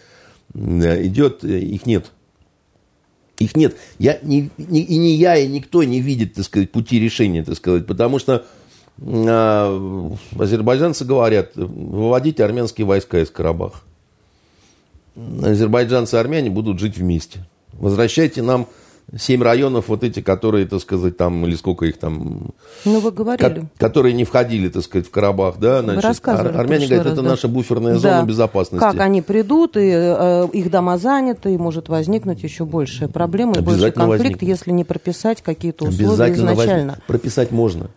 идет, 0.54 1.44
э, 1.44 1.58
их 1.58 1.87
нет. 1.87 2.12
Их 3.38 3.56
нет. 3.56 3.76
Я, 3.98 4.18
не, 4.22 4.50
не, 4.56 4.80
и 4.82 4.98
не 4.98 5.14
я, 5.14 5.37
и 5.37 5.46
никто 5.46 5.84
не 5.84 6.00
видит, 6.00 6.34
так 6.34 6.44
сказать, 6.44 6.72
пути 6.72 6.98
решения, 6.98 7.44
так 7.44 7.56
сказать, 7.56 7.87
потому 7.87 8.18
что 8.18 8.46
э, 8.98 10.11
азербайджанцы 10.38 11.04
говорят, 11.04 11.52
выводите 11.54 12.44
армянские 12.44 12.87
войска 12.87 13.20
из 13.20 13.30
Карабаха. 13.30 13.80
Азербайджанцы 15.42 16.16
и 16.16 16.18
армяне 16.18 16.50
будут 16.50 16.78
жить 16.78 16.96
вместе. 16.96 17.46
Возвращайте 17.72 18.42
нам 18.42 18.68
семь 19.16 19.42
районов 19.42 19.88
вот 19.88 20.05
эти, 20.05 20.21
которые, 20.21 20.66
так 20.66 20.81
сказать, 20.81 21.16
там, 21.16 21.47
или 21.47 21.55
сколько 21.55 21.87
их 21.87 21.99
там... 21.99 22.53
Ну, 22.85 23.01
вы 23.01 23.11
говорили. 23.11 23.61
Ко- 23.61 23.68
которые 23.79 24.12
не 24.12 24.25
входили, 24.25 24.68
так 24.68 24.83
сказать, 24.83 25.07
в 25.07 25.11
Карабах, 25.11 25.59
да, 25.59 25.81
значит, 25.83 26.03
вы 26.03 26.09
рассказывали 26.09 26.55
ар- 26.55 26.61
армяне 26.61 26.87
говорят, 26.87 27.07
раз, 27.07 27.12
это 27.14 27.23
да. 27.23 27.29
наша 27.31 27.49
буферная 27.49 27.94
да. 27.94 27.99
зона 27.99 28.27
безопасности. 28.27 28.85
Как 28.85 29.01
они 29.01 29.23
придут, 29.23 29.77
и 29.77 29.90
э, 29.90 30.49
их 30.53 30.71
дома 30.71 30.99
заняты, 30.99 31.55
и 31.55 31.57
может 31.57 31.88
возникнуть 31.88 32.42
еще 32.42 32.66
большая 32.66 33.09
проблема, 33.09 33.55
и 33.55 33.61
больше 33.61 33.90
конфликт, 33.92 34.21
возникнет. 34.21 34.42
если 34.42 34.71
не 34.73 34.85
прописать 34.85 35.42
какие-то 35.42 35.87
условия 35.87 36.33
изначально. 36.35 36.92
Возник. 36.92 37.05
Прописать 37.07 37.51
можно. 37.51 37.90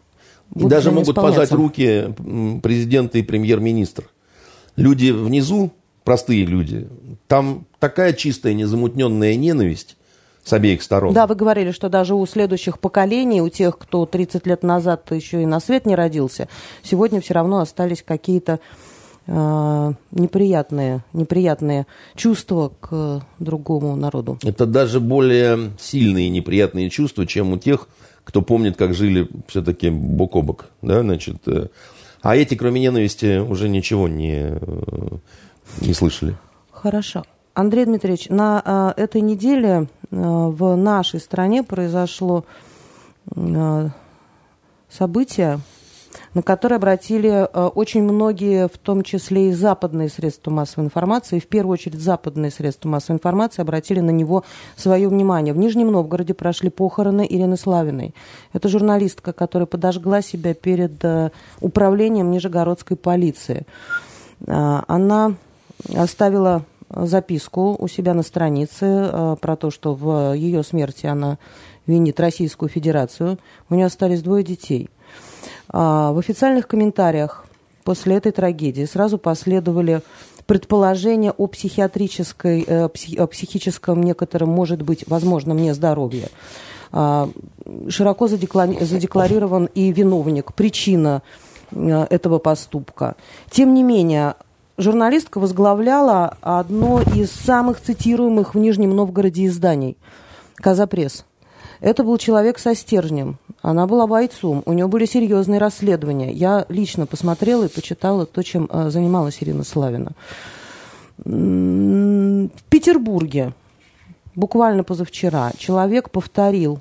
Будут 0.50 0.68
и 0.68 0.70
даже 0.70 0.92
могут 0.92 1.16
пожать 1.16 1.52
руки 1.52 2.14
президента 2.64 3.18
и 3.18 3.22
премьер-министр. 3.22 4.06
Люди 4.78 5.12
внизу, 5.12 5.72
простые 6.06 6.46
люди, 6.46 6.88
там 7.28 7.66
такая 7.80 8.14
чистая, 8.14 8.54
незамутненная 8.54 9.36
ненависть, 9.36 9.98
с 10.44 10.54
обеих 10.54 10.82
сторон. 10.82 11.14
Да, 11.14 11.28
вы 11.28 11.36
говорили, 11.36 11.72
что 11.72 11.90
даже 11.90 12.16
у 12.16 12.26
следующих 12.26 12.80
поколений, 12.80 13.42
у 13.42 13.50
тех, 13.50 13.78
кто 13.78 14.06
30 14.06 14.48
лет 14.48 14.64
назад 14.64 15.12
еще 15.12 15.44
и 15.44 15.46
на 15.46 15.60
свет 15.60 15.86
не 15.86 15.96
родился, 15.96 16.48
сегодня 16.84 17.22
все 17.22 17.34
равно 17.34 17.60
остались 17.60 18.04
какие-то 18.04 18.60
э, 19.28 19.94
неприятные, 20.12 21.04
неприятные 21.14 21.86
чувства 22.16 22.72
к 22.80 23.22
другому 23.40 23.96
народу. 23.96 24.40
Это 24.44 24.66
даже 24.66 25.00
более 25.00 25.72
сильные 25.80 26.30
неприятные 26.30 26.90
чувства, 26.90 27.28
чем 27.28 27.54
у 27.54 27.58
тех, 27.58 27.88
кто 28.24 28.42
помнит, 28.42 28.78
как 28.78 28.94
жили 28.94 29.28
все-таки 29.48 29.90
бок 29.90 30.36
о 30.36 30.42
бок. 30.42 30.66
Да, 30.82 31.02
значит, 31.02 31.48
э, 31.48 31.68
а 32.22 32.36
эти, 32.36 32.56
кроме 32.56 32.82
ненависти, 32.82 33.40
уже 33.40 33.70
ничего 33.70 34.08
не, 34.08 34.58
э, 34.60 35.18
не 35.82 35.94
слышали. 35.94 36.36
Хорошо. 36.72 37.24
Андрей 37.54 37.86
Дмитриевич, 37.86 38.30
на 38.30 38.94
э, 38.98 39.02
этой 39.02 39.22
неделе 39.22 39.88
в 40.12 40.76
нашей 40.76 41.20
стране 41.20 41.64
произошло 41.64 42.44
э, 43.34 43.90
событие, 44.90 45.60
на 46.34 46.42
которое 46.42 46.76
обратили 46.76 47.30
э, 47.30 47.66
очень 47.68 48.04
многие, 48.04 48.68
в 48.68 48.78
том 48.78 49.04
числе 49.04 49.50
и 49.50 49.54
западные 49.54 50.10
средства 50.10 50.52
массовой 50.52 50.86
информации, 50.86 51.40
в 51.40 51.48
первую 51.48 51.74
очередь 51.74 52.02
западные 52.02 52.52
средства 52.52 52.90
массовой 52.90 53.18
информации 53.18 53.62
обратили 53.62 54.02
на 54.02 54.12
него 54.12 54.44
свое 54.76 55.08
внимание. 55.08 55.54
В 55.54 55.58
Нижнем 55.58 55.92
Новгороде 55.92 56.34
прошли 56.34 56.70
похороны 56.70 57.26
Ирины 57.30 57.58
Славиной. 57.58 58.14
Это 58.54 58.68
журналистка, 58.68 59.34
которая 59.34 59.66
подожгла 59.66 60.22
себя 60.22 60.54
перед 60.54 61.04
э, 61.04 61.32
управлением 61.62 62.32
Нижегородской 62.32 62.98
полиции. 62.98 63.66
Э, 64.46 64.82
она 64.88 65.36
оставила 65.96 66.64
записку 66.94 67.76
у 67.80 67.88
себя 67.88 68.14
на 68.14 68.24
странице 68.24 68.86
э, 68.86 69.36
про 69.40 69.56
то, 69.56 69.72
что 69.72 69.94
в 69.94 70.34
ее 70.34 70.64
смерти 70.64 71.06
она 71.06 71.38
винит 71.88 72.20
Российскую 72.20 72.70
Федерацию. 72.70 73.38
У 73.70 73.76
нее 73.76 73.86
остались 73.86 74.22
двое 74.22 74.44
детей. 74.44 74.90
А, 75.70 76.12
в 76.12 76.20
официальных 76.20 76.68
комментариях 76.68 77.46
после 77.84 78.16
этой 78.16 78.32
трагедии 78.32 78.86
сразу 78.86 79.18
последовали 79.18 80.02
предположения 80.46 81.32
о 81.32 81.48
психиатрической, 81.48 82.64
э, 82.68 82.86
о 82.86 83.28
психическом 83.28 84.04
некотором, 84.04 84.50
может 84.50 84.82
быть, 84.82 85.08
возможном 85.08 85.58
нездоровье. 85.58 86.30
А, 86.92 87.30
широко 87.90 88.28
задекларирован 88.28 89.70
и 89.74 89.92
виновник, 89.92 90.54
причина 90.54 91.22
э, 91.72 92.06
этого 92.10 92.40
поступка. 92.40 93.16
Тем 93.50 93.74
не 93.74 93.84
менее, 93.84 94.36
журналистка 94.82 95.40
возглавляла 95.40 96.38
одно 96.42 97.02
из 97.02 97.32
самых 97.32 97.82
цитируемых 97.82 98.56
в 98.56 98.58
Нижнем 98.58 98.96
Новгороде 98.96 99.46
изданий 99.46 99.98
«Казапресс». 100.56 101.26
Это 101.80 102.04
был 102.04 102.18
человек 102.18 102.60
со 102.60 102.76
стержнем. 102.76 103.38
Она 103.64 103.88
была 103.88 104.06
бойцом. 104.06 104.62
У 104.66 104.74
нее 104.74 104.88
были 104.88 105.06
серьезные 105.06 105.60
расследования. 105.60 106.32
Я 106.32 106.66
лично 106.70 107.08
посмотрела 107.08 107.66
и 107.66 107.74
почитала 107.74 108.28
то, 108.28 108.44
чем 108.44 108.70
э, 108.70 108.92
занималась 108.92 109.42
Ирина 109.42 109.64
Славина. 109.64 110.12
В 111.18 112.50
Петербурге 112.70 113.54
буквально 114.36 114.84
позавчера 114.84 115.52
человек 115.58 116.12
повторил, 116.12 116.80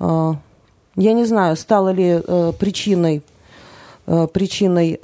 э, 0.00 0.32
я 0.96 1.12
не 1.12 1.24
знаю, 1.24 1.56
стало 1.56 1.90
ли 1.90 2.20
э, 2.26 2.52
причиной, 2.58 3.22
причиной 4.04 5.00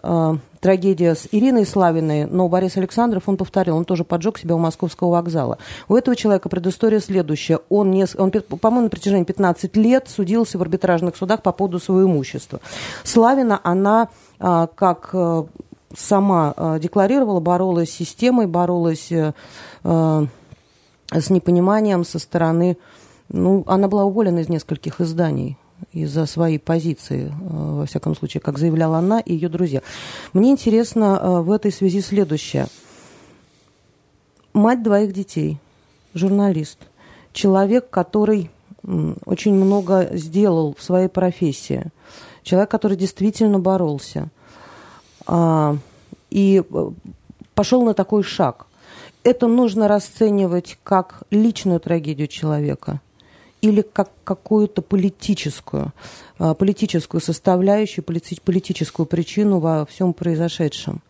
трагедия 0.60 1.14
с 1.14 1.26
Ириной 1.32 1.64
Славиной, 1.66 2.26
но 2.26 2.48
Борис 2.48 2.76
Александров, 2.76 3.22
он 3.26 3.36
повторил, 3.36 3.76
он 3.76 3.84
тоже 3.84 4.04
поджег 4.04 4.38
себя 4.38 4.54
у 4.54 4.58
московского 4.58 5.10
вокзала. 5.10 5.58
У 5.88 5.96
этого 5.96 6.14
человека 6.14 6.48
предыстория 6.48 7.00
следующая. 7.00 7.60
Он, 7.68 7.90
не, 7.90 8.06
он 8.18 8.30
по-моему, 8.30 8.84
на 8.84 8.90
протяжении 8.90 9.24
15 9.24 9.76
лет 9.76 10.08
судился 10.08 10.58
в 10.58 10.62
арбитражных 10.62 11.16
судах 11.16 11.42
по 11.42 11.52
поводу 11.52 11.80
своего 11.80 12.10
имущества. 12.10 12.60
Славина, 13.04 13.58
она 13.64 14.08
как 14.38 15.14
сама 15.96 16.78
декларировала, 16.78 17.40
боролась 17.40 17.90
с 17.90 17.94
системой, 17.94 18.46
боролась 18.46 19.10
с 19.10 19.30
непониманием 21.30 22.04
со 22.04 22.18
стороны... 22.18 22.76
Ну, 23.32 23.62
она 23.68 23.86
была 23.86 24.04
уволена 24.04 24.40
из 24.40 24.48
нескольких 24.48 25.00
изданий 25.00 25.56
из-за 25.92 26.26
своей 26.26 26.58
позиции, 26.58 27.28
э, 27.28 27.32
во 27.40 27.86
всяком 27.86 28.14
случае, 28.14 28.40
как 28.40 28.58
заявляла 28.58 28.98
она 28.98 29.20
и 29.20 29.34
ее 29.34 29.48
друзья. 29.48 29.82
Мне 30.32 30.50
интересно 30.50 31.18
э, 31.20 31.40
в 31.40 31.50
этой 31.50 31.72
связи 31.72 32.00
следующее. 32.00 32.66
Мать 34.52 34.82
двоих 34.82 35.12
детей, 35.12 35.58
журналист, 36.14 36.78
человек, 37.32 37.90
который 37.90 38.50
очень 39.26 39.54
много 39.54 40.08
сделал 40.12 40.74
в 40.76 40.82
своей 40.82 41.08
профессии, 41.08 41.84
человек, 42.42 42.70
который 42.70 42.96
действительно 42.96 43.58
боролся 43.58 44.28
а, 45.26 45.76
и 46.30 46.62
э, 46.68 46.90
пошел 47.54 47.84
на 47.84 47.94
такой 47.94 48.22
шаг 48.22 48.66
это 49.24 49.46
нужно 49.48 49.88
расценивать 49.88 50.78
как 50.82 51.22
личную 51.30 51.80
трагедию 51.80 52.28
человека 52.28 53.00
или 53.60 53.82
как 53.82 54.10
какую-то 54.24 54.82
политическую, 54.82 55.92
а, 56.38 56.54
политическую 56.54 57.20
составляющую, 57.20 58.04
политическую 58.04 59.06
причину 59.06 59.58
во 59.58 59.86
всем 59.86 60.12
произошедшем? 60.12 61.02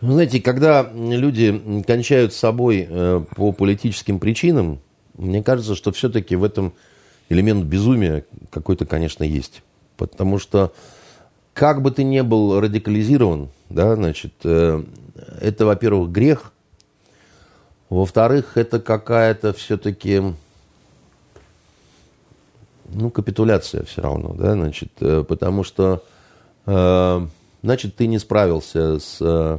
Вы 0.00 0.12
знаете, 0.12 0.40
когда 0.42 0.90
люди 0.94 1.82
кончают 1.86 2.34
с 2.34 2.36
собой 2.36 2.86
э, 2.88 3.24
по 3.34 3.52
политическим 3.52 4.18
причинам, 4.18 4.80
мне 5.16 5.42
кажется, 5.42 5.74
что 5.74 5.90
все-таки 5.90 6.36
в 6.36 6.44
этом 6.44 6.74
элемент 7.30 7.64
безумия 7.64 8.24
какой-то, 8.50 8.84
конечно, 8.84 9.24
есть. 9.24 9.62
Потому 9.96 10.38
что 10.38 10.72
как 11.54 11.80
бы 11.80 11.90
ты 11.90 12.04
ни 12.04 12.20
был 12.20 12.60
радикализирован, 12.60 13.48
да, 13.70 13.96
значит, 13.96 14.34
э, 14.44 14.84
это, 15.40 15.64
во-первых, 15.64 16.10
грех, 16.10 16.52
во-вторых, 17.88 18.56
это 18.56 18.80
какая-то 18.80 19.54
все-таки 19.54 20.34
ну, 22.92 23.10
капитуляция 23.10 23.84
все 23.84 24.02
равно, 24.02 24.34
да, 24.34 24.52
значит, 24.52 24.90
э, 25.00 25.24
потому 25.26 25.64
что, 25.64 26.02
э, 26.66 27.26
значит, 27.62 27.96
ты 27.96 28.06
не 28.06 28.18
справился 28.18 28.98
с 28.98 29.18
э, 29.20 29.58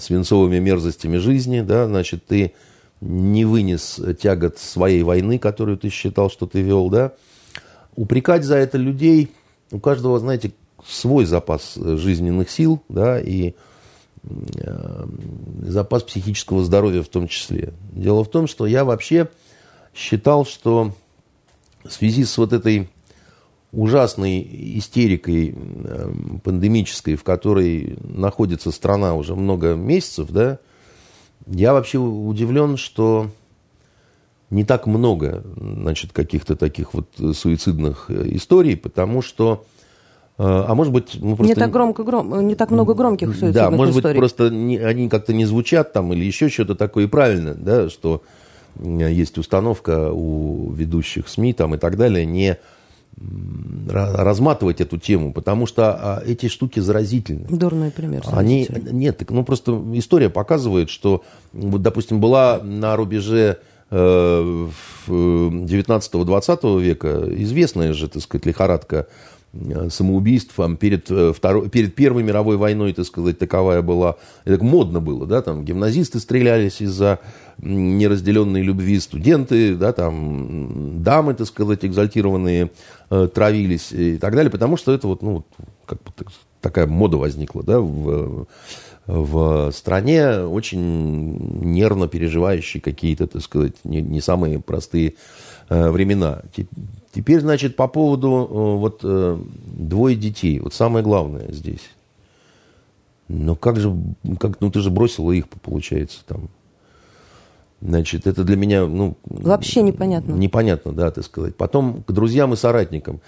свинцовыми 0.00 0.58
мерзостями 0.58 1.18
жизни, 1.18 1.60
да, 1.60 1.86
значит, 1.86 2.26
ты 2.26 2.54
не 3.00 3.44
вынес 3.44 4.00
тягот 4.20 4.58
своей 4.58 5.02
войны, 5.02 5.38
которую 5.38 5.76
ты 5.76 5.90
считал, 5.90 6.30
что 6.30 6.46
ты 6.46 6.62
вел, 6.62 6.88
да. 6.88 7.12
Упрекать 7.96 8.44
за 8.44 8.56
это 8.56 8.78
людей, 8.78 9.32
у 9.70 9.78
каждого, 9.78 10.18
знаете, 10.18 10.52
свой 10.86 11.24
запас 11.24 11.74
жизненных 11.74 12.50
сил, 12.50 12.82
да, 12.88 13.20
и 13.20 13.54
запас 15.62 16.02
психического 16.04 16.64
здоровья 16.64 17.02
в 17.02 17.08
том 17.08 17.28
числе. 17.28 17.74
Дело 17.92 18.24
в 18.24 18.30
том, 18.30 18.46
что 18.46 18.66
я 18.66 18.84
вообще 18.84 19.28
считал, 19.94 20.46
что 20.46 20.94
в 21.84 21.92
связи 21.92 22.24
с 22.24 22.36
вот 22.38 22.52
этой 22.52 22.88
ужасной 23.72 24.40
истерикой 24.78 25.54
э, 25.56 26.12
пандемической, 26.42 27.16
в 27.16 27.24
которой 27.24 27.98
находится 28.02 28.70
страна 28.70 29.14
уже 29.14 29.34
много 29.34 29.74
месяцев, 29.74 30.30
да, 30.30 30.58
я 31.46 31.72
вообще 31.72 31.98
удивлен, 31.98 32.76
что 32.76 33.30
не 34.50 34.64
так 34.64 34.86
много, 34.86 35.44
значит, 35.56 36.12
каких-то 36.12 36.56
таких 36.56 36.94
вот 36.94 37.08
суицидных 37.36 38.06
э, 38.08 38.28
историй, 38.36 38.76
потому 38.76 39.22
что 39.22 39.64
а, 40.36 40.66
а 40.68 40.74
может 40.74 40.92
быть, 40.92 41.14
мы 41.20 41.36
просто... 41.36 41.44
Не 41.44 41.54
так 41.54 41.70
громко, 41.70 42.02
гром... 42.02 42.46
не 42.46 42.54
так 42.54 42.70
много 42.70 42.94
громких 42.94 43.28
суицидных 43.28 43.54
Да, 43.54 43.70
может 43.70 43.96
историй. 43.96 44.14
быть, 44.14 44.20
просто 44.20 44.50
не, 44.50 44.78
они 44.78 45.08
как-то 45.08 45.32
не 45.32 45.44
звучат 45.44 45.92
там 45.92 46.12
или 46.12 46.24
еще 46.24 46.48
что-то 46.48 46.74
такое. 46.74 47.04
И 47.04 47.06
правильно, 47.06 47.54
да, 47.54 47.88
что 47.88 48.22
есть 48.82 49.38
установка 49.38 50.10
у 50.12 50.72
ведущих 50.72 51.28
СМИ 51.28 51.52
там 51.52 51.74
и 51.74 51.78
так 51.78 51.96
далее, 51.96 52.26
не 52.26 52.58
разматывать 53.88 54.80
эту 54.80 54.98
тему, 54.98 55.32
потому 55.32 55.66
что 55.66 55.92
а, 55.92 56.20
эти 56.26 56.48
штуки 56.48 56.80
заразительны. 56.80 57.46
Дурной 57.48 57.92
пример. 57.92 58.24
Они, 58.32 58.68
нет, 58.90 59.22
ну 59.30 59.44
просто 59.44 59.80
история 59.94 60.30
показывает, 60.30 60.90
что, 60.90 61.22
вот, 61.52 61.80
допустим, 61.80 62.20
была 62.20 62.58
на 62.62 62.96
рубеже 62.96 63.58
19-20 63.90 66.58
э, 66.62 66.80
века 66.80 67.22
известная 67.42 67.92
же, 67.92 68.08
так 68.08 68.22
сказать, 68.22 68.46
лихорадка 68.46 69.06
Э, 69.54 69.88
самоубийств 69.88 70.58
перед, 70.80 71.10
э, 71.10 71.32
второй, 71.32 71.68
перед 71.68 71.94
Первой 71.94 72.22
мировой 72.22 72.56
войной, 72.56 72.92
так 72.92 73.06
сказать, 73.06 73.38
таковая 73.38 73.82
была. 73.82 74.16
Это 74.44 74.64
модно 74.64 75.00
было, 75.00 75.26
да, 75.26 75.42
там 75.42 75.64
гимназисты 75.64 76.18
стрелялись 76.18 76.80
из-за 76.80 77.20
неразделенной 77.58 78.62
любви, 78.62 78.98
студенты, 78.98 79.76
да, 79.76 79.92
там 79.92 81.02
дамы, 81.02 81.34
так 81.34 81.46
сказать, 81.46 81.84
экзальтированные 81.84 82.70
э, 83.10 83.28
травились 83.32 83.92
и 83.92 84.16
так 84.16 84.34
далее, 84.34 84.50
потому 84.50 84.76
что 84.76 84.92
это 84.92 85.06
вот, 85.06 85.22
ну, 85.22 85.44
как 85.86 86.02
бы 86.02 86.10
такая 86.60 86.86
мода 86.88 87.16
возникла, 87.16 87.62
да, 87.62 87.78
в, 87.78 88.46
в 89.06 89.70
стране, 89.72 90.38
очень 90.40 91.62
нервно 91.62 92.08
переживающей 92.08 92.80
какие-то, 92.80 93.28
так 93.28 93.42
сказать, 93.42 93.74
не, 93.84 94.02
не 94.02 94.20
самые 94.20 94.58
простые 94.60 95.14
времена. 95.68 96.42
Теперь, 97.14 97.40
значит, 97.40 97.76
по 97.76 97.86
поводу 97.86 98.28
э, 98.28 98.78
вот 98.78 99.00
э, 99.04 99.38
двое 99.66 100.16
детей. 100.16 100.58
Вот 100.58 100.74
самое 100.74 101.04
главное 101.04 101.52
здесь. 101.52 101.90
Ну 103.28 103.54
как 103.54 103.78
же, 103.78 103.96
как, 104.40 104.60
ну 104.60 104.70
ты 104.70 104.80
же 104.80 104.90
бросила 104.90 105.30
их, 105.30 105.48
получается, 105.48 106.18
там. 106.26 106.48
Значит, 107.80 108.26
это 108.26 108.44
для 108.44 108.56
меня, 108.56 108.86
ну... 108.86 109.16
Вообще 109.24 109.82
непонятно. 109.82 110.32
Непонятно, 110.32 110.92
да, 110.92 111.10
так 111.10 111.24
сказать. 111.24 111.54
Потом 111.54 112.02
к 112.02 112.12
друзьям 112.12 112.54
и 112.54 112.56
соратникам. 112.56 113.20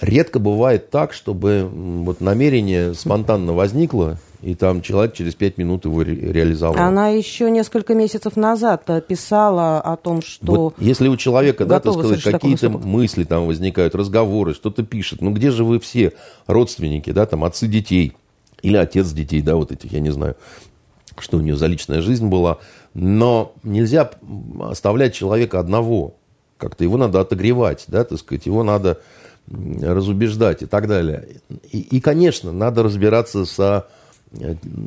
Редко 0.00 0.38
бывает 0.38 0.90
так, 0.90 1.12
чтобы 1.12 1.68
вот 1.70 2.20
намерение 2.20 2.94
спонтанно 2.94 3.52
возникло, 3.52 4.18
и 4.44 4.54
там 4.54 4.82
человек 4.82 5.14
через 5.14 5.34
пять 5.34 5.56
минут 5.56 5.86
его 5.86 6.02
ре- 6.02 6.14
реализовал. 6.14 6.76
Она 6.76 7.08
еще 7.08 7.50
несколько 7.50 7.94
месяцев 7.94 8.36
назад 8.36 8.84
писала 9.08 9.80
о 9.80 9.96
том, 9.96 10.20
что... 10.20 10.52
Вот 10.52 10.74
если 10.78 11.08
у 11.08 11.16
человека, 11.16 11.64
да, 11.64 11.80
так 11.80 11.94
сказать, 11.94 12.22
какие-то 12.22 12.68
мысли 12.68 13.24
там 13.24 13.46
возникают, 13.46 13.94
разговоры, 13.94 14.52
что-то 14.52 14.82
пишет, 14.82 15.22
ну 15.22 15.30
где 15.32 15.50
же 15.50 15.64
вы 15.64 15.80
все 15.80 16.12
родственники, 16.46 17.10
да, 17.10 17.24
там 17.24 17.42
отцы 17.42 17.66
детей, 17.66 18.12
или 18.60 18.76
отец 18.76 19.10
детей, 19.12 19.40
да, 19.40 19.56
вот 19.56 19.72
этих, 19.72 19.90
я 19.92 20.00
не 20.00 20.10
знаю, 20.10 20.36
что 21.18 21.38
у 21.38 21.40
нее 21.40 21.56
за 21.56 21.66
личная 21.66 22.02
жизнь 22.02 22.26
была, 22.26 22.58
но 22.92 23.54
нельзя 23.62 24.10
оставлять 24.60 25.14
человека 25.14 25.58
одного, 25.58 26.16
как-то 26.58 26.84
его 26.84 26.98
надо 26.98 27.20
отогревать, 27.20 27.84
да, 27.88 28.04
так 28.04 28.18
сказать, 28.18 28.44
его 28.44 28.62
надо 28.62 29.00
разубеждать 29.46 30.62
и 30.62 30.66
так 30.66 30.86
далее. 30.86 31.40
И, 31.70 31.80
и 31.80 32.00
конечно, 32.00 32.52
надо 32.52 32.82
разбираться 32.82 33.46
со 33.46 33.86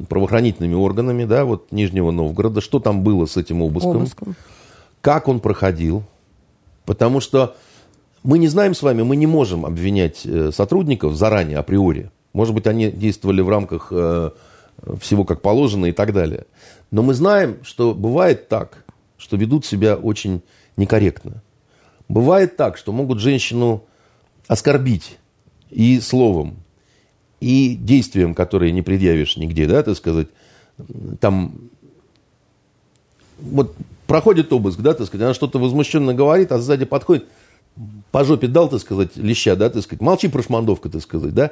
правоохранительными 0.09 0.75
органами, 0.75 1.25
да, 1.25 1.45
вот 1.45 1.71
Нижнего 1.71 2.11
Новгорода, 2.11 2.61
что 2.61 2.79
там 2.79 3.03
было 3.03 3.25
с 3.25 3.37
этим 3.37 3.61
обыском, 3.61 3.97
обыском. 3.97 4.35
как 5.01 5.27
он 5.27 5.39
проходил, 5.39 6.03
потому 6.85 7.19
что 7.19 7.55
мы 8.23 8.39
не 8.39 8.47
знаем 8.47 8.73
с 8.73 8.81
вами, 8.81 9.03
мы 9.03 9.15
не 9.15 9.27
можем 9.27 9.65
обвинять 9.65 10.25
э, 10.25 10.51
сотрудников 10.51 11.15
заранее, 11.15 11.57
априори. 11.57 12.11
Может 12.33 12.53
быть, 12.53 12.67
они 12.67 12.91
действовали 12.91 13.41
в 13.41 13.49
рамках 13.49 13.87
э, 13.91 14.31
всего 14.99 15.23
как 15.23 15.41
положено 15.41 15.87
и 15.87 15.91
так 15.91 16.13
далее. 16.13 16.45
Но 16.91 17.03
мы 17.03 17.13
знаем, 17.13 17.57
что 17.63 17.93
бывает 17.93 18.47
так, 18.49 18.83
что 19.17 19.37
ведут 19.37 19.65
себя 19.65 19.95
очень 19.95 20.41
некорректно. 20.75 21.41
Бывает 22.07 22.55
так, 22.57 22.77
что 22.77 22.91
могут 22.91 23.19
женщину 23.19 23.83
оскорбить 24.47 25.17
и 25.69 25.99
словом, 25.99 26.57
и 27.39 27.75
действием, 27.75 28.33
которые 28.33 28.71
не 28.71 28.81
предъявишь 28.81 29.38
нигде, 29.38 29.67
да, 29.67 29.83
так 29.83 29.95
сказать, 29.95 30.27
там, 31.19 31.53
вот 33.39 33.75
проходит 34.07 34.51
обыск, 34.51 34.79
да, 34.79 34.93
так 34.93 35.07
сказать, 35.07 35.25
она 35.25 35.33
что-то 35.33 35.59
возмущенно 35.59 36.13
говорит, 36.13 36.51
а 36.51 36.59
сзади 36.59 36.85
подходит, 36.85 37.25
по 38.11 38.23
жопе 38.23 38.47
дал, 38.47 38.69
так 38.69 38.81
сказать, 38.81 39.15
леща, 39.15 39.55
да, 39.55 39.69
так 39.69 39.83
сказать, 39.83 40.01
молчи, 40.01 40.27
прошмандовка, 40.27 40.89
так 40.89 41.01
сказать, 41.01 41.33
да, 41.33 41.51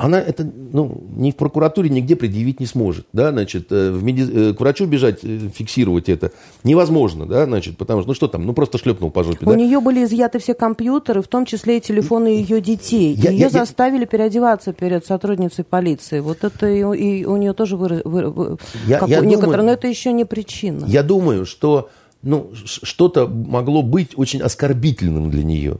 она 0.00 0.18
это 0.18 0.50
ну, 0.72 1.04
ни 1.14 1.30
в 1.30 1.36
прокуратуре 1.36 1.90
нигде 1.90 2.16
предъявить 2.16 2.58
не 2.58 2.64
сможет. 2.64 3.06
Да, 3.12 3.32
значит, 3.32 3.70
э, 3.70 3.90
в 3.90 4.02
меди... 4.02 4.50
Э, 4.50 4.54
к 4.54 4.60
врачу 4.60 4.86
бежать, 4.86 5.18
э, 5.22 5.50
фиксировать 5.54 6.08
это 6.08 6.32
невозможно, 6.64 7.26
да, 7.26 7.44
значит, 7.44 7.76
потому 7.76 8.00
что, 8.00 8.08
ну 8.08 8.14
что 8.14 8.26
там, 8.26 8.46
ну 8.46 8.54
просто 8.54 8.78
шлепнул 8.78 9.10
по 9.10 9.22
жопе. 9.24 9.44
У 9.44 9.50
да? 9.50 9.56
нее 9.56 9.78
были 9.80 10.04
изъяты 10.04 10.38
все 10.38 10.54
компьютеры, 10.54 11.20
в 11.20 11.28
том 11.28 11.44
числе 11.44 11.76
и 11.76 11.80
телефоны 11.82 12.28
ее 12.28 12.62
детей. 12.62 13.12
Я, 13.12 13.30
ее 13.30 13.40
я, 13.40 13.50
заставили 13.50 14.00
я... 14.00 14.06
переодеваться 14.06 14.72
перед 14.72 15.04
сотрудницей 15.04 15.64
полиции. 15.64 16.20
Вот 16.20 16.44
это 16.44 16.66
и, 16.66 16.80
и 16.80 17.24
у 17.26 17.36
нее 17.36 17.52
тоже 17.52 17.76
вы, 17.76 18.00
вы, 18.02 18.56
я, 18.86 19.00
как 19.00 19.08
я 19.10 19.20
некоторые, 19.20 19.40
думаю, 19.40 19.64
но 19.64 19.72
это 19.72 19.86
еще 19.86 20.12
не 20.12 20.24
причина. 20.24 20.86
Я 20.86 21.02
думаю, 21.02 21.44
что 21.44 21.90
ну, 22.22 22.52
что-то 22.64 23.26
могло 23.28 23.82
быть 23.82 24.12
очень 24.16 24.40
оскорбительным 24.40 25.30
для 25.30 25.42
нее. 25.42 25.76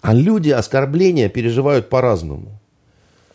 А 0.00 0.14
люди 0.14 0.50
оскорбления 0.50 1.28
переживают 1.28 1.88
по-разному. 1.88 2.57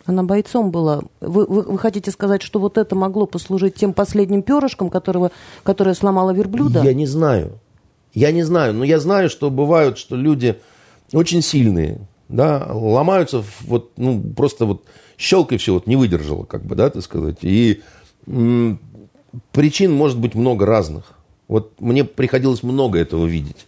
Она 0.06 0.24
бойцом 0.24 0.72
была. 0.72 1.02
Вы, 1.22 1.46
вы, 1.46 1.62
вы 1.62 1.78
хотите 1.80 2.12
сказать, 2.12 2.42
что 2.42 2.60
вот 2.60 2.78
это 2.78 2.96
могло 2.96 3.26
послужить 3.26 3.76
тем 3.76 3.94
последним 3.94 4.42
перышком, 4.42 4.90
которого, 4.90 5.32
которое 5.64 5.96
сломало 5.96 6.32
верблюда? 6.32 6.84
Я 6.84 6.94
не 6.94 7.06
знаю. 7.06 7.60
Я 8.14 8.32
не 8.32 8.44
знаю. 8.44 8.74
Но 8.74 8.84
я 8.84 9.00
знаю, 9.00 9.30
что 9.30 9.50
бывают, 9.50 9.98
что 9.98 10.16
люди 10.16 10.60
очень 11.14 11.42
сильные, 11.42 12.08
да, 12.28 12.68
ломаются, 12.72 13.44
вот, 13.62 13.92
ну, 13.98 14.22
просто 14.36 14.66
вот 14.66 14.84
щелкой 15.18 15.58
все 15.58 15.74
вот 15.74 15.88
не 15.88 15.96
выдержало, 15.96 16.44
как 16.44 16.66
бы, 16.66 16.76
да, 16.76 16.90
так 16.90 17.04
сказать. 17.04 17.38
И 17.42 17.82
м- 18.28 18.80
причин 19.52 19.94
может 19.94 20.20
быть 20.20 20.36
много 20.36 20.66
разных. 20.66 21.14
Вот 21.48 21.80
мне 21.80 22.04
приходилось 22.04 22.64
много 22.64 23.00
этого 23.00 23.26
видеть. 23.26 23.66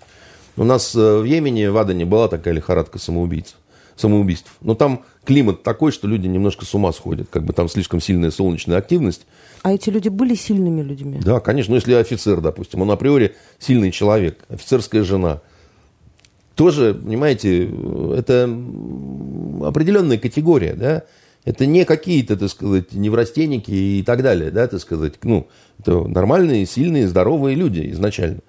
У 0.57 0.63
нас 0.63 0.95
э, 0.95 1.17
в 1.19 1.23
Йемене, 1.23 1.69
в 1.71 1.77
Адане 1.77 2.05
была 2.05 2.27
такая 2.27 2.53
лихорадка 2.53 2.97
самоубийц, 2.97 3.55
самоубийств. 3.95 4.51
Но 4.61 4.75
там 4.75 5.03
климат 5.23 5.63
такой, 5.63 5.91
что 5.91 6.07
люди 6.07 6.27
немножко 6.27 6.65
с 6.65 6.73
ума 6.73 6.91
сходят. 6.91 7.27
Как 7.29 7.43
бы 7.43 7.53
там 7.53 7.69
слишком 7.69 8.01
сильная 8.01 8.31
солнечная 8.31 8.77
активность. 8.77 9.25
А 9.63 9.73
эти 9.73 9.89
люди 9.89 10.09
были 10.09 10.35
сильными 10.35 10.81
людьми? 10.81 11.19
Да, 11.23 11.39
конечно. 11.39 11.71
Ну, 11.71 11.75
если 11.77 11.93
офицер, 11.93 12.41
допустим, 12.41 12.81
он 12.81 12.91
априори 12.91 13.35
сильный 13.59 13.91
человек, 13.91 14.43
офицерская 14.49 15.03
жена. 15.03 15.41
Тоже, 16.55 16.93
понимаете, 16.93 17.69
это 18.15 18.43
определенная 19.63 20.17
категория, 20.17 20.73
да. 20.73 21.03
Это 21.43 21.67
не 21.67 21.85
какие-то, 21.85 22.37
так 22.37 22.49
сказать, 22.49 22.93
неврастенники 22.93 23.69
и 23.69 24.03
так 24.03 24.23
далее, 24.23 24.49
да, 24.51 24.67
так 24.67 24.79
сказать. 24.81 25.13
Ну, 25.23 25.47
это 25.79 26.07
нормальные, 26.07 26.65
сильные, 26.65 27.07
здоровые 27.07 27.55
люди 27.55 27.91
изначально 27.91 28.39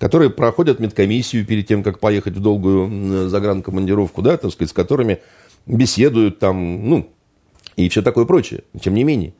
которые 0.00 0.30
проходят 0.30 0.80
медкомиссию 0.80 1.44
перед 1.44 1.66
тем, 1.66 1.82
как 1.82 2.00
поехать 2.00 2.34
в 2.34 2.40
долгую 2.40 3.28
загранкомандировку, 3.28 4.22
да, 4.22 4.38
так 4.38 4.50
сказать, 4.50 4.70
с 4.70 4.72
которыми 4.72 5.18
беседуют 5.66 6.38
там, 6.38 6.88
ну, 6.88 7.10
и 7.76 7.88
все 7.90 8.00
такое 8.00 8.24
прочее. 8.24 8.62
Тем 8.80 8.94
не 8.94 9.04
менее. 9.04 9.34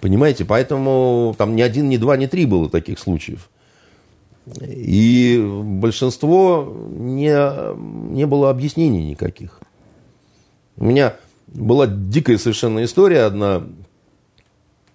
Понимаете, 0.00 0.44
поэтому 0.44 1.36
там 1.38 1.54
ни 1.54 1.62
один, 1.62 1.88
ни 1.88 1.98
два, 1.98 2.16
ни 2.16 2.26
три 2.26 2.46
было 2.46 2.68
таких 2.68 2.98
случаев. 2.98 3.48
И 4.60 5.40
большинство 5.40 6.76
не, 6.90 7.32
не 8.12 8.26
было 8.26 8.50
объяснений 8.50 9.10
никаких. 9.10 9.60
У 10.76 10.84
меня 10.84 11.14
была 11.46 11.86
дикая 11.86 12.38
совершенно 12.38 12.84
история 12.84 13.22
одна. 13.22 13.62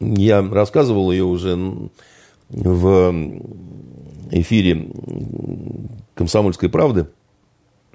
Я 0.01 0.41
рассказывал 0.41 1.13
ее 1.13 1.23
уже 1.23 1.57
в 2.49 3.13
эфире 4.31 4.87
«Комсомольской 6.15 6.69
правды». 6.69 7.07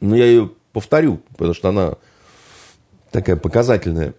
Но 0.00 0.14
я 0.14 0.26
ее 0.26 0.50
повторю, 0.72 1.20
потому 1.32 1.54
что 1.54 1.70
она 1.70 1.94
такая 3.10 3.36
показательная. 3.36 4.14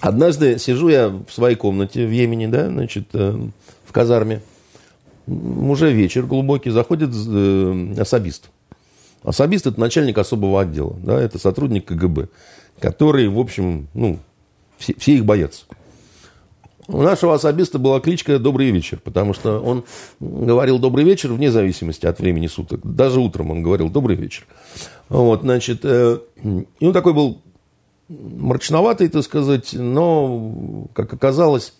Однажды 0.00 0.58
сижу 0.58 0.88
я 0.88 1.08
в 1.08 1.30
своей 1.30 1.56
комнате 1.56 2.06
в 2.06 2.10
Йемене, 2.10 2.48
да, 2.48 2.68
значит, 2.68 3.08
э, 3.12 3.38
в 3.84 3.92
казарме. 3.92 4.40
Уже 5.26 5.92
вечер 5.92 6.26
глубокий, 6.26 6.70
заходит 6.70 7.10
э, 7.14 7.94
особист. 7.98 8.50
Особист– 9.22 9.66
это 9.68 9.78
начальник 9.78 10.18
особого 10.18 10.62
отдела, 10.62 10.96
да, 11.02 11.20
это 11.20 11.38
сотрудник 11.38 11.84
КГБ, 11.84 12.28
который, 12.80 13.28
в 13.28 13.38
общем, 13.38 13.88
ну, 13.92 14.18
все, 14.78 14.94
все 14.94 15.14
их 15.14 15.26
боятся. 15.26 15.66
У 16.92 17.02
нашего 17.02 17.34
особиста 17.34 17.78
была 17.78 18.00
кличка 18.00 18.38
«Добрый 18.38 18.70
вечер», 18.70 19.00
потому 19.02 19.32
что 19.32 19.60
он 19.60 19.84
говорил 20.18 20.78
«добрый 20.78 21.04
вечер» 21.04 21.32
вне 21.32 21.50
зависимости 21.50 22.06
от 22.06 22.18
времени 22.18 22.48
суток. 22.48 22.80
Даже 22.82 23.20
утром 23.20 23.52
он 23.52 23.62
говорил 23.62 23.90
«добрый 23.90 24.16
вечер». 24.16 24.46
Вот, 25.08 25.42
значит, 25.42 25.80
э, 25.84 26.18
и 26.42 26.86
он 26.86 26.92
такой 26.92 27.14
был 27.14 27.42
мрачноватый, 28.08 29.08
так 29.08 29.22
сказать, 29.22 29.72
но, 29.72 30.88
как 30.92 31.12
оказалось, 31.12 31.74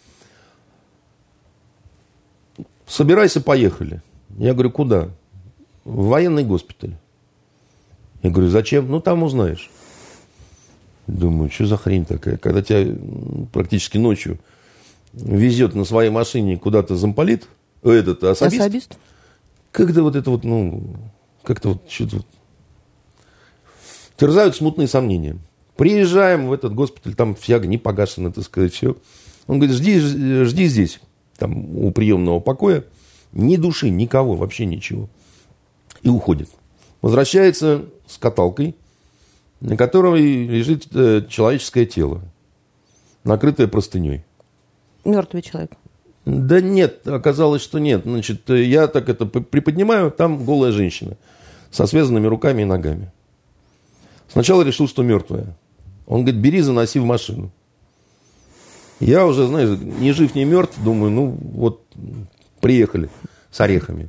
собирайся, 2.86 3.40
поехали. 3.40 4.02
Я 4.38 4.52
говорю, 4.52 4.70
куда? 4.70 5.08
В 5.84 6.06
военный 6.06 6.44
госпиталь. 6.44 6.96
Я 8.22 8.30
говорю, 8.30 8.48
зачем? 8.48 8.88
Ну, 8.88 9.00
там 9.00 9.22
узнаешь. 9.24 9.70
Думаю, 11.08 11.50
что 11.50 11.66
за 11.66 11.76
хрень 11.76 12.04
такая, 12.04 12.36
когда 12.36 12.62
тебя 12.62 12.94
практически 13.52 13.98
ночью 13.98 14.38
везет 15.12 15.74
на 15.74 15.84
своей 15.84 16.10
машине 16.10 16.56
куда-то 16.56 16.96
замполит, 16.96 17.48
этот 17.82 18.24
особист. 18.24 18.60
особист? 18.60 18.98
Как-то 19.72 20.02
вот 20.02 20.16
это 20.16 20.30
вот, 20.30 20.44
ну, 20.44 20.96
как-то 21.42 21.70
вот 21.70 21.82
что-то 21.88 22.16
вот. 22.16 22.26
Терзают 24.16 24.56
смутные 24.56 24.88
сомнения. 24.88 25.38
Приезжаем 25.76 26.48
в 26.48 26.52
этот 26.52 26.74
госпиталь, 26.74 27.14
там 27.14 27.34
все 27.34 27.56
огни 27.56 27.78
погашены, 27.78 28.30
так 28.30 28.44
сказать, 28.44 28.74
все. 28.74 28.96
Он 29.46 29.58
говорит, 29.58 29.76
жди, 29.76 29.98
жди 30.44 30.66
здесь, 30.66 31.00
там, 31.38 31.76
у 31.76 31.90
приемного 31.90 32.40
покоя. 32.40 32.84
Ни 33.32 33.56
души, 33.56 33.88
никого, 33.88 34.34
вообще 34.34 34.66
ничего. 34.66 35.08
И 36.02 36.08
уходит. 36.08 36.50
Возвращается 37.00 37.86
с 38.06 38.18
каталкой, 38.18 38.76
на 39.60 39.76
которой 39.76 40.46
лежит 40.46 40.88
э, 40.92 41.24
человеческое 41.28 41.86
тело, 41.86 42.22
накрытое 43.24 43.68
простыней. 43.68 44.24
Мертвый 45.04 45.42
человек. 45.42 45.72
Да 46.26 46.60
нет, 46.60 47.06
оказалось, 47.08 47.62
что 47.62 47.78
нет. 47.78 48.02
Значит, 48.04 48.48
я 48.48 48.86
так 48.86 49.08
это 49.08 49.26
приподнимаю, 49.26 50.10
там 50.10 50.44
голая 50.44 50.72
женщина 50.72 51.16
со 51.70 51.86
связанными 51.86 52.26
руками 52.26 52.62
и 52.62 52.66
ногами. 52.66 53.10
Сначала 54.28 54.62
решил, 54.62 54.86
что 54.86 55.02
мертвая. 55.02 55.56
Он 56.06 56.22
говорит, 56.22 56.40
бери, 56.40 56.60
заноси 56.60 56.98
в 56.98 57.04
машину. 57.04 57.50
Я 59.00 59.26
уже, 59.26 59.46
знаешь, 59.46 59.78
ни 59.78 60.10
жив, 60.10 60.34
ни 60.34 60.44
мертв, 60.44 60.76
думаю, 60.82 61.10
ну 61.10 61.38
вот 61.54 61.82
приехали 62.60 63.08
с 63.50 63.60
орехами. 63.60 64.08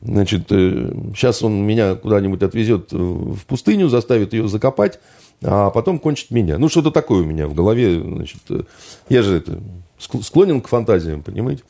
Значит, 0.00 0.48
сейчас 0.48 1.42
э, 1.42 1.46
он 1.46 1.64
меня 1.64 1.94
куда-нибудь 1.94 2.42
отвезет 2.42 2.92
в 2.92 3.44
пустыню, 3.46 3.88
заставит 3.88 4.32
ее 4.32 4.48
закопать, 4.48 4.98
а 5.42 5.70
потом 5.70 5.98
кончит 5.98 6.30
меня. 6.30 6.58
Ну, 6.58 6.68
что-то 6.68 6.90
такое 6.90 7.22
у 7.22 7.26
меня 7.26 7.46
в 7.46 7.54
голове. 7.54 8.00
Значит, 8.00 8.40
э, 8.48 8.62
я 9.08 9.22
же 9.22 9.36
это, 9.36 9.60
склонен 10.02 10.60
к 10.60 10.68
фантазиям, 10.68 11.22
понимаете? 11.22 11.62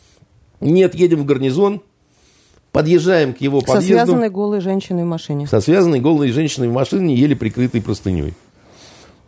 Нет, 0.60 0.94
едем 0.94 1.20
в 1.20 1.24
гарнизон, 1.24 1.82
подъезжаем 2.72 3.34
к 3.34 3.40
его 3.40 3.60
подъезду. 3.60 3.80
Со 3.80 3.86
связанной 3.86 4.30
голой 4.30 4.60
женщиной 4.60 5.04
в 5.04 5.08
машине. 5.08 5.46
Со 5.46 5.60
связанной 5.60 6.00
голой 6.00 6.30
женщиной 6.30 6.68
в 6.68 6.72
машине, 6.72 7.14
еле 7.14 7.36
прикрытой 7.36 7.82
простыней. 7.82 8.34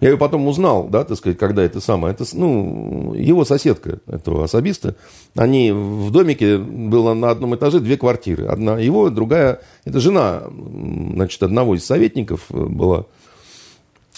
Я 0.01 0.11
ее 0.11 0.19
потом 0.19 0.47
узнал, 0.49 0.89
да, 0.89 1.05
так 1.05 1.17
сказать, 1.17 1.39
когда 1.39 1.63
это 1.63 1.81
самое. 1.81 2.13
Это, 2.13 2.25
ну, 2.35 3.15
его 3.15 3.45
соседка, 3.45 4.01
этого 4.07 4.45
особиста. 4.45 4.97
Они 5.35 5.73
в 5.73 6.11
домике, 6.11 6.59
было 6.59 7.15
на 7.15 7.31
одном 7.31 7.55
этаже 7.55 7.81
две 7.81 7.97
квартиры. 7.97 8.47
Одна 8.47 8.79
его, 8.79 9.09
другая, 9.09 9.61
это 9.85 10.01
жена, 10.01 10.43
значит, 10.51 11.43
одного 11.43 11.75
из 11.77 11.87
советников 11.87 12.47
была. 12.51 13.07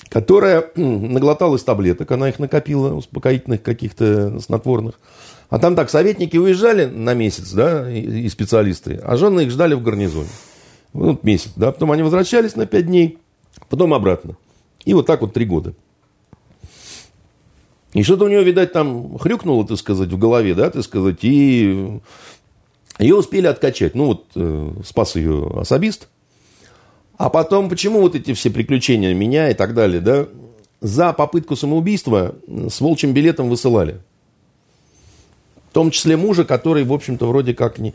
Которая 0.08 0.70
наглоталась 0.76 1.62
таблеток, 1.62 2.10
она 2.10 2.28
их 2.28 2.38
накопила, 2.38 2.94
успокоительных 2.94 3.62
каких-то 3.62 4.38
снотворных. 4.40 5.00
А 5.48 5.58
там 5.58 5.76
так, 5.76 5.90
советники 5.90 6.36
уезжали 6.36 6.86
на 6.86 7.14
месяц, 7.14 7.52
да, 7.52 7.90
и, 7.90 8.28
специалисты, 8.28 9.00
а 9.02 9.16
жены 9.16 9.42
их 9.42 9.50
ждали 9.50 9.74
в 9.74 9.82
гарнизоне. 9.82 10.28
Вот 10.92 11.22
месяц, 11.24 11.52
да, 11.56 11.72
потом 11.72 11.92
они 11.92 12.02
возвращались 12.02 12.56
на 12.56 12.66
пять 12.66 12.86
дней, 12.86 13.18
потом 13.68 13.94
обратно. 13.94 14.36
И 14.84 14.94
вот 14.94 15.06
так 15.06 15.20
вот 15.20 15.34
три 15.34 15.44
года. 15.44 15.74
И 17.92 18.02
что-то 18.02 18.24
у 18.24 18.28
нее, 18.28 18.42
видать, 18.44 18.72
там 18.72 19.16
хрюкнуло, 19.18 19.66
так 19.66 19.78
сказать, 19.78 20.10
в 20.10 20.18
голове, 20.18 20.54
да, 20.54 20.70
так 20.70 20.82
сказать, 20.82 21.18
и 21.22 22.00
ее 22.98 23.14
успели 23.14 23.46
откачать. 23.46 23.94
Ну, 23.94 24.06
вот 24.06 24.26
э, 24.34 24.72
спас 24.84 25.16
ее 25.16 25.50
особист. 25.56 26.08
А 27.18 27.30
потом, 27.30 27.68
почему 27.68 28.00
вот 28.00 28.14
эти 28.14 28.34
все 28.34 28.50
приключения 28.50 29.14
меня 29.14 29.50
и 29.50 29.54
так 29.54 29.74
далее, 29.74 30.00
да, 30.00 30.26
за 30.80 31.12
попытку 31.12 31.56
самоубийства 31.56 32.34
с 32.46 32.80
волчьим 32.80 33.12
билетом 33.12 33.48
высылали. 33.48 34.00
В 35.70 35.72
том 35.76 35.90
числе 35.90 36.16
мужа, 36.16 36.46
который, 36.46 36.84
в 36.84 36.92
общем-то, 36.92 37.26
вроде 37.26 37.52
как 37.52 37.78
не... 37.78 37.92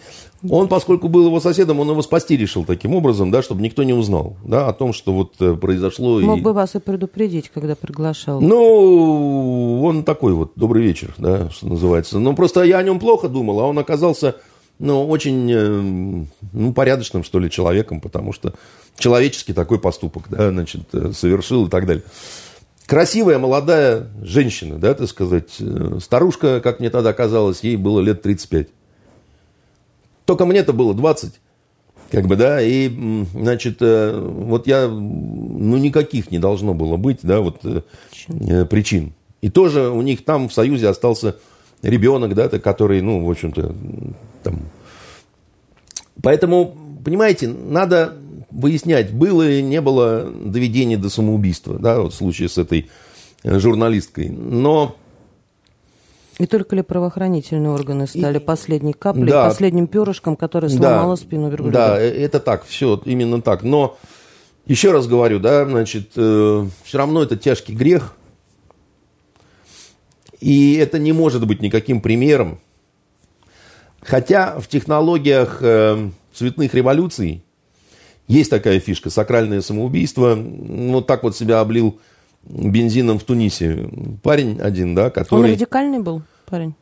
Он, 0.47 0.67
поскольку 0.67 1.07
был 1.07 1.26
его 1.26 1.39
соседом, 1.39 1.80
он 1.80 1.89
его 1.89 2.03
спасти 2.03 2.38
решил 2.38 2.63
таким 2.63 2.93
образом, 2.93 3.32
да, 3.32 3.41
чтобы 3.41 3.63
никто 3.63 3.82
не 3.82 3.93
узнал, 3.93 4.36
да, 4.43 4.67
о 4.67 4.74
том, 4.74 4.93
что 4.93 5.13
вот 5.13 5.34
э, 5.39 5.55
произошло. 5.55 6.19
Мог 6.19 6.38
и... 6.38 6.41
бы 6.41 6.53
вас 6.53 6.76
и 6.76 6.80
предупредить, 6.80 7.49
когда 7.49 7.76
приглашал. 7.76 8.39
Ну, 8.39 9.82
он 9.84 10.03
такой 10.03 10.34
вот, 10.34 10.51
добрый 10.55 10.84
вечер, 10.84 11.15
да, 11.17 11.49
что 11.49 11.69
называется. 11.69 12.19
Ну, 12.19 12.36
просто 12.36 12.61
я 12.63 12.78
о 12.78 12.84
нем 12.84 12.99
плохо 12.99 13.28
думал, 13.30 13.59
а 13.61 13.65
он 13.65 13.80
оказался, 13.80 14.36
ну, 14.80 15.07
очень, 15.07 15.51
э, 15.51 16.26
ну, 16.53 16.74
порядочным, 16.74 17.24
что 17.24 17.39
ли, 17.39 17.49
человеком, 17.49 18.01
потому 18.01 18.34
что 18.34 18.53
человеческий 18.97 19.53
такой 19.53 19.80
поступок, 19.80 20.26
да, 20.30 20.49
значит, 20.49 20.82
э, 20.93 21.11
совершил 21.13 21.67
и 21.67 21.69
так 21.69 21.86
далее 21.86 22.03
красивая 22.88 23.38
молодая 23.38 24.07
женщина, 24.22 24.78
да, 24.78 24.93
так 24.93 25.07
сказать, 25.07 25.55
э, 25.61 25.99
старушка, 26.01 26.59
как 26.59 26.82
мне 26.82 26.89
тогда 26.89 27.13
казалось, 27.13 27.61
ей 27.63 27.78
было 27.78 28.01
лет 28.01 28.22
35. 28.22 28.67
Только 30.26 30.45
мне-то 30.45 30.74
было 30.74 30.93
20, 30.93 31.39
как 32.09 32.28
бы, 32.28 32.36
да, 32.36 32.61
и, 32.61 33.26
значит, 33.34 33.78
вот 33.80 34.67
я, 34.67 34.89
ну, 34.89 35.78
никаких 35.78 36.32
не 36.32 36.39
должно 36.39 36.74
было 36.74 36.97
быть, 36.97 37.19
да, 37.24 37.39
вот 37.39 37.61
причин. 38.69 39.13
И 39.41 39.49
тоже 39.49 39.89
у 39.89 40.01
них 40.01 40.26
там 40.26 40.49
в 40.49 40.53
Союзе 40.53 40.89
остался 40.89 41.38
ребенок, 41.82 42.34
да, 42.36 42.47
который, 42.49 43.01
ну, 43.01 43.25
в 43.25 43.29
общем-то, 43.29 43.75
там. 44.43 44.59
Поэтому, 46.21 46.75
понимаете, 47.03 47.47
надо 47.47 48.17
выяснять, 48.51 49.13
было 49.13 49.47
или 49.47 49.61
не 49.61 49.82
было 49.82 50.29
доведения 50.29 50.97
до 50.97 51.09
самоубийства, 51.09 51.79
да, 51.79 52.01
вот 52.01 52.13
в 52.13 52.15
случае 52.17 52.49
с 52.49 52.57
этой 52.57 52.89
э, 53.43 53.59
журналисткой. 53.59 54.29
Но 54.29 54.95
и 56.41 56.47
только 56.47 56.75
ли 56.75 56.82
правоохранительные 56.82 57.69
органы 57.69 58.07
стали 58.07 58.38
и, 58.38 58.41
последней 58.41 58.93
каплей, 58.93 59.27
да, 59.27 59.45
последним 59.45 59.86
перышком, 59.86 60.36
который 60.36 60.71
сломало 60.71 61.15
да, 61.15 61.21
спину 61.21 61.49
верблюда? 61.49 61.71
Да, 61.71 61.99
это 61.99 62.39
так, 62.39 62.65
все 62.65 62.99
именно 63.05 63.41
так. 63.43 63.61
Но 63.61 63.97
еще 64.65 64.91
раз 64.91 65.05
говорю, 65.05 65.39
да, 65.39 65.65
значит, 65.65 66.13
э, 66.15 66.67
все 66.84 66.97
равно 66.97 67.21
это 67.21 67.38
тяжкий 67.38 67.75
грех, 67.75 68.15
и 70.41 70.73
это 70.73 70.99
не 70.99 71.13
может 71.13 71.47
быть 71.47 71.61
никаким 71.61 72.01
примером. 72.01 72.59
Хотя 74.01 74.59
в 74.59 74.67
технологиях 74.67 75.59
э, 75.61 76.09
цветных 76.33 76.73
революций 76.73 77.43
есть 78.27 78.49
такая 78.49 78.79
фишка, 78.79 79.09
сакральное 79.09 79.61
самоубийство. 79.61 80.35
Вот 80.35 81.05
так 81.05 81.23
вот 81.23 81.37
себя 81.37 81.59
облил 81.59 81.99
бензином 82.43 83.19
в 83.19 83.23
Тунисе. 83.23 83.89
Парень 84.23 84.59
один, 84.59 84.95
да, 84.95 85.11
который... 85.11 85.45
Он 85.45 85.51
радикальный 85.51 85.99
был 85.99 86.23
парень? 86.47 86.73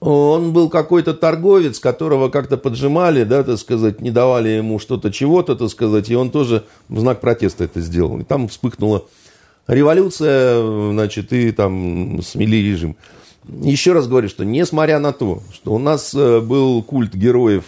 Он 0.00 0.52
был 0.52 0.68
какой-то 0.68 1.14
торговец, 1.14 1.80
которого 1.80 2.28
как-то 2.28 2.58
поджимали, 2.58 3.24
да, 3.24 3.42
так 3.42 3.56
сказать, 3.58 4.02
не 4.02 4.10
давали 4.10 4.50
ему 4.50 4.78
что-то, 4.78 5.10
чего-то, 5.10 5.56
так 5.56 5.70
сказать, 5.70 6.10
и 6.10 6.14
он 6.14 6.30
тоже 6.30 6.64
в 6.90 7.00
знак 7.00 7.20
протеста 7.20 7.64
это 7.64 7.80
сделал. 7.80 8.20
И 8.20 8.24
там 8.24 8.48
вспыхнула 8.48 9.06
революция, 9.66 10.90
значит, 10.92 11.32
и 11.32 11.52
там 11.52 12.22
смели 12.22 12.56
режим. 12.56 12.96
Еще 13.48 13.92
раз 13.92 14.08
говорю, 14.08 14.28
что 14.28 14.44
несмотря 14.44 14.98
на 14.98 15.12
то, 15.12 15.42
что 15.52 15.72
у 15.72 15.78
нас 15.78 16.12
э, 16.14 16.40
был 16.40 16.82
культ 16.82 17.14
героев 17.14 17.64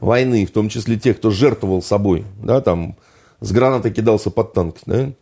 войны, 0.00 0.44
в 0.44 0.50
том 0.50 0.68
числе 0.68 0.98
тех, 0.98 1.16
кто 1.18 1.30
жертвовал 1.30 1.82
собой, 1.82 2.24
да, 2.42 2.60
там 2.60 2.96
с 3.40 3.50
гранатой 3.50 3.92
кидался 3.92 4.30
под 4.30 4.52
танк, 4.52 4.76
да, 4.84 5.12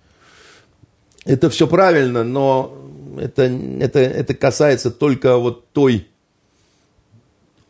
это 1.24 1.48
все 1.48 1.68
правильно, 1.68 2.24
но 2.24 2.76
это, 3.18 3.42
это, 3.42 4.00
это 4.00 4.34
касается 4.34 4.90
только 4.90 5.36
вот 5.36 5.68
той 5.68 6.08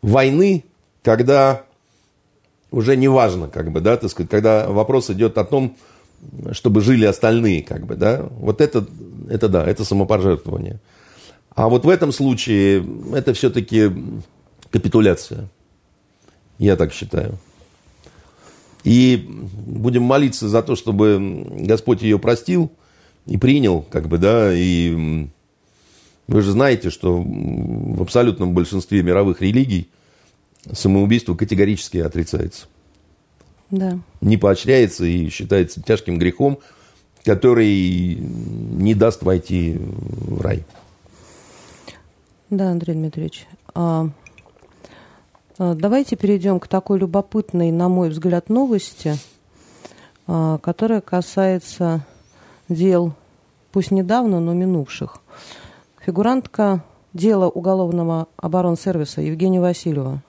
войны, 0.01 0.65
когда 1.03 1.63
уже 2.71 2.97
не 2.97 3.07
важно, 3.07 3.47
как 3.47 3.71
бы, 3.71 3.81
да, 3.81 3.97
так 3.97 4.09
сказать, 4.09 4.29
когда 4.29 4.67
вопрос 4.67 5.09
идет 5.09 5.37
о 5.37 5.45
том, 5.45 5.77
чтобы 6.51 6.81
жили 6.81 7.05
остальные, 7.05 7.63
как 7.63 7.85
бы, 7.85 7.95
да, 7.95 8.27
вот 8.31 8.61
это, 8.61 8.85
это 9.29 9.49
да, 9.49 9.65
это 9.65 9.83
самопожертвование. 9.83 10.79
А 11.55 11.69
вот 11.69 11.85
в 11.85 11.89
этом 11.89 12.11
случае 12.11 12.85
это 13.13 13.33
все-таки 13.33 13.91
капитуляция. 14.71 15.47
Я 16.57 16.75
так 16.75 16.93
считаю. 16.93 17.37
И 18.83 19.25
будем 19.27 20.03
молиться 20.03 20.47
за 20.47 20.61
то, 20.61 20.75
чтобы 20.75 21.47
Господь 21.61 22.01
ее 22.01 22.19
простил 22.19 22.71
и 23.25 23.37
принял, 23.37 23.81
как 23.81 24.07
бы, 24.07 24.17
да, 24.17 24.53
и 24.53 25.27
вы 26.27 26.41
же 26.41 26.51
знаете, 26.51 26.89
что 26.89 27.19
в 27.19 28.01
абсолютном 28.01 28.53
большинстве 28.53 29.01
мировых 29.01 29.41
религий 29.41 29.89
самоубийство 30.71 31.35
категорически 31.35 31.97
отрицается. 31.97 32.67
Да. 33.71 33.99
Не 34.21 34.37
поощряется 34.37 35.05
и 35.05 35.29
считается 35.29 35.81
тяжким 35.81 36.17
грехом, 36.17 36.59
который 37.23 38.15
не 38.15 38.93
даст 38.93 39.23
войти 39.23 39.77
в 39.79 40.41
рай. 40.41 40.63
Да, 42.49 42.71
Андрей 42.71 42.93
Дмитриевич. 42.93 43.47
А 43.73 44.09
а, 45.57 45.73
давайте 45.73 46.17
перейдем 46.17 46.59
к 46.59 46.67
такой 46.67 46.99
любопытной, 46.99 47.71
на 47.71 47.87
мой 47.87 48.09
взгляд, 48.09 48.49
новости, 48.49 49.17
а, 50.27 50.57
которая 50.57 50.99
касается 50.99 52.05
дел, 52.67 53.13
пусть 53.71 53.91
недавно, 53.91 54.41
но 54.41 54.53
минувших. 54.53 55.21
Фигурантка 56.05 56.83
дела 57.13 57.47
уголовного 57.47 58.27
оборонсервиса 58.35 59.21
Евгения 59.21 59.61
Васильева 59.61 60.21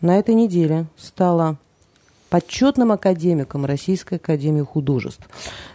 на 0.00 0.18
этой 0.18 0.34
неделе 0.34 0.86
стала 0.96 1.58
почетным 2.28 2.92
академиком 2.92 3.64
Российской 3.64 4.14
Академии 4.14 4.62
Художеств. 4.62 5.28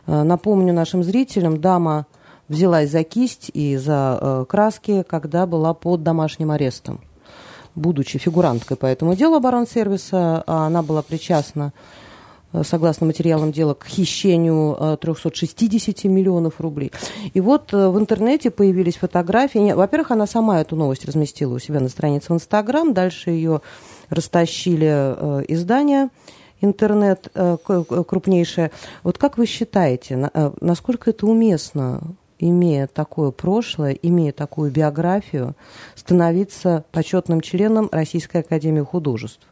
А, 0.06 0.24
напомню 0.24 0.74
нашим 0.74 1.04
зрителям, 1.04 1.60
дама 1.60 2.06
взялась 2.50 2.90
за 2.90 3.04
кисть 3.04 3.50
и 3.54 3.78
за 3.78 4.20
э, 4.22 4.46
краски, 4.48 5.04
когда 5.08 5.46
была 5.48 5.74
под 5.74 6.04
домашним 6.04 6.52
арестом 6.52 7.00
будучи 7.76 8.20
фигуранткой 8.20 8.78
по 8.78 8.86
этому 8.86 9.16
делу 9.16 9.36
оборонсервиса, 9.36 10.44
а 10.46 10.68
она 10.68 10.82
была 10.84 11.02
причастна 11.02 11.74
э, 12.52 12.64
согласно 12.64 13.08
материалам 13.08 13.52
дела, 13.52 13.74
к 13.74 13.86
хищению 13.86 14.98
360 15.00 16.06
э, 16.06 16.08
миллионов 16.08 16.60
рублей. 16.60 16.92
И 17.34 17.42
вот 17.42 17.74
э, 17.74 17.90
в 17.90 17.98
интернете 17.98 18.52
появились 18.52 18.98
фотографии. 18.98 19.74
Во-первых, 19.74 20.12
она 20.12 20.28
сама 20.28 20.62
эту 20.62 20.76
новость 20.76 21.06
разместила 21.06 21.56
у 21.56 21.60
себя 21.60 21.80
на 21.80 21.90
странице 21.90 22.32
в 22.32 22.36
Инстаграм, 22.36 22.94
дальше 22.94 23.32
ее 23.32 23.62
растащили 24.10 24.86
издания 25.48 26.10
интернет 26.64 27.32
крупнейшее. 27.34 28.72
Вот 29.04 29.18
как 29.18 29.38
вы 29.38 29.46
считаете, 29.46 30.32
насколько 30.62 31.12
это 31.12 31.28
уместно 31.28 32.02
имея 32.40 32.88
такое 32.88 33.32
прошлое, 33.32 33.94
имея 33.94 34.32
такую 34.32 34.72
биографию, 34.72 35.56
становиться 35.96 36.84
почетным 36.92 37.42
членом 37.42 37.88
Российской 37.92 38.38
Академии 38.38 38.82
Художеств. 38.82 39.48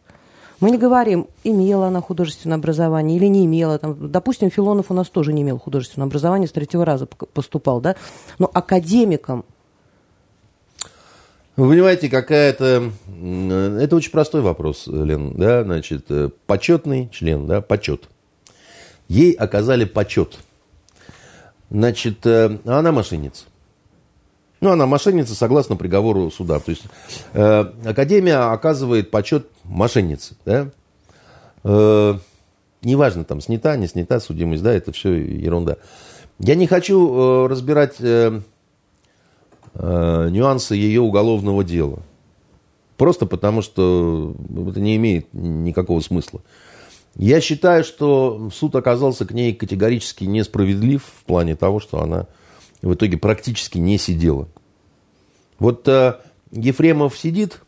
Мы 0.60 0.72
не 0.72 0.78
говорим, 0.78 1.28
имела 1.44 1.88
она 1.88 2.02
художественное 2.02 2.58
образование 2.58 3.18
или 3.18 3.26
не 3.26 3.46
имела. 3.46 3.80
Там, 3.80 4.12
допустим, 4.12 4.52
Филонов 4.52 4.92
у 4.92 4.94
нас 4.94 5.10
тоже 5.10 5.34
не 5.34 5.42
имел 5.42 5.58
художественного 5.58 6.08
образования, 6.08 6.48
с 6.48 6.52
третьего 6.52 6.86
раза 6.86 7.08
поступал, 7.08 7.82
да? 7.82 7.96
Но 8.38 8.50
академиком 8.54 9.44
вы 11.66 11.74
понимаете, 11.74 12.10
какая-то... 12.10 12.92
Это 13.80 13.96
очень 13.96 14.12
простой 14.12 14.42
вопрос, 14.42 14.88
Лен, 14.88 15.34
да, 15.36 15.64
значит, 15.64 16.06
э, 16.10 16.30
почетный 16.46 17.10
член, 17.12 17.48
да, 17.48 17.62
почет. 17.62 18.10
Ей 19.08 19.34
оказали 19.34 19.86
почет– 19.86 20.38
Значит, 21.72 22.26
э, 22.26 22.58
она 22.66 22.92
мошенница. 22.92 23.46
Ну, 24.60 24.72
она 24.72 24.86
мошенница 24.86 25.34
согласно 25.34 25.78
приговору 25.78 26.30
суда. 26.30 26.60
То 26.60 26.72
есть 26.72 26.84
э, 27.34 27.66
Академия 27.86 28.52
оказывает 28.52 29.10
почет 29.10 29.48
мошеннице. 29.64 30.36
Да? 30.46 30.68
Э, 31.64 32.16
неважно, 32.84 33.24
там, 33.24 33.40
снята, 33.40 33.78
не 33.78 33.88
снята 33.88 34.20
судимость, 34.20 34.62
да, 34.62 34.74
это 34.74 34.92
все 34.92 35.14
ерунда. 35.14 35.78
Я 36.40 36.56
не 36.56 36.68
хочу 36.68 37.46
э, 37.46 37.48
разбирать 37.48 37.96
э, 38.00 38.42
э, 39.74 40.30
нюансы 40.30 40.76
ее 40.76 41.02
уголовного 41.02 41.64
дела. 41.64 42.00
Просто 42.98 43.26
потому, 43.26 43.62
что 43.62 44.36
это 44.70 44.80
не 44.80 44.96
имеет 44.98 45.34
никакого 45.34 46.00
смысла. 46.02 46.42
Я 47.16 47.42
считаю, 47.42 47.84
что 47.84 48.50
суд 48.54 48.76
оказался 48.76 49.26
к 49.26 49.32
ней 49.32 49.54
категорически 49.54 50.24
несправедлив 50.24 51.04
в 51.04 51.26
плане 51.26 51.56
того, 51.56 51.80
что 51.80 52.02
она 52.02 52.28
в 52.82 52.94
итоге 52.94 53.18
практически 53.18 53.78
не 53.78 53.98
сидела. 53.98 54.48
Вот 55.60 55.88
э, 55.88 56.16
Ефремов 56.52 57.18
сидит, 57.18 57.62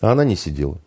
а 0.00 0.12
она 0.12 0.24
не 0.24 0.36
сидела. 0.36 0.78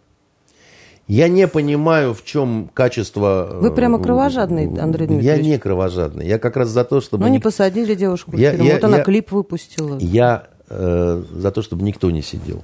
Я 1.08 1.28
не 1.28 1.48
понимаю, 1.48 2.14
в 2.14 2.24
чем 2.24 2.70
качество... 2.72 3.58
Вы 3.60 3.74
прямо 3.74 3.98
э, 3.98 4.04
кровожадный, 4.04 4.66
Андрей 4.80 5.08
Дмитриевич. 5.08 5.26
Я 5.26 5.38
не 5.42 5.58
кровожадный. 5.58 6.28
Я 6.28 6.38
как 6.38 6.56
раз 6.56 6.70
за 6.70 6.84
то, 6.84 7.02
чтобы... 7.02 7.26
Ну, 7.26 7.32
не 7.32 7.40
посадили 7.40 7.96
девушку 7.96 8.36
я. 8.38 8.52
Я, 8.54 8.76
вот 8.76 8.84
она 8.84 8.98
я, 8.98 9.04
клип 9.04 9.32
выпустила. 9.32 9.98
Я 10.00 10.50
э, 10.70 11.24
за 11.32 11.52
то, 11.52 11.62
чтобы 11.62 11.84
никто 11.84 12.12
не 12.12 12.22
сидел, 12.22 12.64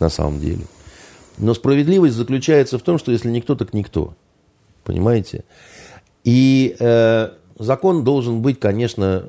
на 0.00 0.08
самом 0.08 0.40
деле. 0.40 0.64
Но 1.38 1.54
справедливость 1.54 2.14
заключается 2.14 2.78
в 2.78 2.82
том, 2.82 2.98
что 2.98 3.12
если 3.12 3.30
никто, 3.30 3.54
так 3.54 3.72
никто. 3.72 4.14
Понимаете? 4.84 5.44
И 6.24 6.76
э, 6.78 7.30
закон 7.58 8.04
должен 8.04 8.42
быть, 8.42 8.58
конечно, 8.58 9.24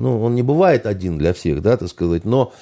ну, 0.00 0.22
он 0.22 0.34
не 0.34 0.42
бывает 0.42 0.86
один 0.86 1.18
для 1.18 1.32
всех, 1.32 1.62
да, 1.62 1.76
так 1.76 1.88
сказать, 1.88 2.24
но 2.24 2.52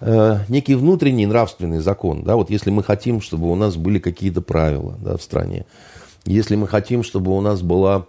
э, 0.00 0.38
некий 0.48 0.74
внутренний 0.74 1.26
нравственный 1.26 1.80
закон, 1.80 2.22
да, 2.22 2.36
вот 2.36 2.50
если 2.50 2.70
мы 2.70 2.82
хотим, 2.82 3.20
чтобы 3.20 3.50
у 3.50 3.54
нас 3.54 3.76
были 3.76 3.98
какие-то 3.98 4.40
правила, 4.40 4.96
да, 5.00 5.16
в 5.16 5.22
стране, 5.22 5.66
если 6.24 6.56
мы 6.56 6.68
хотим, 6.68 7.02
чтобы 7.02 7.36
у 7.36 7.40
нас 7.40 7.62
была 7.62 8.06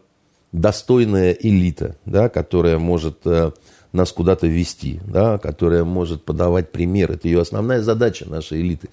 достойная 0.52 1.32
элита, 1.32 1.98
да, 2.06 2.30
которая 2.30 2.78
может 2.78 3.20
э, 3.26 3.52
нас 3.96 4.12
куда-то 4.12 4.48
вести, 4.48 5.00
да, 5.06 5.38
которая 5.38 5.84
может 5.84 6.24
подавать 6.24 6.72
пример, 6.72 7.12
это 7.12 7.28
ее 7.28 7.42
основная 7.42 7.82
задача 7.82 8.30
нашей 8.30 8.62
элиты, 8.62 8.90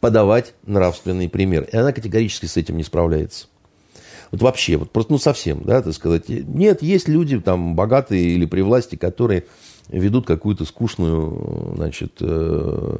подавать 0.00 0.54
нравственный 0.66 1.28
пример, 1.28 1.68
и 1.70 1.76
она 1.76 1.92
категорически 1.92 2.46
с 2.46 2.56
этим 2.56 2.76
не 2.76 2.82
справляется. 2.82 3.46
Вот 4.30 4.42
вообще, 4.42 4.76
вот 4.76 4.90
просто, 4.90 5.12
ну, 5.12 5.18
совсем, 5.18 5.62
да, 5.64 5.80
так 5.80 5.92
сказать. 5.92 6.28
Нет, 6.28 6.82
есть 6.82 7.08
люди 7.08 7.38
там 7.40 7.76
богатые 7.76 8.22
или 8.22 8.46
при 8.46 8.62
власти, 8.62 8.96
которые 8.96 9.44
ведут 9.88 10.26
какую-то 10.26 10.64
скучную, 10.64 11.74
значит, 11.76 12.14
э, 12.20 12.96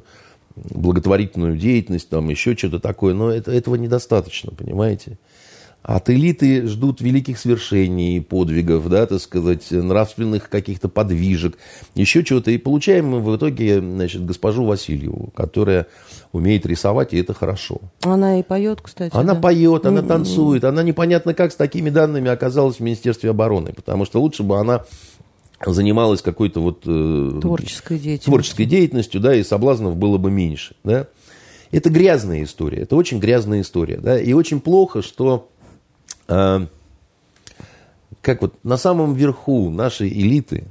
благотворительную 0.55 1.57
деятельность, 1.57 2.09
там 2.09 2.29
еще 2.29 2.57
что-то 2.57 2.79
такое, 2.79 3.15
но 3.15 3.31
это, 3.31 3.51
этого 3.51 3.75
недостаточно, 3.75 4.53
понимаете? 4.53 5.19
От 5.85 6.09
элиты 6.09 6.67
ждут 6.67 7.03
великих 7.03 7.39
свершений, 7.39 8.19
подвигов, 8.23 8.89
да, 8.89 9.05
так 9.05 9.21
сказать, 9.21 9.71
нравственных 9.71 10.49
каких-то 10.49 10.89
подвижек, 10.89 11.59
еще 11.95 12.25
чего-то. 12.25 12.51
И 12.51 12.57
получаем 12.57 13.11
мы 13.11 13.21
в 13.21 13.37
итоге, 13.37 13.81
значит, 13.81 14.25
госпожу 14.25 14.65
Васильеву, 14.65 15.31
которая 15.37 15.87
умеет 16.33 16.65
рисовать, 16.65 17.13
и 17.13 17.19
это 17.19 17.35
хорошо. 17.35 17.83
Она 18.01 18.41
и 18.41 18.43
поет, 18.43 18.81
кстати. 18.81 19.15
Она 19.15 19.35
да? 19.35 19.41
поет, 19.43 19.85
она 19.85 20.01
танцует, 20.01 20.65
она 20.65 20.83
непонятно 20.83 21.35
как 21.35 21.53
с 21.53 21.57
такими 21.57 21.91
данными 21.91 22.31
оказалась 22.31 22.77
в 22.77 22.81
Министерстве 22.81 23.29
обороны, 23.29 23.75
потому 23.75 24.07
что 24.07 24.23
лучше 24.23 24.43
бы 24.43 24.59
она 24.59 24.87
занималась 25.67 26.23
какой-то 26.23 26.61
вот... 26.61 26.85
Э, 26.87 27.41
творческой 27.43 27.99
деятельностью. 27.99 28.33
Творческой 28.33 28.65
деятельностью, 28.65 29.21
да, 29.21 29.35
и 29.35 29.43
соблазнов 29.43 29.97
было 29.97 30.17
бы 30.17 30.31
меньше, 30.31 30.77
да. 30.83 31.09
Это 31.73 31.91
грязная 31.91 32.45
история, 32.45 32.83
это 32.83 32.97
очень 32.97 33.19
грязная 33.19 33.61
история, 33.61 33.99
да, 33.99 34.19
и 34.19 34.33
очень 34.33 34.61
плохо, 34.61 35.03
что 35.03 35.51
как 36.27 36.69
вот 38.41 38.55
на 38.65 38.77
самом 38.77 39.15
верху 39.15 39.71
нашей 39.71 40.09
элиты 40.09 40.65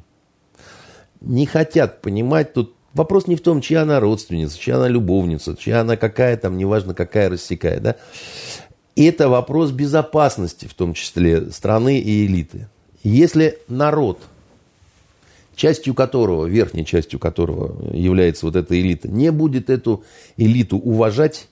не 1.22 1.46
хотят 1.46 2.02
понимать, 2.02 2.54
тут 2.54 2.76
вопрос 2.94 3.28
не 3.28 3.36
в 3.36 3.42
том, 3.42 3.62
чья 3.62 3.84
она 3.84 4.00
родственница, 4.00 4.58
чья 4.58 4.78
она 4.78 4.88
любовница, 4.88 5.56
чья 5.56 5.82
она 5.82 5.98
какая 5.98 6.38
там, 6.38 6.58
неважно 6.58 6.94
какая, 6.94 7.30
рассекая, 7.30 7.80
да. 7.80 7.96
Это 8.96 9.28
вопрос 9.28 9.72
безопасности, 9.72 10.68
в 10.68 10.74
том 10.74 10.94
числе 10.94 11.50
страны 11.52 12.00
и 12.00 12.26
элиты. 12.26 12.68
Если 13.04 13.58
народ, 13.68 14.20
частью 15.56 15.94
которого, 15.94 16.46
верхней 16.46 16.86
частью 16.86 17.20
которого 17.20 17.92
является 17.94 18.46
вот 18.46 18.56
эта 18.56 18.80
элита, 18.80 19.08
не 19.08 19.32
будет 19.32 19.70
эту 19.70 20.04
элиту 20.38 20.78
уважать 20.78 21.48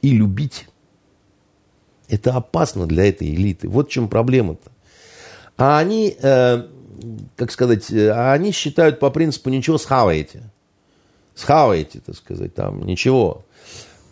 и 0.00 0.10
любить, 0.10 0.66
это 2.12 2.36
опасно 2.36 2.86
для 2.86 3.08
этой 3.08 3.34
элиты. 3.34 3.68
Вот 3.68 3.88
в 3.88 3.90
чем 3.90 4.08
проблема-то. 4.08 4.70
А 5.56 5.78
они, 5.78 6.14
э, 6.20 6.62
как 7.36 7.50
сказать, 7.50 7.90
э, 7.90 8.10
а 8.10 8.32
они 8.32 8.52
считают 8.52 9.00
по 9.00 9.10
принципу 9.10 9.48
ничего 9.48 9.78
схаваете. 9.78 10.42
Схаваете, 11.34 12.00
так 12.04 12.14
сказать, 12.14 12.54
там 12.54 12.84
ничего. 12.84 13.46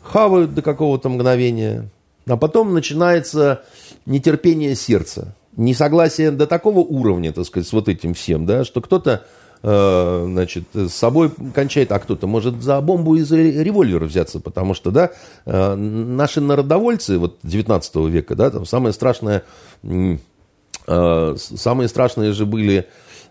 Хавают 0.02 0.54
до 0.54 0.62
какого-то 0.62 1.10
мгновения. 1.10 1.90
А 2.26 2.38
потом 2.38 2.72
начинается 2.72 3.64
нетерпение 4.06 4.74
сердца. 4.74 5.36
Несогласие 5.56 6.30
до 6.30 6.46
такого 6.46 6.78
уровня, 6.78 7.32
так 7.32 7.44
сказать, 7.44 7.68
с 7.68 7.72
вот 7.74 7.88
этим 7.90 8.14
всем, 8.14 8.46
да, 8.46 8.64
что 8.64 8.80
кто-то 8.80 9.26
значит, 9.62 10.64
с 10.72 10.90
собой 10.90 11.30
кончает, 11.54 11.92
а 11.92 11.98
кто-то 11.98 12.26
может 12.26 12.62
за 12.62 12.80
бомбу 12.80 13.16
из 13.16 13.30
револьвера 13.30 14.06
взяться, 14.06 14.40
потому 14.40 14.74
что, 14.74 14.90
да, 14.90 15.10
э, 15.44 15.74
наши 15.74 16.40
народовольцы, 16.40 17.18
вот 17.18 17.38
19 17.42 18.08
века, 18.08 18.34
да, 18.34 18.50
там 18.50 18.64
самое 18.64 18.94
страшное, 18.94 19.42
э, 19.82 21.36
самые 21.36 21.88
страшные 21.88 22.32
же 22.32 22.46
были 22.46 22.86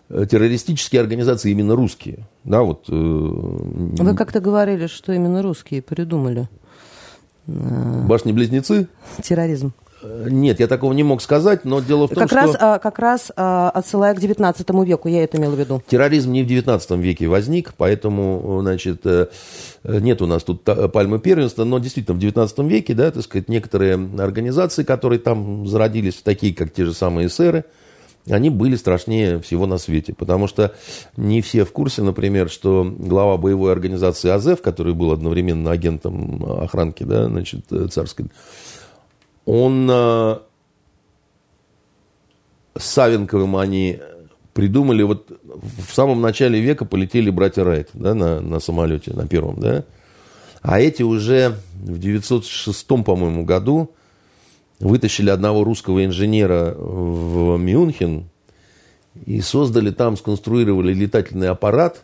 террористические 0.08 1.00
организации 1.00 1.50
именно 1.50 1.74
русские, 1.74 2.26
да, 2.44 2.62
вот. 2.62 2.84
Вы 2.88 4.16
как-то 4.16 4.40
говорили, 4.40 4.86
что 4.86 5.12
именно 5.12 5.42
русские 5.42 5.82
придумали. 5.82 6.48
Башни-близнецы? 7.46 8.86
Терроризм. 9.22 9.72
Нет, 10.02 10.60
я 10.60 10.66
такого 10.66 10.92
не 10.92 11.02
мог 11.02 11.20
сказать, 11.20 11.64
но 11.64 11.80
дело 11.80 12.06
в 12.06 12.10
том, 12.10 12.26
как 12.26 12.28
что... 12.28 12.36
Раз, 12.36 12.80
как 12.80 12.98
раз 12.98 13.32
а, 13.36 13.70
отсылая 13.70 14.14
к 14.14 14.20
19 14.20 14.68
веку, 14.84 15.08
я 15.08 15.24
это 15.24 15.36
имела 15.36 15.54
в 15.54 15.58
виду. 15.58 15.82
Терроризм 15.86 16.32
не 16.32 16.42
в 16.42 16.46
19 16.46 16.90
веке 16.92 17.26
возник, 17.26 17.74
поэтому, 17.76 18.60
значит, 18.62 19.02
э, 19.04 19.28
нет 19.84 20.22
у 20.22 20.26
нас 20.26 20.42
тут 20.42 20.62
пальмы 20.62 21.18
первенства, 21.18 21.64
но 21.64 21.78
действительно 21.78 22.16
в 22.16 22.20
19 22.20 22.58
веке, 22.60 22.94
да, 22.94 23.10
так 23.10 23.22
сказать, 23.22 23.48
некоторые 23.48 23.94
организации, 24.18 24.84
которые 24.84 25.18
там 25.18 25.66
зародились, 25.66 26.14
такие 26.22 26.54
как 26.54 26.72
те 26.72 26.84
же 26.84 26.94
самые 26.94 27.28
эсеры, 27.28 27.64
они 28.28 28.50
были 28.50 28.76
страшнее 28.76 29.40
всего 29.40 29.66
на 29.66 29.78
свете, 29.78 30.12
потому 30.12 30.46
что 30.46 30.74
не 31.16 31.40
все 31.40 31.64
в 31.64 31.72
курсе, 31.72 32.02
например, 32.02 32.50
что 32.50 32.84
глава 32.84 33.36
боевой 33.36 33.72
организации 33.72 34.30
АЗЕФ, 34.30 34.60
который 34.60 34.94
был 34.94 35.12
одновременно 35.12 35.70
агентом 35.70 36.44
охранки, 36.44 37.02
да, 37.02 37.26
значит, 37.26 37.64
царской, 37.90 38.26
он 39.50 39.88
э, 39.90 40.38
с 42.78 42.84
Савенковым 42.84 43.56
они 43.56 43.98
придумали, 44.52 45.02
вот 45.02 45.28
в 45.42 45.92
самом 45.92 46.20
начале 46.20 46.60
века 46.60 46.84
полетели 46.84 47.30
братья 47.30 47.64
Райт 47.64 47.90
да, 47.92 48.14
на, 48.14 48.40
на 48.40 48.60
самолете, 48.60 49.12
на 49.12 49.26
первом, 49.26 49.58
да. 49.58 49.84
А 50.62 50.80
эти 50.80 51.02
уже 51.02 51.56
в 51.74 51.98
906, 51.98 52.86
по-моему, 53.04 53.44
году 53.44 53.90
вытащили 54.78 55.30
одного 55.30 55.64
русского 55.64 56.04
инженера 56.04 56.72
в 56.76 57.56
Мюнхен 57.56 58.28
и 59.26 59.40
создали 59.40 59.90
там, 59.90 60.16
сконструировали 60.16 60.94
летательный 60.94 61.48
аппарат 61.48 62.02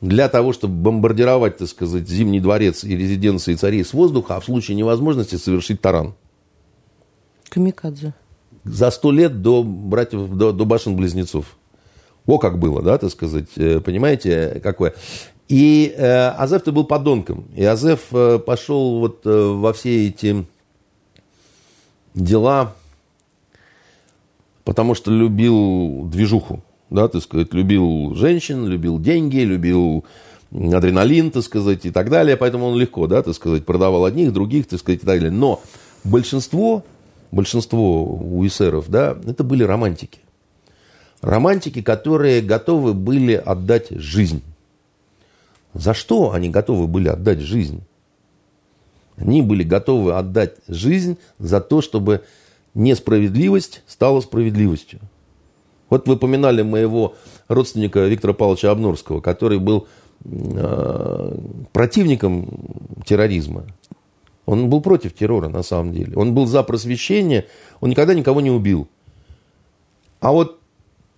для 0.00 0.30
того, 0.30 0.54
чтобы 0.54 0.74
бомбардировать, 0.74 1.58
так 1.58 1.68
сказать, 1.68 2.08
Зимний 2.08 2.40
дворец 2.40 2.82
и 2.82 2.96
резиденции 2.96 3.56
царей 3.56 3.84
с 3.84 3.92
воздуха, 3.92 4.36
а 4.36 4.40
в 4.40 4.46
случае 4.46 4.78
невозможности 4.78 5.34
совершить 5.34 5.82
таран. 5.82 6.14
Камикадзе. 7.48 8.14
За 8.64 8.90
сто 8.90 9.10
лет 9.10 9.40
до 9.42 9.62
братьев, 9.62 10.28
до, 10.30 10.52
до 10.52 10.64
башен-близнецов. 10.64 11.46
О, 12.26 12.38
как 12.38 12.58
было, 12.58 12.82
да, 12.82 12.98
так 12.98 13.10
сказать. 13.10 13.48
Э, 13.56 13.80
понимаете, 13.80 14.60
какое. 14.62 14.94
И 15.48 15.94
э, 15.96 16.28
Азеф-то 16.28 16.72
был 16.72 16.84
подонком. 16.84 17.46
И 17.56 17.64
Азеф 17.64 18.12
э, 18.12 18.38
пошел 18.38 19.00
вот 19.00 19.22
э, 19.24 19.30
во 19.30 19.72
все 19.72 20.08
эти 20.08 20.44
дела, 22.14 22.74
потому 24.64 24.94
что 24.94 25.10
любил 25.10 26.04
движуху. 26.04 26.62
Да, 26.90 27.08
так 27.08 27.22
сказать, 27.22 27.52
любил 27.52 28.14
женщин, 28.14 28.66
любил 28.66 28.98
деньги, 28.98 29.38
любил 29.38 30.04
адреналин, 30.50 31.30
так 31.30 31.42
сказать, 31.42 31.86
и 31.86 31.90
так 31.90 32.10
далее. 32.10 32.36
Поэтому 32.36 32.66
он 32.66 32.78
легко, 32.78 33.06
да, 33.06 33.22
так 33.22 33.34
сказать, 33.34 33.64
продавал 33.64 34.04
одних, 34.04 34.32
других, 34.32 34.66
так 34.66 34.78
сказать, 34.80 35.02
и 35.02 35.06
так 35.06 35.16
далее. 35.16 35.30
Но 35.30 35.62
большинство 36.04 36.84
большинство 37.30 38.04
у 38.04 38.46
эсеров, 38.46 38.88
да, 38.88 39.16
это 39.26 39.44
были 39.44 39.62
романтики. 39.62 40.20
Романтики, 41.20 41.82
которые 41.82 42.40
готовы 42.40 42.94
были 42.94 43.34
отдать 43.34 43.90
жизнь. 43.90 44.42
За 45.74 45.94
что 45.94 46.32
они 46.32 46.48
готовы 46.48 46.86
были 46.86 47.08
отдать 47.08 47.40
жизнь? 47.40 47.82
Они 49.16 49.42
были 49.42 49.64
готовы 49.64 50.14
отдать 50.14 50.54
жизнь 50.68 51.18
за 51.38 51.60
то, 51.60 51.80
чтобы 51.80 52.22
несправедливость 52.74 53.82
стала 53.86 54.20
справедливостью. 54.20 55.00
Вот 55.90 56.06
вы 56.06 56.16
поминали 56.16 56.62
моего 56.62 57.14
родственника 57.48 58.00
Виктора 58.06 58.34
Павловича 58.34 58.70
Обнорского, 58.70 59.20
который 59.20 59.58
был 59.58 59.88
э, 60.24 61.38
противником 61.72 62.48
терроризма. 63.04 63.64
Он 64.48 64.70
был 64.70 64.80
против 64.80 65.12
террора, 65.12 65.50
на 65.50 65.62
самом 65.62 65.92
деле. 65.92 66.16
Он 66.16 66.32
был 66.32 66.46
за 66.46 66.62
просвещение, 66.62 67.46
он 67.80 67.90
никогда 67.90 68.14
никого 68.14 68.40
не 68.40 68.50
убил. 68.50 68.88
А 70.20 70.32
вот 70.32 70.58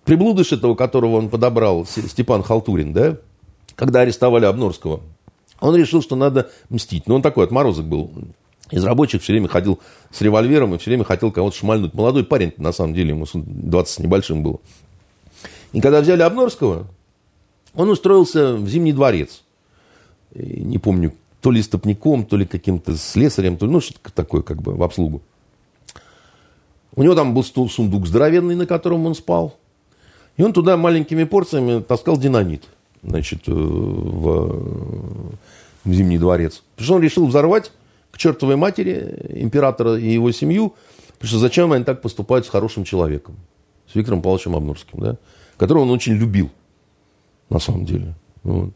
приблудыш 0.03 0.51
этого, 0.51 0.75
которого 0.75 1.15
он 1.15 1.29
подобрал, 1.29 1.85
Степан 1.85 2.43
Халтурин, 2.43 2.91
да, 2.91 3.19
когда 3.75 4.01
арестовали 4.01 4.43
Обнорского, 4.43 4.99
он 5.61 5.77
решил, 5.77 6.01
что 6.01 6.17
надо 6.17 6.51
мстить. 6.67 7.07
Но 7.07 7.15
он 7.15 7.21
такой 7.21 7.45
отморозок 7.45 7.85
был. 7.85 8.11
Из 8.69 8.83
рабочих 8.83 9.21
все 9.21 9.31
время 9.31 9.47
ходил 9.47 9.79
с 10.11 10.19
револьвером 10.19 10.75
и 10.75 10.77
все 10.77 10.89
время 10.89 11.05
хотел 11.05 11.31
кого-то 11.31 11.55
шмальнуть. 11.55 11.93
Молодой 11.93 12.25
парень, 12.25 12.51
на 12.57 12.73
самом 12.73 12.93
деле, 12.93 13.11
ему 13.11 13.25
20 13.33 13.93
с 13.93 13.99
небольшим 13.99 14.43
было. 14.43 14.59
И 15.71 15.79
когда 15.79 16.01
взяли 16.01 16.21
Обнорского, 16.21 16.85
он 17.75 17.89
устроился 17.89 18.55
в 18.55 18.67
Зимний 18.67 18.91
дворец. 18.91 19.43
Не 20.35 20.79
помню, 20.79 21.13
то 21.41 21.51
ли 21.51 21.61
стопником, 21.61 22.25
то 22.25 22.37
ли 22.37 22.45
каким-то 22.45 22.95
слесарем, 22.95 23.57
то 23.57 23.65
ли, 23.65 23.71
ну, 23.71 23.81
что-то 23.81 24.11
такое, 24.13 24.41
как 24.43 24.61
бы, 24.61 24.75
в 24.75 24.83
обслугу. 24.83 25.21
У 26.95 27.03
него 27.03 27.15
там 27.15 27.33
был 27.33 27.43
сундук 27.43 28.05
здоровенный, 28.07 28.55
на 28.55 28.65
котором 28.65 29.05
он 29.05 29.15
спал. 29.15 29.57
И 30.37 30.43
он 30.43 30.53
туда 30.53 30.77
маленькими 30.77 31.23
порциями 31.23 31.81
таскал 31.81 32.17
динамит, 32.17 32.63
значит, 33.03 33.47
э, 33.47 33.51
в, 33.51 34.27
в 35.83 35.93
Зимний 35.93 36.17
дворец. 36.17 36.63
Потому 36.75 36.85
что 36.85 36.95
он 36.95 37.01
решил 37.01 37.27
взорвать 37.27 37.71
к 38.11 38.17
чертовой 38.17 38.55
матери 38.55 39.17
императора 39.29 39.97
и 39.97 40.09
его 40.09 40.31
семью, 40.31 40.75
потому 41.13 41.27
что 41.27 41.39
зачем 41.39 41.71
они 41.71 41.83
так 41.83 42.01
поступают 42.01 42.45
с 42.45 42.49
хорошим 42.49 42.83
человеком, 42.83 43.35
с 43.91 43.95
Виктором 43.95 44.21
Павловичем 44.21 44.55
Обнорским, 44.55 44.99
да, 44.99 45.17
которого 45.57 45.83
он 45.83 45.91
очень 45.91 46.13
любил, 46.13 46.49
на 47.49 47.59
самом 47.59 47.85
деле. 47.85 48.15
Вот. 48.43 48.73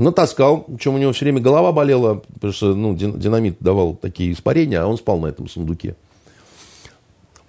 Натаскал, 0.00 0.62
причем 0.62 0.94
у 0.94 0.98
него 0.98 1.12
все 1.12 1.26
время 1.26 1.40
голова 1.40 1.72
болела, 1.72 2.22
потому 2.34 2.52
что 2.52 2.74
ну, 2.74 2.94
динамит 2.94 3.58
давал 3.60 3.94
такие 3.94 4.32
испарения, 4.32 4.82
а 4.82 4.86
он 4.86 4.96
спал 4.96 5.18
на 5.18 5.26
этом 5.26 5.46
сундуке. 5.46 5.94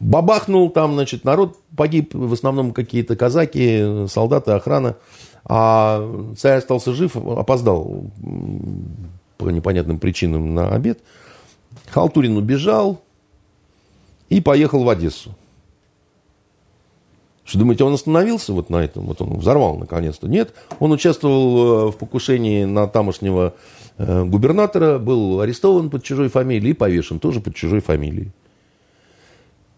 Бабахнул 0.02 0.70
там, 0.70 0.96
значит, 0.96 1.24
народ 1.24 1.58
погиб, 1.78 2.14
в 2.14 2.34
основном 2.34 2.74
какие-то 2.74 3.16
казаки, 3.16 4.06
солдаты, 4.08 4.52
охрана. 4.52 4.98
А 5.46 6.34
царь 6.38 6.58
остался 6.58 6.94
жив, 6.94 7.16
опоздал 7.16 8.06
по 9.38 9.50
непонятным 9.50 10.00
причинам 10.00 10.54
на 10.54 10.70
обед. 10.70 11.00
Халтурин 11.90 12.36
убежал 12.36 13.02
и 14.30 14.42
поехал 14.42 14.84
в 14.84 14.90
Одессу. 14.90 15.34
Что 17.52 17.60
думаете, 17.60 17.84
он 17.84 17.94
остановился 17.94 18.54
вот 18.54 18.70
на 18.70 18.78
этом? 18.78 19.08
Вот 19.08 19.22
он 19.22 19.38
взорвал 19.38 19.76
наконец-то. 19.76 20.30
Нет, 20.30 20.54
он 20.80 20.94
участвовал 20.94 21.90
э, 21.90 21.92
в 21.92 21.98
покушении 21.98 22.64
на 22.64 22.88
тамошнего 22.88 23.56
э, 23.98 24.24
губернатора, 24.24 25.00
был 25.00 25.42
арестован 25.42 25.90
под 25.90 26.02
чужой 26.02 26.30
фамилией 26.30 26.72
и 26.72 26.74
повешен 26.74 27.20
тоже 27.20 27.42
под 27.42 27.54
чужой 27.54 27.82
фамилией. 27.82 28.32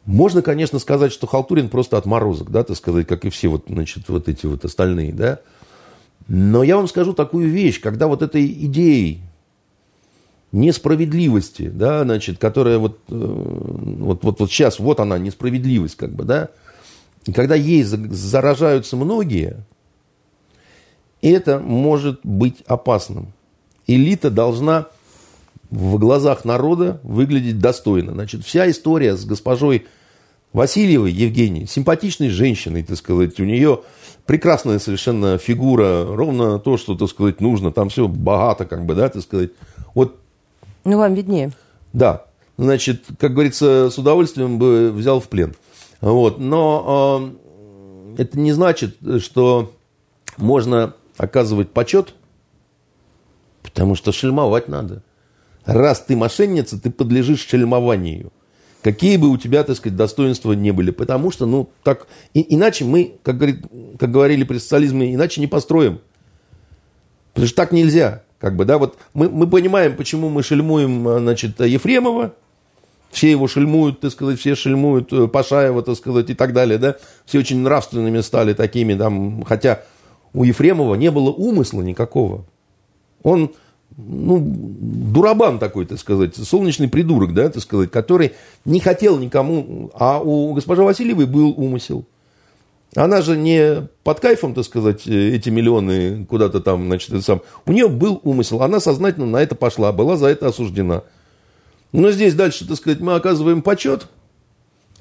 Можно, 0.05 0.43
конечно, 0.43 0.77
сказать, 0.77 1.11
что 1.11 1.25
Халтурин 1.25 1.67
просто 1.67 1.97
отморозок, 1.97 2.51
да, 2.51 2.63
так 2.63 2.77
сказать, 2.77 3.07
как 3.07 3.25
и 3.25 3.31
все 3.31 3.47
вот, 3.47 3.63
значит, 3.67 4.07
вот 4.07 4.29
эти 4.29 4.45
вот 4.45 4.63
остальные, 4.63 5.11
да. 5.11 5.39
Но 6.27 6.61
я 6.61 6.77
вам 6.77 6.87
скажу 6.87 7.13
такую 7.13 7.49
вещь, 7.49 7.81
когда 7.81 8.05
вот 8.05 8.21
этой 8.21 8.45
идеей 8.45 9.21
несправедливости, 10.51 11.69
да, 11.69 12.03
значит, 12.03 12.37
которая 12.37 12.77
вот, 12.77 12.99
э, 13.09 13.15
вот, 13.15 14.23
вот, 14.23 14.39
вот 14.41 14.51
сейчас, 14.51 14.77
вот 14.77 14.99
она, 14.99 15.17
несправедливость, 15.17 15.95
как 15.95 16.13
бы, 16.13 16.23
да, 16.23 16.49
и 17.25 17.31
когда 17.31 17.55
ей 17.55 17.83
заражаются 17.83 18.97
многие, 18.97 19.63
это 21.21 21.59
может 21.59 22.19
быть 22.23 22.57
опасным. 22.67 23.33
Элита 23.87 24.29
должна 24.29 24.87
в 25.69 25.97
глазах 25.97 26.45
народа 26.45 26.99
выглядеть 27.03 27.59
достойно. 27.59 28.13
Значит, 28.13 28.45
вся 28.45 28.69
история 28.69 29.15
с 29.15 29.25
госпожой 29.25 29.87
Васильевой 30.51 31.11
Евгенией, 31.11 31.65
симпатичной 31.65 32.29
женщиной, 32.29 32.83
так 32.83 32.97
сказать, 32.97 33.39
у 33.39 33.43
нее 33.43 33.81
прекрасная 34.27 34.77
совершенно 34.77 35.39
фигура, 35.39 36.05
ровно 36.05 36.59
то, 36.59 36.77
что, 36.77 36.95
так 36.95 37.09
сказать, 37.09 37.41
нужно, 37.41 37.71
там 37.71 37.89
все 37.89 38.07
богато, 38.07 38.65
как 38.65 38.85
бы, 38.85 38.93
да, 38.93 39.09
так 39.09 39.23
сказать. 39.23 39.49
Вот. 39.95 40.15
Ну, 40.83 40.97
вам 40.97 41.15
виднее. 41.15 41.51
Да. 41.91 42.25
Значит, 42.57 43.05
как 43.19 43.33
говорится, 43.33 43.89
с 43.89 43.97
удовольствием 43.97 44.59
бы 44.59 44.91
взял 44.91 45.19
в 45.19 45.27
плен. 45.27 45.55
Вот. 46.03 46.37
Но 46.37 47.33
э, 48.17 48.23
это 48.23 48.37
не 48.37 48.51
значит, 48.51 48.97
что 49.19 49.71
можно 50.35 50.95
оказывать 51.17 51.71
почет, 51.71 52.13
потому 53.61 53.95
что 53.95 54.11
шельмовать 54.11 54.67
надо. 54.67 55.01
Раз 55.65 56.01
ты 56.01 56.17
мошенница, 56.17 56.77
ты 56.77 56.91
подлежишь 56.91 57.47
шельмованию. 57.47 58.33
Какие 58.81 59.15
бы 59.15 59.29
у 59.29 59.37
тебя, 59.37 59.63
так 59.63 59.77
сказать, 59.77 59.95
достоинства 59.95 60.51
не 60.51 60.71
были. 60.71 60.91
Потому 60.91 61.31
что, 61.31 61.45
ну, 61.45 61.69
так... 61.83 62.07
И, 62.33 62.53
иначе 62.53 62.83
мы, 62.83 63.15
как, 63.23 63.37
говорит, 63.37 63.65
как 63.97 64.11
говорили 64.11 64.43
при 64.43 64.57
социализме, 64.57 65.15
иначе 65.15 65.39
не 65.39 65.47
построим. 65.47 66.01
Потому 67.31 67.47
что 67.47 67.55
так 67.55 67.71
нельзя. 67.71 68.23
Как 68.39 68.57
бы, 68.57 68.65
да, 68.65 68.77
вот 68.77 68.97
мы, 69.13 69.29
мы 69.29 69.47
понимаем, 69.47 69.95
почему 69.95 70.27
мы 70.27 70.43
шельмуем, 70.43 71.07
значит, 71.21 71.61
Ефремова, 71.61 72.33
все 73.13 73.31
его 73.31 73.47
шельмуют, 73.47 74.01
так 74.01 74.11
сказать, 74.11 74.39
все 74.39 74.55
шельмуют 74.55 75.13
э, 75.13 75.27
Пашаева, 75.27 75.83
так 75.83 75.95
сказать, 75.95 76.29
и 76.29 76.33
так 76.33 76.51
далее, 76.53 76.77
да, 76.77 76.97
все 77.25 77.39
очень 77.39 77.59
нравственными 77.59 78.19
стали 78.21 78.53
такими, 78.53 78.95
там, 78.95 79.43
хотя 79.43 79.83
у 80.33 80.43
Ефремова 80.43 80.95
не 80.95 81.11
было 81.11 81.29
умысла 81.29 81.81
никакого. 81.81 82.45
Он 83.21 83.53
ну, 83.95 84.41
дурабан 84.43 85.59
такой, 85.59 85.85
так 85.85 85.99
сказать, 85.99 86.35
солнечный 86.35 86.89
придурок, 86.89 87.33
да, 87.33 87.49
так 87.49 87.61
сказать, 87.61 87.91
который 87.91 88.33
не 88.65 88.79
хотел 88.79 89.19
никому, 89.19 89.91
а 89.93 90.19
у 90.19 90.53
госпожи 90.53 90.81
Васильевой 90.81 91.25
был 91.25 91.53
умысел. 91.55 92.05
Она 92.95 93.21
же 93.21 93.37
не 93.37 93.87
под 94.03 94.19
кайфом, 94.19 94.53
так 94.53 94.65
сказать, 94.65 95.07
эти 95.07 95.49
миллионы 95.49 96.25
куда-то 96.25 96.59
там, 96.59 96.85
значит, 96.85 97.23
сам. 97.23 97.41
У 97.65 97.71
нее 97.71 97.87
был 97.87 98.19
умысел, 98.23 98.61
она 98.61 98.79
сознательно 98.79 99.25
на 99.25 99.37
это 99.37 99.55
пошла, 99.55 99.91
была 99.91 100.15
за 100.15 100.27
это 100.27 100.47
осуждена. 100.47 101.03
Но 101.93 102.11
здесь 102.11 102.33
дальше, 102.33 102.67
так 102.67 102.75
сказать, 102.75 102.99
мы 102.99 103.15
оказываем 103.15 103.61
почет– 103.61 104.07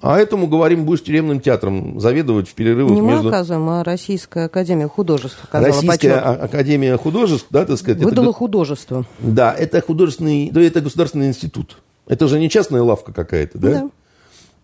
а 0.03 0.19
этому 0.19 0.49
говорим, 0.49 0.85
будешь 0.85 1.05
тюремным 1.05 1.39
театром 1.41 2.01
заведовать 2.01 2.49
в 2.49 2.55
перерывах 2.55 2.91
Не 2.91 3.01
между... 3.01 3.23
мы 3.23 3.29
оказываем, 3.29 3.69
а 3.69 3.85
Российская 3.85 4.47
Академия 4.47 4.89
Художеств 4.89 5.39
оказала 5.45 5.73
Российская 5.73 6.21
почет. 6.21 6.43
Академия 6.43 6.97
Художеств, 6.97 7.47
да, 7.51 7.65
так 7.65 7.79
сказать. 7.79 8.03
Выдала 8.03 8.31
это... 8.31 8.33
художество. 8.33 9.07
Да, 9.21 9.55
это 9.55 9.81
художественный, 9.81 10.51
да, 10.51 10.61
это 10.61 10.81
государственный 10.81 11.29
институт. 11.29 11.79
Это 12.09 12.27
же 12.27 12.41
не 12.41 12.51
частная 12.51 12.83
лавка 12.83 13.13
какая-то, 13.13 13.59
да? 13.59 13.71
Да. 13.71 13.91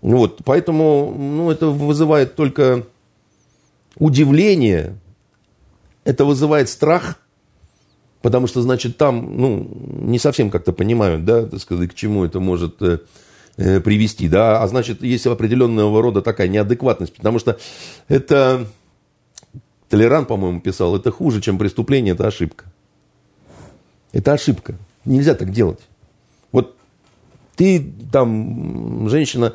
Вот, 0.03 0.41
поэтому, 0.45 1.15
ну, 1.17 1.53
это 1.53 1.69
вызывает 1.69 2.35
только 2.35 2.85
удивление, 3.97 4.97
это 6.03 6.25
вызывает 6.25 6.69
страх, 6.69 7.21
потому 8.29 8.47
что, 8.47 8.61
значит, 8.63 8.97
там, 8.97 9.37
ну, 9.39 9.71
не 10.03 10.19
совсем 10.19 10.51
как-то 10.51 10.73
понимают, 10.73 11.25
да, 11.25 11.47
так 11.47 11.61
сказать, 11.61 11.91
к 11.91 11.95
чему 11.95 12.25
это 12.25 12.41
может 12.41 12.83
э, 12.83 12.99
Э, 13.61 13.81
привести, 13.81 14.29
да, 14.29 14.63
а 14.63 14.69
значит, 14.69 15.03
есть 15.03 15.27
определенного 15.27 16.01
рода 16.01 16.23
такая 16.23 16.47
неадекватность, 16.47 17.13
потому 17.13 17.41
что 17.41 17.59
это, 18.07 18.69
Толеран, 19.89 20.27
по-моему, 20.27 20.61
писал, 20.61 20.95
это 20.95 21.11
хуже, 21.11 21.41
чем 21.41 21.59
преступление, 21.59 22.15
это 22.15 22.29
ошибка. 22.29 22.67
Это 24.13 24.33
ошибка. 24.33 24.77
Нельзя 25.05 25.35
так 25.35 25.51
делать. 25.51 25.81
Вот 26.53 26.77
ты 27.57 27.85
там, 28.13 29.09
женщина, 29.09 29.55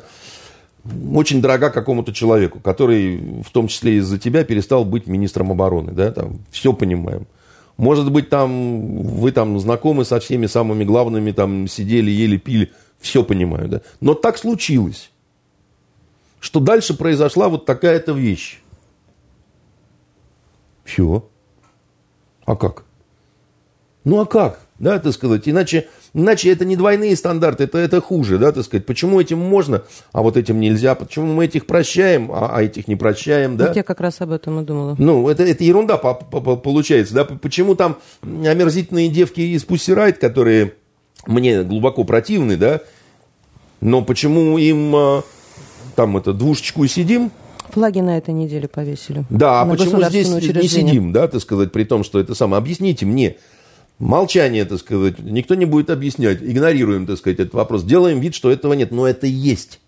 очень 1.14 1.40
дорога 1.40 1.70
какому-то 1.70 2.12
человеку, 2.12 2.60
который 2.60 3.40
в 3.42 3.50
том 3.52 3.68
числе 3.68 3.96
из-за 3.96 4.18
тебя 4.18 4.44
перестал 4.44 4.84
быть 4.84 5.06
министром 5.06 5.50
обороны, 5.50 5.92
да, 5.92 6.12
там, 6.12 6.40
все 6.50 6.74
понимаем. 6.74 7.26
Может 7.76 8.12
быть, 8.12 8.28
там, 8.28 9.02
вы 9.02 9.32
там 9.32 9.58
знакомы 9.58 10.04
со 10.04 10.20
всеми 10.20 10.46
самыми 10.46 10.84
главными, 10.84 11.32
там, 11.32 11.66
сидели, 11.68 12.10
ели, 12.10 12.36
пили– 12.36 12.72
все 13.04 13.22
понимаю, 13.22 13.68
да. 13.68 13.80
Но 14.00 14.14
так 14.14 14.38
случилось, 14.38 15.10
что 16.40 16.58
дальше 16.58 16.96
произошла 16.96 17.48
вот 17.50 17.66
такая-то 17.66 18.12
вещь. 18.12 18.60
Все. 20.84 21.28
А 22.46 22.56
как? 22.56 22.84
Ну 24.04 24.20
а 24.20 24.26
как? 24.26 24.60
Да, 24.78 24.98
так 24.98 25.12
сказать. 25.12 25.46
Иначе, 25.46 25.86
иначе 26.14 26.50
это 26.50 26.64
не 26.64 26.76
двойные 26.76 27.14
стандарты, 27.16 27.64
это, 27.64 27.78
это 27.78 28.00
хуже, 28.00 28.38
да, 28.38 28.52
так 28.52 28.64
сказать. 28.64 28.86
Почему 28.86 29.20
этим 29.20 29.38
можно, 29.38 29.82
а 30.12 30.22
вот 30.22 30.36
этим 30.36 30.60
нельзя? 30.60 30.94
Почему 30.94 31.26
мы 31.34 31.44
этих 31.46 31.66
прощаем, 31.66 32.30
а, 32.32 32.50
а 32.54 32.62
этих 32.62 32.88
не 32.88 32.96
прощаем, 32.96 33.56
да? 33.56 33.66
Вот 33.66 33.76
я 33.76 33.82
как 33.82 34.00
раз 34.00 34.20
об 34.20 34.30
этом 34.30 34.60
и 34.60 34.64
думала. 34.64 34.94
Ну, 34.98 35.28
это, 35.28 35.42
это 35.42 35.62
ерунда 35.64 35.98
по, 35.98 36.14
по, 36.14 36.40
по, 36.40 36.56
получается, 36.56 37.14
да. 37.14 37.24
Почему 37.24 37.74
там 37.74 37.98
омерзительные 38.22 39.08
девки 39.08 39.40
из 39.40 39.64
Riot, 39.64 40.14
которые 40.14 40.74
мне 41.26 41.62
глубоко 41.62 42.04
противны, 42.04 42.56
да, 42.56 42.80
но 43.80 44.02
почему 44.02 44.56
им, 44.56 44.94
а, 44.94 45.22
там 45.96 46.16
это 46.16 46.32
двушечку 46.32 46.84
и 46.84 46.88
сидим. 46.88 47.30
Флаги 47.70 48.00
на 48.00 48.18
этой 48.18 48.32
неделе 48.32 48.68
повесили. 48.68 49.24
Да, 49.30 49.62
а 49.62 49.66
почему 49.66 50.02
здесь 50.04 50.28
не 50.28 50.68
сидим, 50.68 51.12
да, 51.12 51.28
так 51.28 51.40
сказать, 51.40 51.72
при 51.72 51.84
том, 51.84 52.04
что 52.04 52.20
это 52.20 52.34
самое. 52.34 52.58
Объясните 52.58 53.04
мне, 53.04 53.36
молчание, 53.98 54.64
так 54.64 54.78
сказать, 54.78 55.18
никто 55.18 55.54
не 55.54 55.64
будет 55.64 55.90
объяснять, 55.90 56.42
игнорируем, 56.42 57.06
так 57.06 57.18
сказать, 57.18 57.40
этот 57.40 57.54
вопрос, 57.54 57.84
делаем 57.84 58.20
вид, 58.20 58.34
что 58.34 58.50
этого 58.50 58.72
нет, 58.74 58.90
но 58.90 59.06
это 59.06 59.26
есть. 59.26 59.80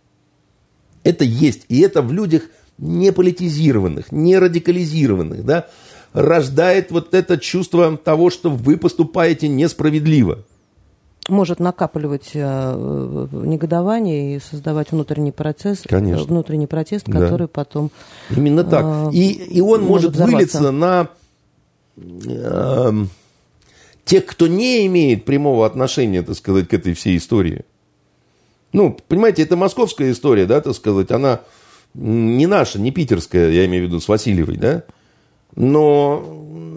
Это 1.04 1.24
есть, 1.24 1.64
и 1.68 1.80
это 1.80 2.02
в 2.02 2.12
людях 2.12 2.42
не 2.78 3.12
политизированных, 3.12 4.12
не 4.12 4.38
радикализированных, 4.38 5.44
да, 5.44 5.66
рождает 6.12 6.90
вот 6.90 7.14
это 7.14 7.38
чувство 7.38 7.96
того, 7.96 8.30
что 8.30 8.50
вы 8.50 8.76
поступаете 8.76 9.48
несправедливо. 9.48 10.44
Может 11.28 11.58
накапливать 11.58 12.30
э, 12.34 13.28
негодование 13.32 14.36
и 14.36 14.40
создавать 14.40 14.92
внутренний 14.92 15.32
процесс, 15.32 15.80
э, 15.84 15.88
Конечно. 15.88 16.24
внутренний 16.24 16.68
протест, 16.68 17.06
который 17.06 17.46
да. 17.46 17.50
потом... 17.52 17.90
Именно 18.30 18.62
так. 18.62 18.84
Э, 18.84 19.10
и, 19.12 19.32
и 19.32 19.60
он 19.60 19.82
может, 19.82 20.16
может 20.16 20.32
вылиться 20.32 20.70
на 20.70 21.08
э, 21.96 22.92
тех, 24.06 24.24
кто 24.24 24.46
не 24.46 24.86
имеет 24.86 25.24
прямого 25.24 25.66
отношения, 25.66 26.22
так 26.22 26.36
сказать, 26.36 26.68
к 26.68 26.72
этой 26.72 26.94
всей 26.94 27.18
истории. 27.18 27.64
Ну, 28.72 28.96
понимаете, 29.08 29.42
это 29.42 29.56
московская 29.56 30.12
история, 30.12 30.46
да, 30.46 30.60
так 30.60 30.74
сказать, 30.74 31.10
она 31.10 31.40
не 31.92 32.46
наша, 32.46 32.80
не 32.80 32.92
питерская, 32.92 33.50
я 33.50 33.66
имею 33.66 33.84
в 33.84 33.88
виду 33.88 34.00
с 34.00 34.06
Васильевой, 34.06 34.56
да, 34.56 34.84
но 35.56 36.24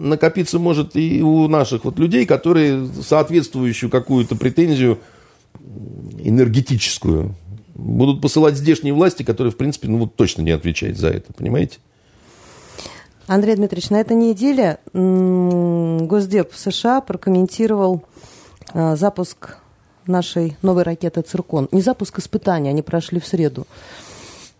накопиться 0.00 0.58
может 0.58 0.96
и 0.96 1.22
у 1.22 1.46
наших 1.46 1.84
вот 1.84 1.98
людей, 1.98 2.26
которые 2.26 2.86
соответствующую 2.86 3.90
какую-то 3.90 4.34
претензию 4.34 4.98
энергетическую 6.18 7.34
будут 7.74 8.20
посылать 8.22 8.56
здешние 8.56 8.92
власти, 8.92 9.22
которые, 9.22 9.52
в 9.52 9.56
принципе, 9.56 9.88
ну 9.88 9.98
вот 9.98 10.16
точно 10.16 10.42
не 10.42 10.50
отвечают 10.50 10.98
за 10.98 11.08
это, 11.08 11.32
понимаете? 11.32 11.78
Андрей 13.30 13.54
Дмитриевич, 13.54 13.90
на 13.90 14.00
этой 14.00 14.16
неделе 14.16 14.80
Госдеп 14.92 16.52
США 16.52 17.00
прокомментировал 17.00 18.02
а, 18.72 18.96
запуск 18.96 19.58
нашей 20.08 20.56
новой 20.62 20.82
ракеты 20.82 21.22
«Циркон». 21.22 21.68
Не 21.70 21.80
запуск 21.80 22.18
испытаний, 22.18 22.70
они 22.70 22.82
прошли 22.82 23.20
в 23.20 23.26
среду. 23.28 23.68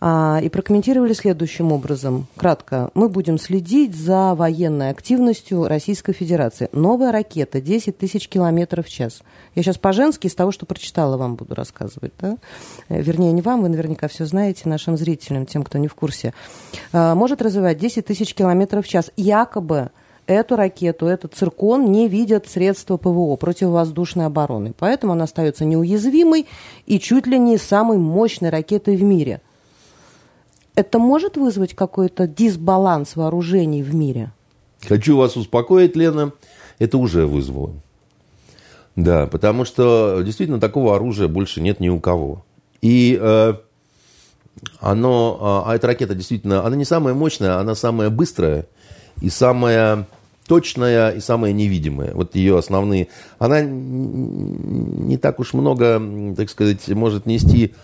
А, 0.03 0.41
и 0.43 0.49
прокомментировали 0.49 1.13
следующим 1.13 1.73
образом. 1.73 2.27
Кратко. 2.37 2.91
Мы 2.95 3.11
будем 3.11 3.39
следить 3.39 3.95
за 3.95 4.35
военной 4.35 4.89
активностью 4.89 5.69
Российской 5.69 6.15
Федерации. 6.15 6.71
Новая 6.73 7.13
ракета 7.13 7.61
10 7.61 7.99
тысяч 7.99 8.27
километров 8.27 8.87
в 8.87 8.89
час. 8.89 9.21
Я 9.55 9.63
сейчас 9.63 9.77
по-женски 9.77 10.27
из 10.27 10.35
того, 10.35 10.53
что 10.53 10.65
прочитала, 10.65 11.19
вам 11.19 11.35
буду 11.35 11.55
рассказывать. 11.55 12.15
Да? 12.19 12.39
Э, 12.89 13.03
вернее, 13.03 13.33
не 13.33 13.43
вам, 13.43 13.61
вы 13.61 13.69
наверняка 13.69 14.09
все 14.09 14.25
знаете, 14.25 14.71
нашим 14.71 14.97
зрителям, 14.97 15.45
тем, 15.45 15.63
кто 15.65 15.77
не 15.77 15.87
в 15.87 15.95
курсе. 15.95 16.33
А, 16.95 17.15
может 17.15 17.43
развивать 17.43 17.77
10 17.77 18.07
тысяч 18.07 18.35
километров 18.35 18.87
в 18.87 18.89
час. 18.89 19.11
Якобы 19.19 19.91
эту 20.27 20.57
ракету, 20.57 21.09
этот 21.09 21.35
циркон 21.35 21.93
не 21.93 22.09
видят 22.09 22.49
средства 22.49 22.97
ПВО, 22.97 23.37
противовоздушной 23.37 24.25
обороны. 24.25 24.73
Поэтому 24.79 25.13
она 25.13 25.25
остается 25.25 25.67
неуязвимой 25.67 26.47
и 26.87 26.99
чуть 26.99 27.27
ли 27.27 27.39
не 27.39 27.59
самой 27.59 27.99
мощной 27.99 28.49
ракетой 28.49 28.97
в 28.97 29.03
мире– 29.03 29.43
это 30.81 30.99
может 30.99 31.37
вызвать 31.37 31.75
какой-то 31.75 32.27
дисбаланс 32.27 33.15
вооружений 33.15 33.83
в 33.83 33.95
мире? 33.95 34.33
Хочу 34.89 35.17
вас 35.17 35.37
успокоить, 35.37 35.95
Лена, 35.95 36.33
это 36.79 36.97
уже 36.99 37.27
вызвало. 37.27 37.75
Да, 38.97 39.27
потому 39.27 39.65
что 39.65 40.23
действительно 40.25 40.59
такого 40.59 40.97
оружия 40.97 41.29
больше 41.29 41.61
нет 41.61 41.81
ни 41.81 41.89
у 41.89 42.01
кого. 42.01 42.45
И 42.81 43.19
э, 43.21 43.55
оно, 44.81 45.65
а 45.67 45.75
эта 45.75 45.87
ракета 45.87 46.15
действительно, 46.15 46.65
она 46.65 46.77
не 46.77 46.87
самая 46.87 47.15
мощная, 47.15 47.59
она 47.59 47.75
самая 47.75 48.09
быстрая 48.09 48.67
и 49.21 49.29
самая 49.29 50.07
точная 50.47 51.11
и 51.11 51.21
самая 51.21 51.53
невидимая. 51.53 52.13
Вот 52.15 52.35
ее 52.35 52.59
основные. 52.59 53.09
Она 53.39 53.61
не 53.61 55.19
так 55.19 55.39
уж 55.41 55.53
много, 55.53 56.03
так 56.37 56.49
сказать, 56.51 56.89
может 56.89 57.27
нести 57.27 57.75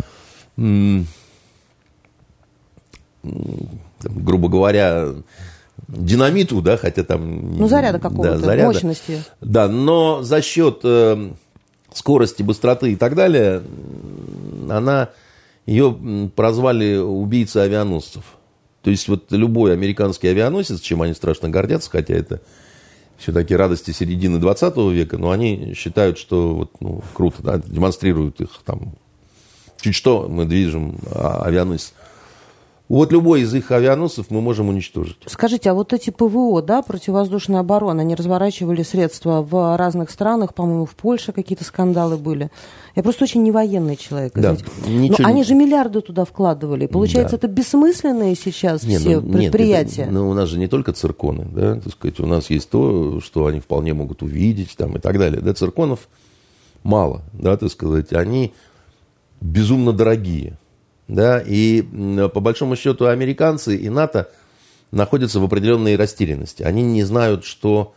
грубо 4.03 4.49
говоря, 4.49 5.09
динамиту, 5.89 6.63
да, 6.63 6.77
хотя 6.77 7.05
там... 7.05 7.57
Ну, 7.57 7.69
заряда 7.69 7.99
какого-то, 7.99 8.39
да, 8.39 8.39
заряда, 8.39 8.69
мощности. 8.69 9.23
Да, 9.41 9.69
но 9.69 10.23
за 10.23 10.43
счет 10.43 10.81
э, 10.85 11.31
скорости, 11.93 12.43
быстроты 12.43 12.93
и 12.93 12.97
так 12.97 13.15
далее, 13.15 13.63
она, 14.69 15.11
ее 15.67 16.31
прозвали 16.35 16.97
убийца 16.97 17.63
авианосцев. 17.63 18.25
То 18.83 18.91
есть 18.91 19.09
вот 19.09 19.33
любой 19.33 19.73
американский 19.73 20.29
авианосец, 20.29 20.81
чем 20.81 21.03
они 21.03 21.15
страшно 21.15 21.49
гордятся, 21.49 21.91
хотя 21.91 22.15
это 22.15 22.41
все-таки 23.19 23.57
радости 23.57 23.91
середины 23.91 24.39
20 24.39 24.77
века, 24.93 25.19
но 25.19 25.31
они 25.31 25.75
считают, 25.75 26.19
что 26.19 26.55
вот, 26.55 26.71
ну, 26.81 27.03
круто, 27.15 27.43
да, 27.43 27.59
демонстрируют 27.59 28.41
их 28.41 28.51
там. 28.65 28.95
Чуть 29.81 29.95
что 29.95 30.29
мы 30.29 30.45
движем 30.45 30.99
а, 31.13 31.43
авианосец. 31.45 31.95
Вот 32.89 33.11
любой 33.11 33.41
из 33.41 33.53
их 33.53 33.73
авианосцев 33.73 34.27
мы 34.31 34.41
можем 34.41 34.69
уничтожить. 34.69 35.17
Скажите, 35.27 35.71
а 35.71 35.75
вот 35.75 35.93
эти 35.93 36.11
ПВО, 36.11 36.63
да, 36.63 36.83
противовоздушная 36.83 37.61
оборона, 37.61 38.03
они 38.03 38.15
разворачивали 38.15 38.85
средства 38.85 39.43
в 39.43 39.77
разных 39.77 40.11
странах, 40.11 40.55
по-моему, 40.55 40.87
в 40.87 40.95
Польше 40.95 41.33
какие-то 41.33 41.65
скандалы 41.65 42.17
были. 42.17 42.51
Я 42.95 43.03
просто 43.03 43.25
очень 43.25 43.43
не 43.43 43.51
военный 43.51 43.97
человек. 43.97 44.33
Да, 44.35 44.57
Но 44.87 45.17
они 45.25 45.43
же 45.43 45.55
миллиарды 45.55 46.01
туда 46.01 46.25
вкладывали. 46.25 46.87
Получается, 46.87 47.37
да. 47.37 47.39
это 47.39 47.49
бессмысленные 47.49 48.37
сейчас 48.37 48.85
нет, 48.85 49.01
все 49.01 49.21
ну, 49.21 49.33
предприятия. 49.33 50.03
Нет, 50.03 50.09
это, 50.09 50.13
ну, 50.13 50.31
у 50.31 50.35
нас 50.35 50.49
же 50.49 50.59
не 50.59 50.69
только 50.69 50.93
цирконы, 50.93 51.45
да, 51.45 51.81
так 51.81 51.93
сказать, 51.93 52.21
у 52.21 52.27
нас 52.27 52.51
есть 52.51 52.71
то, 52.71 53.21
что 53.21 53.47
они 53.47 53.59
вполне 53.59 53.95
могут 53.95 54.23
увидеть 54.23 54.77
там 54.77 54.97
и 54.97 55.01
так 55.01 55.19
далее. 55.19 55.41
Да, 55.41 55.53
цирконов 55.55 56.09
мало, 56.85 57.23
да, 57.33 57.57
так 57.57 57.71
сказать, 57.71 58.13
они 58.13 58.55
безумно 59.41 59.93
дорогие. 59.93 60.57
Да, 61.09 61.41
и 61.45 61.83
по 61.83 62.41
большому 62.41 62.77
счету 62.77 63.07
американцы 63.07 63.77
и 63.77 63.89
НАТО 63.89 64.29
находятся 64.91 65.41
в 65.41 65.45
определенной 65.45 65.97
растерянности. 65.97 66.63
Они 66.63 66.83
не 66.83 67.05
знают, 67.05 67.45
что 67.45 67.95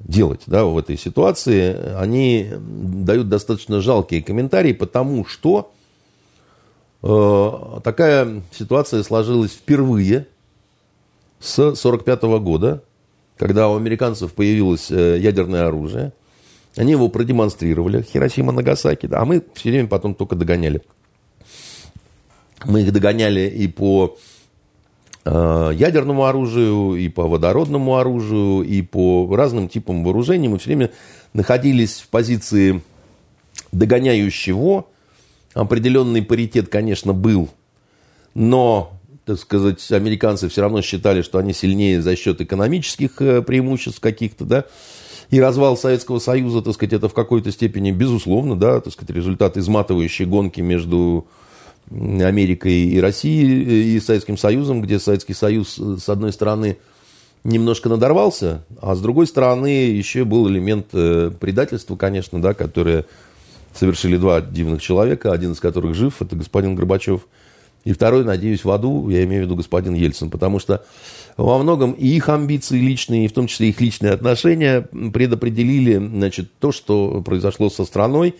делать 0.00 0.42
да, 0.46 0.64
в 0.64 0.76
этой 0.76 0.96
ситуации. 0.96 1.76
Они 1.96 2.50
дают 2.50 3.28
достаточно 3.28 3.80
жалкие 3.80 4.22
комментарии, 4.22 4.72
потому 4.72 5.24
что 5.24 5.72
э, 7.02 7.80
такая 7.84 8.42
ситуация 8.52 9.02
сложилась 9.02 9.52
впервые 9.52 10.26
с 11.38 11.58
1945 11.58 12.22
года, 12.42 12.82
когда 13.36 13.68
у 13.68 13.76
американцев 13.76 14.32
появилось 14.32 14.90
э, 14.90 15.18
ядерное 15.18 15.66
оружие. 15.66 16.12
Они 16.76 16.92
его 16.92 17.08
продемонстрировали, 17.08 18.02
Хиросима, 18.02 18.52
Нагасаки, 18.52 19.06
да, 19.06 19.20
а 19.20 19.24
мы 19.24 19.42
все 19.54 19.70
время 19.70 19.88
потом 19.88 20.14
только 20.14 20.36
догоняли. 20.36 20.82
Мы 22.64 22.82
их 22.82 22.92
догоняли 22.92 23.48
и 23.48 23.68
по 23.68 24.18
э, 25.24 25.70
ядерному 25.74 26.24
оружию, 26.24 26.94
и 26.94 27.08
по 27.08 27.26
водородному 27.26 27.96
оружию, 27.96 28.62
и 28.62 28.82
по 28.82 29.34
разным 29.34 29.68
типам 29.68 30.04
вооружений. 30.04 30.48
Мы 30.48 30.58
все 30.58 30.68
время 30.68 30.90
находились 31.32 32.00
в 32.00 32.08
позиции 32.08 32.82
догоняющего. 33.72 34.86
Определенный 35.54 36.22
паритет, 36.22 36.68
конечно, 36.68 37.12
был, 37.12 37.48
но, 38.34 38.92
так 39.24 39.36
сказать, 39.38 39.90
американцы 39.90 40.48
все 40.48 40.60
равно 40.60 40.80
считали, 40.80 41.22
что 41.22 41.38
они 41.38 41.52
сильнее 41.52 42.00
за 42.00 42.14
счет 42.14 42.40
экономических 42.40 43.20
э, 43.20 43.42
преимуществ 43.42 44.00
каких-то, 44.00 44.44
да. 44.44 44.64
И 45.30 45.40
развал 45.40 45.76
Советского 45.76 46.18
Союза, 46.18 46.60
так 46.62 46.74
сказать, 46.74 46.92
это 46.92 47.08
в 47.08 47.14
какой-то 47.14 47.50
степени, 47.50 47.90
безусловно, 47.90 48.56
да, 48.56 48.80
так 48.80 48.92
сказать, 48.92 49.14
результат 49.14 49.56
изматывающей 49.56 50.24
гонки 50.24 50.60
между 50.60 51.26
Америкой 51.90 52.84
и 52.84 53.00
Россией, 53.00 53.96
и 53.96 54.00
Советским 54.00 54.36
Союзом, 54.36 54.80
где 54.80 54.98
Советский 54.98 55.34
Союз, 55.34 55.76
с 55.78 56.08
одной 56.08 56.32
стороны, 56.32 56.78
немножко 57.44 57.88
надорвался, 57.88 58.64
а 58.80 58.94
с 58.94 59.00
другой 59.00 59.26
стороны, 59.26 59.90
еще 59.90 60.24
был 60.24 60.48
элемент 60.48 60.88
э, 60.92 61.30
предательства, 61.38 61.96
конечно, 61.96 62.40
да, 62.40 62.54
которое 62.54 63.06
совершили 63.74 64.16
два 64.16 64.40
дивных 64.40 64.82
человека, 64.82 65.32
один 65.32 65.52
из 65.52 65.60
которых 65.60 65.94
жив, 65.94 66.20
это 66.20 66.36
господин 66.36 66.74
Горбачев, 66.74 67.26
и 67.84 67.92
второй, 67.92 68.24
надеюсь, 68.24 68.64
в 68.64 68.70
аду, 68.70 69.08
я 69.08 69.24
имею 69.24 69.42
в 69.42 69.46
виду 69.46 69.56
господин 69.56 69.94
Ельцин, 69.94 70.30
потому 70.30 70.58
что 70.58 70.84
во 71.36 71.58
многом 71.58 71.92
и 71.92 72.08
их 72.08 72.28
амбиции 72.28 72.78
личные, 72.78 73.24
и 73.24 73.28
в 73.28 73.32
том 73.32 73.46
числе 73.46 73.70
их 73.70 73.80
личные 73.80 74.12
отношения 74.12 74.82
предопределили 74.82 75.96
значит, 75.96 76.50
то, 76.58 76.72
что 76.72 77.22
произошло 77.24 77.70
со 77.70 77.86
страной, 77.86 78.34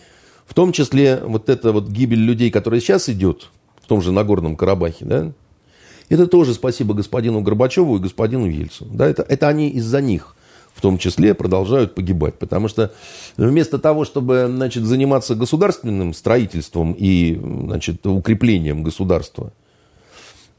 в 0.51 0.53
том 0.53 0.73
числе 0.73 1.21
вот 1.23 1.47
эта 1.47 1.71
вот 1.71 1.87
гибель 1.87 2.19
людей, 2.19 2.51
которая 2.51 2.81
сейчас 2.81 3.07
идет 3.07 3.51
в 3.81 3.87
том 3.87 4.01
же 4.01 4.11
Нагорном 4.11 4.57
Карабахе, 4.57 5.05
да, 5.05 5.31
это 6.09 6.27
тоже 6.27 6.53
спасибо 6.53 6.93
господину 6.93 7.39
Горбачеву 7.39 7.95
и 7.95 8.01
господину 8.01 8.47
Ельцину. 8.47 8.89
Да, 8.93 9.07
это, 9.07 9.21
это 9.21 9.47
они 9.47 9.69
из-за 9.69 10.01
них 10.01 10.35
в 10.73 10.81
том 10.81 10.97
числе 10.97 11.33
продолжают 11.35 11.95
погибать. 11.95 12.37
Потому 12.37 12.67
что 12.67 12.91
вместо 13.37 13.79
того, 13.79 14.03
чтобы 14.03 14.47
значит, 14.53 14.83
заниматься 14.83 15.35
государственным 15.35 16.13
строительством 16.13 16.97
и 16.99 17.39
значит, 17.41 18.05
укреплением 18.05 18.83
государства, 18.83 19.53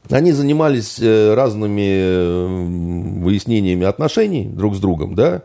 Они 0.09 0.31
занимались 0.31 0.97
э, 0.99 1.35
разными 1.35 1.85
э, 1.87 3.21
выяснениями 3.23 3.85
отношений 3.85 4.45
друг 4.45 4.75
с 4.75 4.79
другом, 4.79 5.13
да, 5.13 5.43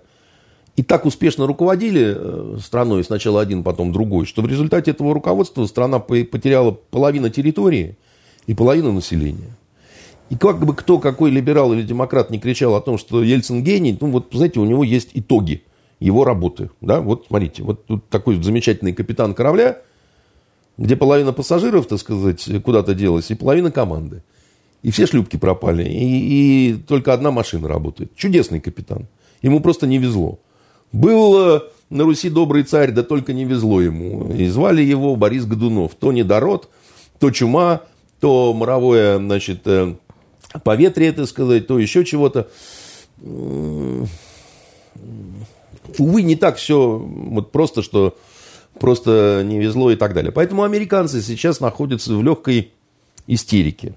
и 0.78 0.82
так 0.84 1.06
успешно 1.06 1.48
руководили 1.48 2.14
э, 2.16 2.58
страной, 2.60 3.02
сначала 3.02 3.40
один, 3.40 3.64
потом 3.64 3.90
другой, 3.92 4.26
что 4.26 4.42
в 4.42 4.46
результате 4.46 4.92
этого 4.92 5.12
руководства 5.12 5.66
страна 5.66 5.98
потеряла 5.98 6.70
половину 6.70 7.30
территории 7.30 7.96
и 8.46 8.54
половину 8.54 8.92
населения. 8.92 9.56
И 10.30 10.36
как 10.36 10.64
бы 10.64 10.76
кто, 10.76 11.00
какой 11.00 11.32
либерал 11.32 11.72
или 11.72 11.82
демократ 11.82 12.30
не 12.30 12.38
кричал 12.38 12.76
о 12.76 12.80
том, 12.80 12.96
что 12.96 13.24
Ельцин 13.24 13.64
гений, 13.64 13.98
ну 14.00 14.12
вот, 14.12 14.28
знаете, 14.30 14.60
у 14.60 14.64
него 14.64 14.84
есть 14.84 15.10
итоги 15.14 15.64
его 15.98 16.24
работы. 16.24 16.70
Да? 16.80 17.00
Вот 17.00 17.26
смотрите, 17.26 17.64
вот 17.64 17.84
тут 17.86 18.08
такой 18.08 18.40
замечательный 18.40 18.92
капитан 18.92 19.34
корабля, 19.34 19.78
где 20.76 20.94
половина 20.94 21.32
пассажиров, 21.32 21.88
так 21.88 21.98
сказать, 21.98 22.48
куда-то 22.62 22.94
делась, 22.94 23.32
и 23.32 23.34
половина 23.34 23.72
команды. 23.72 24.22
И 24.84 24.92
все 24.92 25.06
шлюпки 25.06 25.38
пропали, 25.38 25.82
и, 25.82 26.70
и 26.70 26.74
только 26.74 27.12
одна 27.12 27.32
машина 27.32 27.66
работает. 27.66 28.14
Чудесный 28.14 28.60
капитан. 28.60 29.08
Ему 29.42 29.58
просто 29.58 29.88
не 29.88 29.98
везло. 29.98 30.38
Был 30.92 31.62
на 31.90 32.04
Руси 32.04 32.30
добрый 32.30 32.64
царь, 32.64 32.92
да 32.92 33.02
только 33.02 33.32
не 33.32 33.44
везло 33.44 33.80
ему. 33.80 34.32
И 34.32 34.46
звали 34.48 34.82
его 34.82 35.16
Борис 35.16 35.44
Годунов. 35.44 35.94
То 35.94 36.12
недород, 36.12 36.68
то 37.18 37.30
чума, 37.30 37.82
то 38.20 38.52
моровое, 38.52 39.18
значит, 39.18 39.62
э, 39.66 39.94
поветрие, 40.64 41.12
так 41.12 41.26
сказать, 41.26 41.66
то 41.66 41.78
еще 41.78 42.04
чего-то. 42.04 42.48
Увы, 45.98 46.22
не 46.22 46.36
так 46.36 46.56
все 46.56 46.98
вот 46.98 47.50
просто, 47.52 47.82
что 47.82 48.16
просто 48.78 49.42
не 49.44 49.58
везло 49.58 49.90
и 49.90 49.96
так 49.96 50.14
далее. 50.14 50.30
Поэтому 50.30 50.62
американцы 50.62 51.22
сейчас 51.22 51.60
находятся 51.60 52.14
в 52.14 52.22
легкой 52.22 52.72
истерике. 53.26 53.94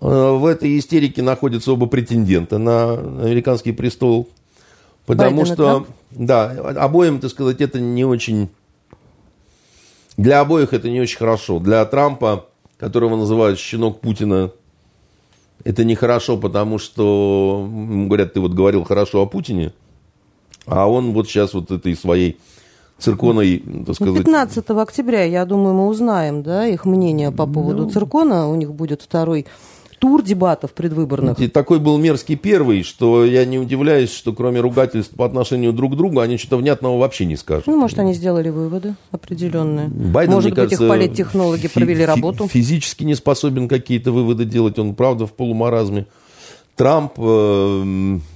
Э, 0.00 0.32
в 0.32 0.44
этой 0.44 0.78
истерике 0.78 1.22
находятся 1.22 1.72
оба 1.72 1.86
претендента 1.86 2.58
на 2.58 2.94
американский 2.94 3.72
престол. 3.72 4.28
Потому 5.10 5.38
Байден 5.38 5.54
что, 5.54 5.86
да, 6.10 6.50
обоим, 6.76 7.18
так 7.18 7.30
сказать, 7.30 7.60
это 7.60 7.80
не 7.80 8.04
очень... 8.04 8.48
Для 10.16 10.40
обоих 10.40 10.72
это 10.72 10.88
не 10.88 11.00
очень 11.00 11.18
хорошо. 11.18 11.58
Для 11.58 11.84
Трампа, 11.84 12.46
которого 12.78 13.16
называют 13.16 13.58
щенок 13.58 14.00
Путина, 14.00 14.52
это 15.64 15.84
нехорошо, 15.84 16.36
потому 16.36 16.78
что, 16.78 17.68
говорят, 18.06 18.34
ты 18.34 18.40
вот 18.40 18.52
говорил 18.52 18.84
хорошо 18.84 19.22
о 19.22 19.26
Путине, 19.26 19.72
а 20.66 20.88
он 20.88 21.12
вот 21.12 21.28
сейчас 21.28 21.54
вот 21.54 21.70
этой 21.70 21.96
своей 21.96 22.38
цирконой, 22.98 23.64
так 23.86 23.96
сказать... 23.96 24.24
15 24.24 24.70
октября, 24.70 25.24
я 25.24 25.44
думаю, 25.44 25.74
мы 25.74 25.88
узнаем, 25.88 26.42
да, 26.42 26.66
их 26.66 26.84
мнение 26.84 27.32
по 27.32 27.46
поводу 27.46 27.84
ну, 27.84 27.90
циркона. 27.90 28.48
У 28.48 28.54
них 28.54 28.72
будет 28.72 29.02
второй 29.02 29.46
тур 30.00 30.22
дебатов 30.22 30.72
предвыборных. 30.72 31.38
И 31.38 31.46
такой 31.46 31.78
был 31.78 31.98
мерзкий 31.98 32.34
первый, 32.34 32.82
что 32.82 33.24
я 33.24 33.44
не 33.44 33.58
удивляюсь, 33.58 34.10
что 34.10 34.32
кроме 34.32 34.60
ругательств 34.60 35.14
по 35.14 35.26
отношению 35.26 35.74
друг 35.74 35.92
к 35.92 35.96
другу, 35.96 36.20
они 36.20 36.38
что-то 36.38 36.56
внятного 36.56 36.98
вообще 36.98 37.26
не 37.26 37.36
скажут. 37.36 37.66
Ну, 37.66 37.76
может, 37.76 37.98
они 37.98 38.14
сделали 38.14 38.48
выводы 38.48 38.94
определенные. 39.12 39.88
Байден, 39.88 40.32
может 40.34 40.50
быть, 40.50 40.56
кажется, 40.56 40.84
их 40.84 40.88
политтехнологи 40.90 41.66
фи- 41.66 41.74
провели 41.74 42.04
работу. 42.04 42.48
Физически 42.48 43.04
не 43.04 43.14
способен 43.14 43.68
какие-то 43.68 44.10
выводы 44.10 44.46
делать, 44.46 44.78
он, 44.78 44.94
правда, 44.94 45.26
в 45.26 45.34
полумаразме. 45.34 46.06
Трамп, 46.76 47.12
э, 47.18 47.82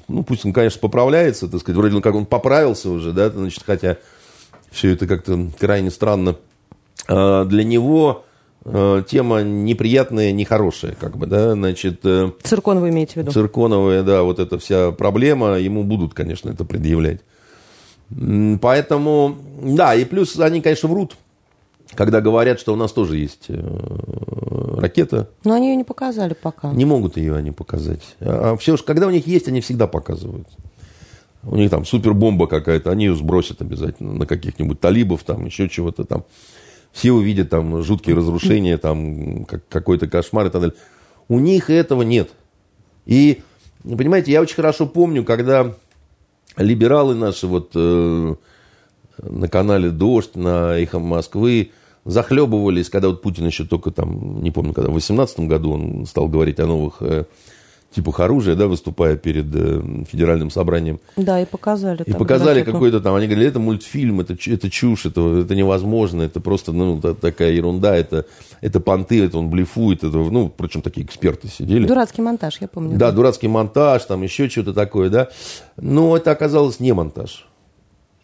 ну, 0.09 0.23
пусть 0.23 0.45
он, 0.45 0.53
конечно, 0.53 0.79
поправляется, 0.81 1.49
так 1.49 1.61
сказать, 1.61 1.79
вроде 1.79 2.03
как 2.03 2.15
он 2.15 2.27
поправился 2.27 2.91
уже, 2.91 3.13
да, 3.13 3.31
значит, 3.31 3.63
хотя 3.65 3.97
все 4.71 4.91
это 4.91 5.07
как-то 5.07 5.47
крайне 5.59 5.91
странно. 5.91 6.37
Э, 7.09 7.47
для 7.47 7.65
него 7.65 8.25
тема 8.65 9.43
неприятная, 9.43 10.33
нехорошая, 10.33 10.95
как 10.99 11.19
бы, 11.19 11.27
да, 11.27 11.53
значит... 11.53 12.01
Э, 12.05 12.31
Циркон 12.43 12.81
вы 12.81 12.89
имеете 12.89 13.15
в 13.15 13.17
виду? 13.17 13.31
Цирконовая, 13.31 14.03
да, 14.03 14.23
вот 14.23 14.39
эта 14.39 14.59
вся 14.59 14.91
проблема, 14.91 15.59
ему 15.59 15.85
будут, 15.85 16.15
конечно, 16.15 16.49
это 16.49 16.65
предъявлять. 16.65 17.21
Поэтому, 18.61 19.37
да, 19.63 19.95
и 19.95 20.05
плюс 20.05 20.39
они, 20.39 20.63
конечно, 20.63 20.89
врут, 20.89 21.17
когда 21.95 22.21
говорят, 22.21 22.59
что 22.59 22.73
у 22.73 22.77
нас 22.77 22.93
тоже 22.93 23.19
есть 23.19 23.47
э, 23.49 24.81
ракета. 24.81 25.29
Но 25.45 25.55
они 25.55 25.71
ее 25.71 25.77
не 25.77 25.85
показали 25.85 26.35
пока. 26.35 26.73
Не 26.73 26.85
могут 26.85 27.17
ее 27.17 27.37
они 27.37 27.51
показать. 27.51 28.17
А 28.21 28.57
все, 28.57 28.77
когда 28.79 29.07
у 29.07 29.11
них 29.11 29.27
есть, 29.27 29.49
они 29.49 29.61
всегда 29.61 29.87
показывают. 29.87 30.49
У 31.43 31.57
них 31.57 31.71
там 31.71 31.85
супербомба 31.85 32.47
какая-то, 32.47 32.91
они 32.91 33.05
ее 33.07 33.15
сбросят 33.15 33.61
обязательно 33.61 34.15
на 34.15 34.27
каких-нибудь 34.27 34.81
талибов, 34.81 35.23
там 35.25 35.45
еще 35.45 35.69
чего-то 35.69 36.05
там 36.05 36.25
все 36.95 37.11
увидят 37.11 37.51
там 37.51 37.83
жуткие 37.83 38.15
разрушения, 38.15 38.79
там 38.79 39.45
как, 39.47 39.67
какой-то 39.69 40.07
кошмар 40.07 40.47
и 40.47 40.51
так 40.51 40.63
далее. 40.63 40.77
У 41.29 41.41
них 41.41 41.69
этого 41.69 42.03
нет. 42.03 42.31
И, 43.05 43.43
понимаете, 43.83 44.31
я 44.31 44.41
очень 44.41 44.55
хорошо 44.55 44.87
помню, 44.87 45.25
когда 45.25 45.75
либералы 46.57 47.17
наши 47.17 47.49
вот 47.49 47.73
э, 47.75 48.35
на 49.19 49.49
канале 49.49 49.91
«Дождь», 49.91 50.37
на 50.37 50.79
«Эхо 50.79 51.01
Москвы» 51.01 51.73
захлебывались, 52.05 52.91
когда 52.91 53.09
вот 53.09 53.23
Путин 53.23 53.47
еще 53.47 53.65
только 53.65 53.91
там, 53.91 54.41
не 54.41 54.53
помню, 54.53 54.73
когда 54.73 54.91
в 54.91 54.95
18 54.95 55.41
году 55.41 55.73
он 55.73 56.07
стал 56.07 56.29
говорить 56.29 56.61
о 56.61 56.67
новых 56.67 56.99
э, 57.01 57.25
типах 57.95 58.21
оружия, 58.21 58.55
да, 58.55 58.67
выступая 58.67 59.17
перед 59.17 59.47
э, 59.55 60.05
федеральным 60.11 60.51
собранием. 60.51 61.01
Да, 61.17 61.41
и 61.41 61.47
показали. 61.47 62.03
И 62.05 62.13
показали 62.13 62.63
какой-то 62.63 63.01
там, 63.01 63.15
они 63.15 63.27
говорили, 63.27 63.49
это 63.49 63.61
мультфильм, 63.61 64.21
это, 64.21 64.37
это 64.47 64.71
чушь, 64.71 65.07
это, 65.07 65.41
это 65.41 65.55
невозможно, 65.55 66.23
это 66.23 66.41
просто, 66.41 66.73
ну, 66.73 67.01
такая 67.01 67.53
ерунда, 67.53 67.97
это, 67.97 68.27
это 68.61 68.81
понты, 68.81 69.25
это 69.25 69.39
он 69.39 69.51
блефует, 69.51 70.05
это, 70.05 70.17
ну, 70.17 70.49
впрочем, 70.49 70.83
такие 70.83 71.07
эксперты 71.07 71.49
сидели. 71.49 71.87
Дурацкий 71.87 72.23
монтаж, 72.23 72.59
я 72.61 72.69
помню. 72.69 72.97
Да, 72.97 73.13
дурацкий 73.13 73.49
монтаж, 73.49 74.05
там 74.05 74.23
еще 74.23 74.49
что-то 74.49 74.75
такое, 74.75 75.11
да. 75.11 75.29
Но 75.77 76.17
это 76.17 76.31
оказалось 76.31 76.81
не 76.81 76.93
монтаж. 76.93 77.47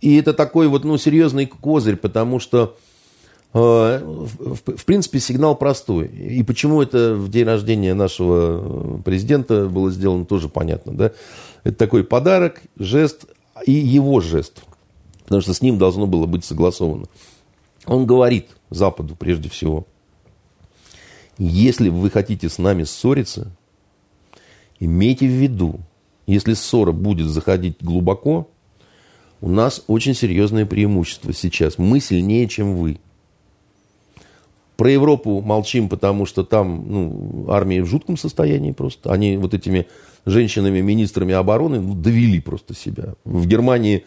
И 0.01 0.17
это 0.17 0.33
такой 0.33 0.69
вот, 0.69 0.85
ну, 0.85 0.97
серьезный 0.99 1.47
козырь, 1.47 1.97
потому 1.97 2.41
что 2.41 2.77
в 3.53 4.85
принципе, 4.87 5.19
сигнал 5.19 5.57
простой. 5.57 6.07
И 6.07 6.43
почему 6.43 6.83
это 6.83 7.15
в 7.15 7.29
день 7.31 7.45
рождения 7.45 7.95
нашего 7.95 9.01
президента 9.03 9.67
было 9.67 9.91
сделано, 9.91 10.25
тоже 10.25 10.49
понятно. 10.49 10.93
Да? 10.93 11.13
Это 11.65 11.77
такой 11.77 12.05
подарок, 12.05 12.63
жест 12.79 13.27
и 13.67 13.73
его 13.73 14.21
жест. 14.21 14.63
Потому 15.25 15.41
что 15.41 15.55
с 15.55 15.63
ним 15.63 15.79
должно 15.79 16.07
было 16.07 16.27
быть 16.27 16.45
согласовано. 16.45 17.07
Он 17.87 18.07
говорит 18.07 18.49
Западу 18.71 19.17
прежде 19.17 19.49
всего, 19.49 19.87
если 21.39 21.89
вы 21.89 22.11
хотите 22.11 22.49
с 22.49 22.59
нами 22.59 22.85
ссориться, 22.85 23.51
имейте 24.79 25.27
в 25.27 25.31
виду, 25.31 25.81
если 26.27 26.55
ссора 26.55 26.93
будет 26.93 27.29
заходить 27.29 27.77
глубоко, 27.81 28.49
у 29.41 29.49
нас 29.49 29.83
очень 29.87 30.15
серьезное 30.15 30.67
преимущество 30.67 31.33
сейчас. 31.33 31.79
Мы 31.79 32.01
сильнее, 32.01 32.47
чем 32.47 32.77
вы. 32.77 32.99
Про 34.81 34.91
Европу 34.91 35.43
молчим, 35.43 35.91
потому 35.91 36.25
что 36.25 36.43
там 36.43 36.85
ну, 36.89 37.45
армия 37.51 37.83
в 37.83 37.87
жутком 37.87 38.17
состоянии 38.17 38.73
просто. 38.73 39.13
Они 39.13 39.37
вот 39.37 39.53
этими 39.53 39.87
женщинами, 40.25 40.81
министрами 40.81 41.35
обороны 41.35 41.81
ну, 41.81 41.93
довели 41.93 42.41
просто 42.41 42.75
себя. 42.75 43.13
В 43.27 43.47
Германии 43.47 44.07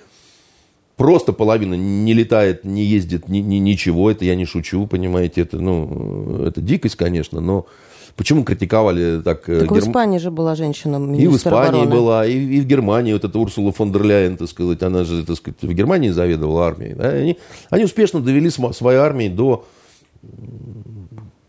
просто 0.96 1.32
половина 1.32 1.76
не 1.76 2.16
летает, 2.16 2.64
не 2.64 2.86
ездит, 2.86 3.30
ни, 3.30 3.38
ни, 3.38 3.58
ничего. 3.58 4.10
Это 4.10 4.26
я 4.26 4.34
не 4.34 4.46
шучу, 4.46 4.88
понимаете. 4.88 5.42
Это, 5.42 5.60
ну, 5.60 6.44
это 6.44 6.60
дикость, 6.60 6.96
конечно, 6.96 7.40
но... 7.40 7.68
Почему 8.16 8.44
критиковали 8.44 9.22
так? 9.22 9.48
Э, 9.50 9.60
так 9.60 9.70
Герм... 9.70 9.80
в 9.80 9.84
Испании 9.84 10.18
же 10.18 10.32
была 10.32 10.56
женщина 10.56 10.96
И 11.16 11.28
в 11.28 11.36
Испании 11.36 11.82
обороны. 11.82 11.92
была, 11.92 12.26
и, 12.26 12.34
и 12.36 12.62
в 12.62 12.66
Германии 12.66 13.14
вот 13.14 13.24
эта 13.24 13.38
Урсула 13.38 13.72
фон 13.72 13.92
дер 13.92 14.04
Ляйен, 14.04 14.38
так 14.38 14.50
сказать, 14.50 14.82
она 14.82 15.04
же, 15.04 15.24
так 15.24 15.36
сказать, 15.38 15.62
в 15.62 15.72
Германии 15.72 16.10
заведовала 16.10 16.66
армией. 16.66 16.96
Да? 16.96 17.10
Они, 17.10 17.38
они 17.70 17.84
успешно 17.84 18.22
довели 18.22 18.50
свои 18.50 18.96
армии 18.96 19.30
до 19.30 19.66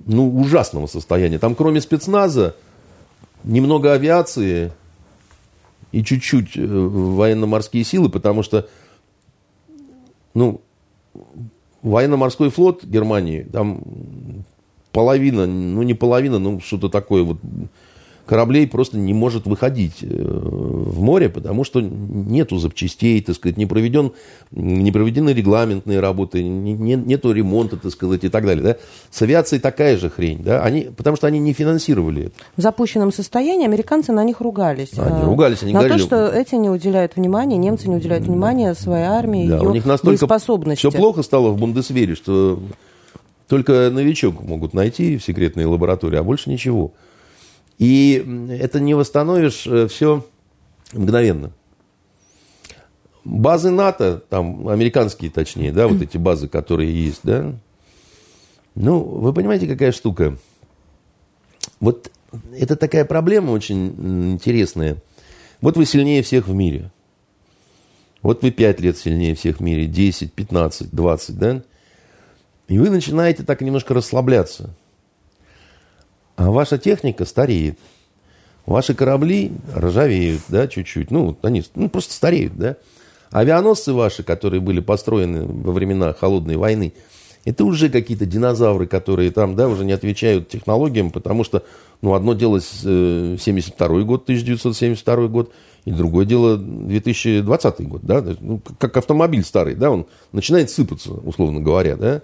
ну, 0.07 0.41
ужасного 0.41 0.87
состояния. 0.87 1.39
Там 1.39 1.55
кроме 1.55 1.81
спецназа 1.81 2.55
немного 3.43 3.93
авиации 3.93 4.73
и 5.93 6.03
чуть-чуть 6.03 6.57
э, 6.57 6.67
военно-морские 6.67 7.85
силы, 7.85 8.09
потому 8.09 8.43
что 8.43 8.69
ну, 10.35 10.61
военно-морской 11.83 12.51
флот 12.51 12.85
Германии, 12.85 13.43
там 13.43 13.81
половина, 14.91 15.47
ну 15.47 15.83
не 15.83 15.95
половина, 15.95 16.39
ну 16.39 16.61
что-то 16.61 16.89
такое 16.89 17.23
вот 17.23 17.39
кораблей 18.27 18.67
просто 18.67 18.97
не 18.97 19.13
может 19.13 19.47
выходить 19.47 20.03
э, 20.03 20.07
в 20.09 21.01
море, 21.01 21.29
потому 21.29 21.65
что 21.65 21.81
нету 21.81 22.59
запчастей, 22.59 23.21
так 23.21 23.37
сказать, 23.37 23.57
не, 23.57 23.67
проведен, 23.67 24.13
не 24.51 24.91
проведены 24.93 25.31
регламентные 25.31 26.01
работы, 26.01 26.43
не, 26.43 26.75
нету 26.75 27.33
ремонта, 27.33 27.77
так 27.77 27.93
сказать, 27.93 28.25
и 28.25 28.29
так 28.29 28.45
далее. 28.47 28.63
Да? 28.63 28.77
С 29.11 29.21
авиацией 29.23 29.61
такая 29.61 29.99
же 29.99 30.11
хрень, 30.11 30.43
да? 30.43 30.63
они, 30.63 30.91
потому 30.97 31.17
что 31.17 31.27
они 31.27 31.39
не 31.39 31.53
финансировали 31.53 32.27
это. 32.27 32.35
В 32.57 32.63
запущенном 32.63 33.13
состоянии 33.13 33.67
американцы 33.67 34.13
на 34.13 34.25
них 34.25 34.41
ругались. 34.41 34.93
Они 34.97 35.23
а, 35.23 35.25
ругались, 35.25 35.63
они 35.63 35.73
на 35.73 35.81
говорили... 35.81 35.99
то, 35.99 36.05
что 36.07 36.29
эти 36.29 36.55
не 36.55 36.71
уделяют 36.71 37.17
внимания, 37.17 37.57
немцы 37.57 37.89
не 37.89 37.97
уделяют 37.97 38.25
внимания 38.25 38.75
своей 38.75 39.05
армии, 39.05 39.49
да, 39.49 39.59
ее 39.59 39.69
у 39.69 39.73
них 39.73 39.85
настолько 39.85 40.27
все 40.75 40.91
плохо 40.91 41.23
стало 41.23 41.51
в 41.51 41.59
Бундесвере, 41.59 42.15
что 42.15 42.61
только 43.49 43.91
новичок 43.91 44.43
могут 44.43 44.75
найти 44.75 45.19
в 45.19 45.25
секретной 45.25 45.67
лаборатории, 45.67 46.17
а 46.17 46.23
больше 46.23 46.51
ничего. 46.51 46.93
И 47.79 48.47
это 48.51 48.81
не 48.81 48.95
восстановишь 48.95 49.67
э, 49.67 49.89
все 49.89 50.27
мгновенно. 50.93 51.53
Базы 53.25 53.71
НАТО, 53.71 54.23
там, 54.29 54.69
американские 54.69 55.31
точнее, 55.31 55.73
да, 55.73 55.89
вот 55.89 56.03
эти 56.03 56.19
базы, 56.19 56.47
которые 56.47 56.95
есть, 56.95 57.21
да, 57.23 57.55
ну, 58.75 59.01
вы 59.01 59.33
понимаете, 59.33 59.67
какая 59.67 59.93
штука? 59.93 60.37
Вот 61.81 62.11
это 62.57 62.77
такая 62.77 63.05
проблема 63.05 63.53
очень 63.53 64.33
интересная. 64.33 64.97
Вот 65.61 65.77
вы 65.77 65.87
сильнее 65.87 66.23
всех 66.23 66.49
в 66.49 66.55
мире. 66.55 66.91
Вот 68.23 68.43
вы 68.43 68.51
5 68.51 68.81
лет 68.81 68.99
сильнее 68.99 69.35
всех 69.35 69.59
в 69.59 69.61
мире, 69.61 69.87
10, 69.87 70.33
15, 70.33 70.91
20, 70.91 71.39
да? 71.39 71.63
И 72.67 72.79
вы 72.79 72.91
начинаете 72.91 73.45
так 73.45 73.61
немножко 73.61 73.95
расслабляться. 73.95 74.75
А 76.37 76.51
ваша 76.51 76.79
техника 76.79 77.25
стареет. 77.25 77.79
Ваши 78.67 78.95
корабли 78.95 79.53
ржавеют, 79.77 80.43
да, 80.49 80.67
чуть-чуть. 80.67 81.11
Ну, 81.11 81.37
они 81.43 81.63
ну, 81.75 81.89
просто 81.89 82.15
стареют, 82.15 82.57
да. 82.57 82.77
Авианосцы 83.31 83.93
ваши, 83.93 84.23
которые 84.23 84.61
были 84.61 84.81
построены 84.81 85.45
во 85.45 85.73
времена 85.73 86.13
Холодной 86.13 86.57
войны, 86.57 86.95
это 87.45 87.65
уже 87.65 87.91
какие-то 87.91 88.27
динозавры, 88.27 88.87
которые 88.87 89.31
там, 89.31 89.55
да, 89.55 89.69
уже 89.69 89.85
не 89.85 89.93
отвечают 89.93 90.49
технологиям, 90.49 91.11
потому 91.11 91.45
что, 91.45 91.63
ну, 92.01 92.15
одно 92.15 92.35
дело 92.35 92.61
72 92.61 93.87
э, 93.87 94.03
год, 94.03 94.23
1972 94.23 95.29
год, 95.29 95.53
и 95.85 95.91
другое 95.91 96.25
дело 96.25 96.57
2020 96.57 97.89
год, 97.89 98.01
да, 98.03 98.25
ну, 98.41 98.63
как 98.79 98.97
автомобиль 98.97 99.45
старый, 99.45 99.75
да, 99.75 99.91
он 99.91 100.07
начинает 100.33 100.71
сыпаться, 100.71 101.13
условно 101.13 101.61
говоря, 101.61 101.97
да, 101.97 102.23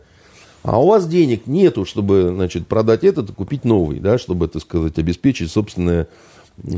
а 0.62 0.81
у 0.81 0.87
вас 0.89 1.07
денег 1.09 1.47
нету, 1.47 1.85
чтобы, 1.85 2.32
значит, 2.35 2.66
продать 2.66 3.05
этот 3.05 3.31
и 3.31 3.32
купить 3.32 3.65
новый, 3.65 3.99
да, 4.01 4.19
чтобы, 4.19 4.49
так 4.49 4.62
сказать, 4.62 4.99
обеспечить 4.99 5.51
собственное, 5.51 6.09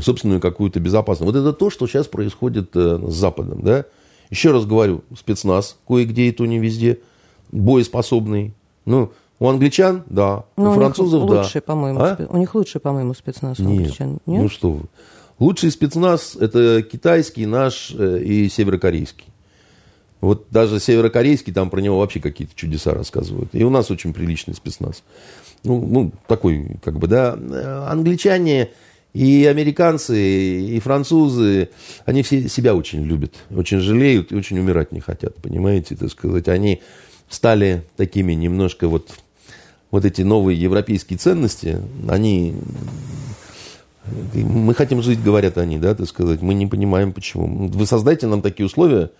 собственную 0.01 0.39
какую-то 0.39 0.79
безопасность. 0.79 1.31
Вот 1.31 1.39
это 1.39 1.53
то, 1.53 1.69
что 1.69 1.87
сейчас 1.87 2.07
происходит 2.07 2.75
э, 2.75 2.99
с 3.07 3.13
Западом, 3.13 3.61
да, 3.61 3.85
еще 4.29 4.51
раз 4.51 4.65
говорю, 4.65 5.03
спецназ 5.17 5.77
кое-где 5.87 6.23
и 6.23 6.31
то 6.31 6.45
не 6.45 6.59
везде, 6.59 6.99
боеспособный. 7.51 8.53
Ну, 8.85 9.11
у 9.39 9.47
англичан, 9.49 10.03
да, 10.07 10.45
Но 10.55 10.71
у 10.71 10.73
французов, 10.75 11.29
да. 11.29 11.41
Лучший, 11.41 11.61
по-моему, 11.61 11.99
а? 11.99 12.15
спе... 12.15 12.27
У 12.29 12.37
них 12.37 12.55
лучший, 12.55 12.79
по-моему, 12.79 13.13
спецназ 13.13 13.59
у 13.59 13.63
Нет. 13.63 13.79
англичан. 13.79 14.19
Нет? 14.25 14.41
Ну 14.43 14.49
что 14.49 14.71
вы. 14.71 14.83
Лучший 15.39 15.71
спецназ– 15.71 16.35
это 16.39 16.81
китайский, 16.83 17.45
наш 17.45 17.93
э, 17.97 18.19
и 18.23 18.47
северокорейский. 18.47 19.25
Вот 20.23 20.45
даже 20.51 20.79
северокорейский, 20.79 21.51
там 21.51 21.69
про 21.69 21.81
него 21.81 21.99
вообще 21.99 22.21
какие-то 22.21 22.55
чудеса 22.55 22.93
рассказывают. 22.93 23.49
И 23.51 23.61
у 23.65 23.69
нас 23.69 23.91
очень 23.91 24.13
приличный 24.13 24.53
спецназ. 24.53 25.03
Ну, 25.65 25.85
ну 25.85 26.11
такой, 26.27 26.77
как 26.81 26.97
бы, 26.97 27.07
да. 27.07 27.37
Англичане 27.89 28.69
и 29.11 29.45
американцы, 29.45 30.61
и 30.61 30.79
французы, 30.79 31.71
они 32.05 32.23
все 32.23 32.47
себя 32.47 32.73
очень 32.73 33.03
любят, 33.03 33.33
очень 33.53 33.79
жалеют 33.79 34.31
и 34.31 34.35
очень 34.35 34.57
умирать 34.57 34.93
не 34.93 35.01
хотят, 35.01 35.35
понимаете, 35.41 35.97
так 35.97 36.09
сказать. 36.09 36.47
Они 36.47 36.81
стали 37.27 37.83
такими 37.97 38.31
немножко 38.31 38.87
вот, 38.87 39.09
вот 39.91 40.05
эти 40.05 40.21
новые 40.21 40.57
европейские 40.57 41.19
ценности, 41.19 41.81
они 42.07 42.55
мы 44.33 44.73
хотим 44.73 45.01
жить, 45.01 45.21
говорят 45.21 45.57
они, 45.57 45.79
да, 45.79 45.95
так 45.95 46.07
сказать. 46.07 46.41
Мы 46.41 46.53
не 46.53 46.67
понимаем, 46.67 47.11
почему. 47.11 47.67
Вы 47.67 47.85
создайте 47.85 48.27
нам 48.27 48.41
такие 48.41 48.65
условия, 48.65 49.11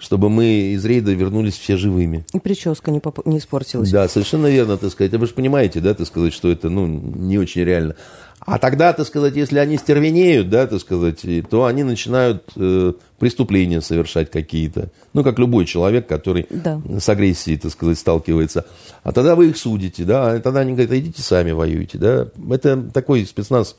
чтобы 0.00 0.30
мы 0.30 0.72
из 0.72 0.84
рейда 0.84 1.12
вернулись 1.12 1.56
все 1.56 1.76
живыми. 1.76 2.24
И 2.32 2.40
прическа 2.40 2.90
не, 2.90 3.00
поп- 3.00 3.24
не 3.26 3.38
испортилась. 3.38 3.90
Да, 3.90 4.08
совершенно 4.08 4.46
верно, 4.46 4.76
так 4.78 4.90
сказать. 4.90 5.12
А 5.14 5.18
вы 5.18 5.26
же 5.26 5.34
понимаете, 5.34 5.80
да, 5.80 5.94
так 5.94 6.06
сказать, 6.06 6.32
что 6.32 6.50
это, 6.50 6.70
ну, 6.70 6.86
не 6.86 7.38
очень 7.38 7.62
реально. 7.62 7.94
А 8.40 8.58
тогда, 8.58 8.94
так 8.94 9.06
сказать, 9.06 9.36
если 9.36 9.58
они 9.58 9.76
стервенеют, 9.76 10.48
да, 10.48 10.66
так 10.66 10.80
сказать, 10.80 11.20
то 11.50 11.66
они 11.66 11.82
начинают 11.82 12.44
э, 12.56 12.94
преступления 13.18 13.82
совершать 13.82 14.30
какие-то. 14.30 14.88
Ну, 15.12 15.22
как 15.22 15.38
любой 15.38 15.66
человек, 15.66 16.06
который 16.06 16.46
да. 16.48 16.80
с 16.98 17.06
агрессией, 17.10 17.58
так 17.58 17.70
сказать, 17.70 17.98
сталкивается. 17.98 18.64
А 19.02 19.12
тогда 19.12 19.36
вы 19.36 19.50
их 19.50 19.58
судите, 19.58 20.04
да, 20.04 20.32
а 20.32 20.40
тогда 20.40 20.60
они 20.60 20.72
говорят, 20.72 20.92
идите 20.92 21.20
сами 21.20 21.50
воюйте, 21.50 21.98
да. 21.98 22.28
Это 22.50 22.82
такой 22.82 23.26
спецназ 23.26 23.76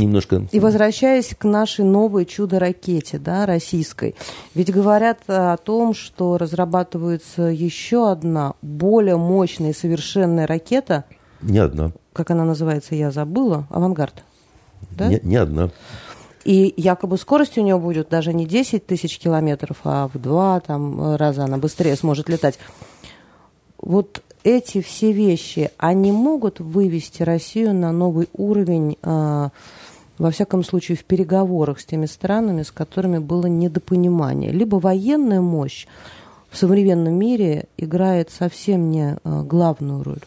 немножко... 0.00 0.46
И 0.50 0.60
возвращаясь 0.60 1.34
к 1.36 1.44
нашей 1.44 1.84
новой 1.84 2.26
чудо-ракете, 2.26 3.18
да, 3.18 3.46
российской, 3.46 4.14
ведь 4.54 4.72
говорят 4.72 5.18
о 5.28 5.56
том, 5.56 5.94
что 5.94 6.38
разрабатывается 6.38 7.42
еще 7.42 8.10
одна 8.10 8.54
более 8.62 9.16
мощная 9.16 9.70
и 9.70 9.74
совершенная 9.74 10.46
ракета. 10.46 11.04
Не 11.42 11.58
одна. 11.58 11.92
Как 12.12 12.30
она 12.30 12.44
называется, 12.44 12.94
я 12.94 13.10
забыла. 13.10 13.66
Авангард. 13.70 14.24
Да? 14.90 15.08
Не, 15.08 15.20
не 15.22 15.36
одна. 15.36 15.70
И 16.44 16.72
якобы 16.76 17.18
скорость 17.18 17.58
у 17.58 17.62
нее 17.62 17.78
будет 17.78 18.08
даже 18.08 18.32
не 18.32 18.46
10 18.46 18.86
тысяч 18.86 19.18
километров, 19.18 19.78
а 19.84 20.08
в 20.08 20.18
два 20.18 20.60
там, 20.60 21.16
раза 21.16 21.44
она 21.44 21.58
быстрее 21.58 21.96
сможет 21.96 22.28
летать. 22.28 22.58
Вот 23.78 24.22
эти 24.42 24.80
все 24.80 25.12
вещи, 25.12 25.70
они 25.76 26.12
могут 26.12 26.60
вывести 26.60 27.22
Россию 27.22 27.74
на 27.74 27.92
новый 27.92 28.28
уровень 28.32 28.96
а, 29.02 29.50
во 30.20 30.30
всяком 30.30 30.62
случае, 30.62 30.98
в 30.98 31.04
переговорах 31.04 31.80
с 31.80 31.86
теми 31.86 32.04
странами, 32.04 32.62
с 32.62 32.70
которыми 32.70 33.16
было 33.16 33.46
недопонимание. 33.46 34.52
Либо 34.52 34.76
военная 34.76 35.40
мощь 35.40 35.86
в 36.50 36.58
современном 36.58 37.14
мире 37.14 37.64
играет 37.78 38.30
совсем 38.30 38.90
не 38.90 39.16
э, 39.16 39.42
главную 39.44 40.02
роль. 40.02 40.20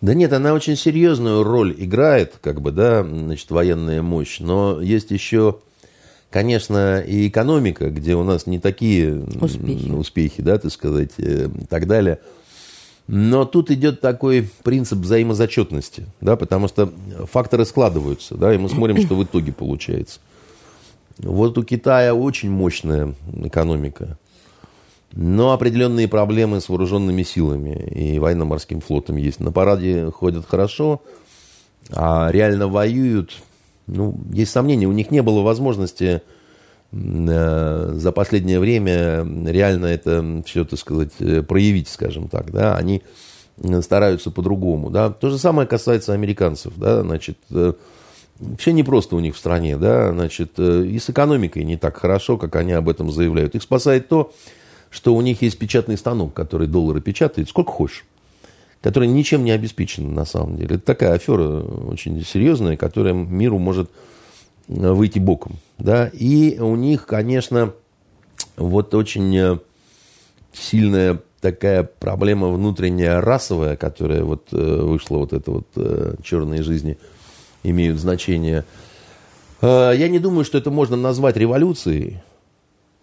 Да 0.00 0.14
нет, 0.14 0.32
она 0.32 0.54
очень 0.54 0.76
серьезную 0.76 1.42
роль 1.42 1.74
играет, 1.76 2.34
как 2.40 2.60
бы, 2.60 2.70
да, 2.70 3.02
значит, 3.02 3.50
военная 3.50 4.00
мощь. 4.00 4.38
Но 4.38 4.80
есть 4.80 5.10
еще, 5.10 5.58
конечно, 6.30 7.00
и 7.00 7.26
экономика, 7.26 7.90
где 7.90 8.14
у 8.14 8.22
нас 8.22 8.46
не 8.46 8.60
такие 8.60 9.24
успехи, 9.40 9.90
успехи 9.90 10.40
да, 10.40 10.58
так 10.58 10.70
сказать, 10.70 11.10
э, 11.18 11.48
и 11.48 11.64
так 11.64 11.88
далее. 11.88 12.20
Но 13.08 13.44
тут 13.44 13.70
идет 13.70 14.00
такой 14.00 14.50
принцип 14.64 14.98
взаимозачетности, 14.98 16.06
да, 16.20 16.36
потому 16.36 16.66
что 16.66 16.92
факторы 17.30 17.64
складываются, 17.64 18.36
да, 18.36 18.52
и 18.52 18.58
мы 18.58 18.68
смотрим, 18.68 19.00
что 19.00 19.14
в 19.14 19.22
итоге 19.22 19.52
получается. 19.52 20.18
Вот 21.18 21.56
у 21.56 21.62
Китая 21.62 22.14
очень 22.14 22.50
мощная 22.50 23.14
экономика, 23.44 24.18
но 25.12 25.52
определенные 25.52 26.08
проблемы 26.08 26.60
с 26.60 26.68
вооруженными 26.68 27.22
силами 27.22 27.74
и 27.94 28.18
военно-морским 28.18 28.80
флотом 28.80 29.16
есть. 29.16 29.38
На 29.38 29.52
параде 29.52 30.10
ходят 30.10 30.44
хорошо, 30.44 31.00
а 31.90 32.28
реально 32.30 32.66
воюют. 32.66 33.36
Ну, 33.86 34.18
есть 34.32 34.50
сомнения, 34.50 34.86
у 34.86 34.92
них 34.92 35.12
не 35.12 35.22
было 35.22 35.42
возможности 35.42 36.22
за 36.92 38.12
последнее 38.14 38.60
время 38.60 39.26
реально 39.46 39.86
это 39.86 40.42
все, 40.46 40.64
так 40.64 40.78
сказать, 40.78 41.12
э, 41.18 41.42
проявить, 41.42 41.88
скажем 41.88 42.28
так, 42.28 42.52
да, 42.52 42.76
они 42.76 43.02
стараются 43.80 44.30
по-другому, 44.30 44.90
да. 44.90 45.10
То 45.10 45.30
же 45.30 45.38
самое 45.38 45.66
касается 45.66 46.12
американцев, 46.12 46.74
да, 46.76 47.02
значит, 47.02 47.38
э, 47.50 47.72
все 48.58 48.72
непросто 48.72 49.16
у 49.16 49.20
них 49.20 49.34
в 49.34 49.38
стране, 49.38 49.76
да, 49.76 50.12
значит, 50.12 50.58
и 50.58 50.98
с 50.98 51.10
экономикой 51.10 51.64
не 51.64 51.76
так 51.76 51.96
хорошо, 51.96 52.36
как 52.36 52.54
они 52.56 52.72
об 52.72 52.88
этом 52.88 53.10
заявляют. 53.10 53.54
Их 53.54 53.62
спасает 53.62 54.08
то, 54.08 54.32
что 54.90 55.14
у 55.14 55.20
них 55.20 55.42
есть 55.42 55.58
печатный 55.58 55.96
станок, 55.96 56.34
который 56.34 56.68
доллары 56.68 57.00
печатает, 57.00 57.48
сколько 57.48 57.72
хочешь, 57.72 58.04
который 58.80 59.08
ничем 59.08 59.44
не 59.44 59.50
обеспечен 59.50 60.14
на 60.14 60.24
самом 60.24 60.56
деле. 60.56 60.76
Это 60.76 60.84
такая 60.84 61.12
афера 61.14 61.62
очень 61.62 62.22
серьезная, 62.24 62.76
которая 62.76 63.14
миру 63.14 63.58
может 63.58 63.90
выйти 64.68 65.18
боком. 65.18 65.56
Да? 65.78 66.08
И 66.12 66.58
у 66.58 66.76
них, 66.76 67.06
конечно, 67.06 67.72
вот 68.56 68.94
очень 68.94 69.36
э, 69.36 69.58
сильная 70.52 71.20
такая 71.40 71.84
проблема 71.84 72.48
внутренняя 72.48 73.20
расовая, 73.20 73.76
которая 73.76 74.24
вот 74.24 74.48
э, 74.52 74.56
вышла, 74.56 75.18
вот 75.18 75.32
это 75.32 75.50
вот 75.50 75.66
э, 75.76 76.14
черные 76.22 76.62
жизни 76.62 76.98
имеют 77.62 77.98
значение. 77.98 78.64
Я 79.62 80.08
не 80.08 80.18
думаю, 80.18 80.44
что 80.44 80.58
это 80.58 80.70
можно 80.70 80.96
назвать 80.96 81.36
революцией, 81.38 82.20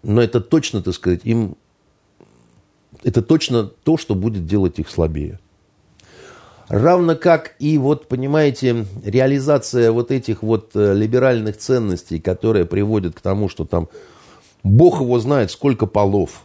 но 0.04 0.22
это 0.22 0.40
точно, 0.40 0.82
так 0.82 0.94
сказать, 0.94 1.22
им 1.24 1.56
это 3.02 3.22
точно 3.22 3.64
то, 3.64 3.96
что 3.96 4.14
будет 4.14 4.46
делать 4.46 4.78
их 4.78 4.88
слабее. 4.88 5.40
Равно 6.68 7.14
как 7.14 7.54
и 7.58 7.78
вот, 7.78 8.08
понимаете, 8.08 8.86
реализация 9.04 9.92
вот 9.92 10.10
этих 10.10 10.42
вот 10.42 10.70
э, 10.74 10.94
либеральных 10.94 11.58
ценностей, 11.58 12.20
которые 12.20 12.64
приводят 12.64 13.14
к 13.14 13.20
тому, 13.20 13.48
что 13.48 13.64
там 13.64 13.88
Бог 14.62 15.00
его 15.00 15.18
знает, 15.18 15.50
сколько 15.50 15.86
полов. 15.86 16.42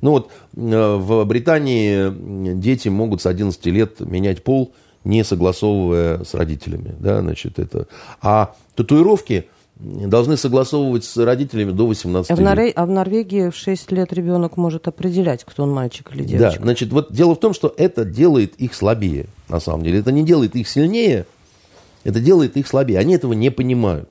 Ну 0.00 0.12
вот 0.12 0.30
э, 0.56 0.96
в 0.96 1.24
Британии 1.24 2.54
дети 2.54 2.88
могут 2.88 3.22
с 3.22 3.26
11 3.26 3.64
лет 3.66 4.00
менять 4.00 4.42
пол, 4.42 4.72
не 5.04 5.24
согласовывая 5.24 6.24
с 6.24 6.34
родителями. 6.34 6.94
Да, 6.98 7.20
значит, 7.20 7.58
это. 7.58 7.86
А 8.20 8.54
татуировки 8.74 9.46
должны 9.76 10.36
согласовывать 10.36 11.04
с 11.04 11.16
родителями 11.16 11.72
до 11.72 11.86
18 11.86 12.30
а 12.30 12.34
в 12.34 12.40
лет. 12.40 12.72
А 12.76 12.86
в 12.86 12.90
Норвегии 12.90 13.48
в 13.48 13.56
6 13.56 13.92
лет 13.92 14.12
ребенок 14.12 14.56
может 14.56 14.86
определять, 14.88 15.44
кто 15.44 15.64
он 15.64 15.72
мальчик 15.72 16.10
или 16.14 16.22
девочка. 16.22 16.58
Да, 16.58 16.64
значит, 16.64 16.92
вот 16.92 17.12
дело 17.12 17.34
в 17.34 17.40
том, 17.40 17.52
что 17.52 17.72
это 17.76 18.04
делает 18.04 18.54
их 18.56 18.74
слабее, 18.74 19.26
на 19.52 19.60
самом 19.60 19.84
деле. 19.84 20.00
Это 20.00 20.10
не 20.10 20.24
делает 20.24 20.56
их 20.56 20.68
сильнее, 20.68 21.26
Это 22.04 22.18
делает 22.18 22.56
их 22.56 22.66
слабее. 22.66 22.98
Они 22.98 23.14
этого 23.14 23.32
не 23.34 23.50
понимают. 23.50 24.10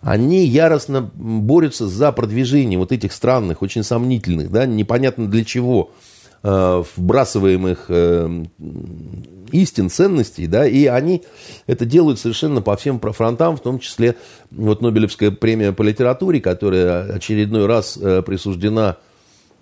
Они 0.00 0.46
яростно 0.46 1.10
борются 1.14 1.86
за 1.86 2.12
продвижение 2.12 2.78
вот 2.78 2.90
этих 2.90 3.12
странных, 3.12 3.60
очень 3.60 3.82
сомнительных, 3.82 4.50
да, 4.50 4.64
непонятно 4.64 5.26
для 5.26 5.44
чего 5.44 5.90
э, 6.42 6.82
вбрасываемых 6.96 7.84
э, 7.88 8.44
истин, 9.52 9.90
ценностей, 9.90 10.46
да, 10.46 10.66
и 10.66 10.86
они 10.86 11.24
это 11.66 11.84
делают 11.84 12.18
совершенно 12.18 12.62
по 12.62 12.74
всем 12.76 12.98
фронтам, 12.98 13.58
в 13.58 13.60
том 13.60 13.78
числе 13.78 14.16
вот 14.50 14.80
Нобелевская 14.80 15.32
премия 15.32 15.72
по 15.72 15.82
литературе, 15.82 16.40
которая 16.40 17.12
очередной 17.12 17.66
раз 17.66 17.98
э, 18.00 18.22
присуждена, 18.22 18.96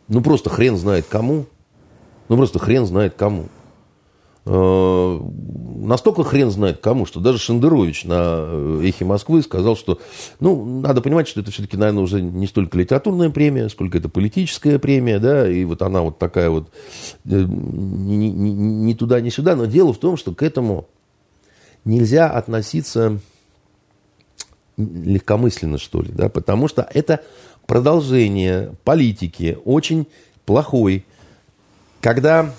ну, 0.06 0.20
просто 0.20 0.50
хрен 0.50 0.76
знает 0.76 1.06
кому, 1.08 1.46
ну, 2.28 2.36
просто 2.36 2.60
хрен 2.60 2.86
знает 2.86 3.14
кому. 3.16 3.48
Настолько 5.88 6.22
хрен 6.22 6.50
знает 6.50 6.80
кому, 6.82 7.06
что 7.06 7.18
даже 7.18 7.38
Шендерович 7.38 8.04
на 8.04 8.44
э, 8.44 8.80
«Эхе 8.84 9.06
Москвы» 9.06 9.40
сказал, 9.40 9.74
что, 9.74 9.98
ну, 10.38 10.82
надо 10.82 11.00
понимать, 11.00 11.28
что 11.28 11.40
это 11.40 11.50
все-таки, 11.50 11.78
наверное, 11.78 12.02
уже 12.02 12.20
не 12.20 12.46
столько 12.46 12.76
литературная 12.76 13.30
премия, 13.30 13.70
сколько 13.70 13.96
это 13.96 14.10
политическая 14.10 14.78
премия, 14.78 15.18
да, 15.18 15.50
и 15.50 15.64
вот 15.64 15.80
она 15.80 16.02
вот 16.02 16.18
такая 16.18 16.50
вот 16.50 16.68
э, 17.24 17.30
ни 17.30 18.92
туда, 18.92 19.22
ни 19.22 19.30
сюда. 19.30 19.56
Но 19.56 19.64
дело 19.64 19.94
в 19.94 19.98
том, 19.98 20.18
что 20.18 20.34
к 20.34 20.42
этому 20.42 20.86
нельзя 21.86 22.28
относиться 22.28 23.18
легкомысленно, 24.76 25.78
что 25.78 26.02
ли, 26.02 26.12
да, 26.12 26.28
потому 26.28 26.68
что 26.68 26.86
это 26.92 27.22
продолжение 27.66 28.74
политики 28.84 29.56
очень 29.64 30.06
плохой, 30.44 31.06
когда 32.02 32.52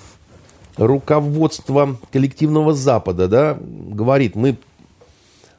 руководство 0.80 1.98
коллективного 2.12 2.74
Запада 2.74 3.28
да, 3.28 3.58
говорит, 3.60 4.36
мы 4.36 4.58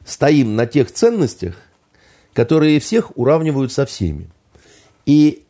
стоим 0.05 0.55
на 0.55 0.65
тех 0.65 0.91
ценностях, 0.91 1.55
которые 2.33 2.79
всех 2.79 3.15
уравнивают 3.17 3.71
со 3.71 3.85
всеми. 3.85 4.29
И 5.05 5.43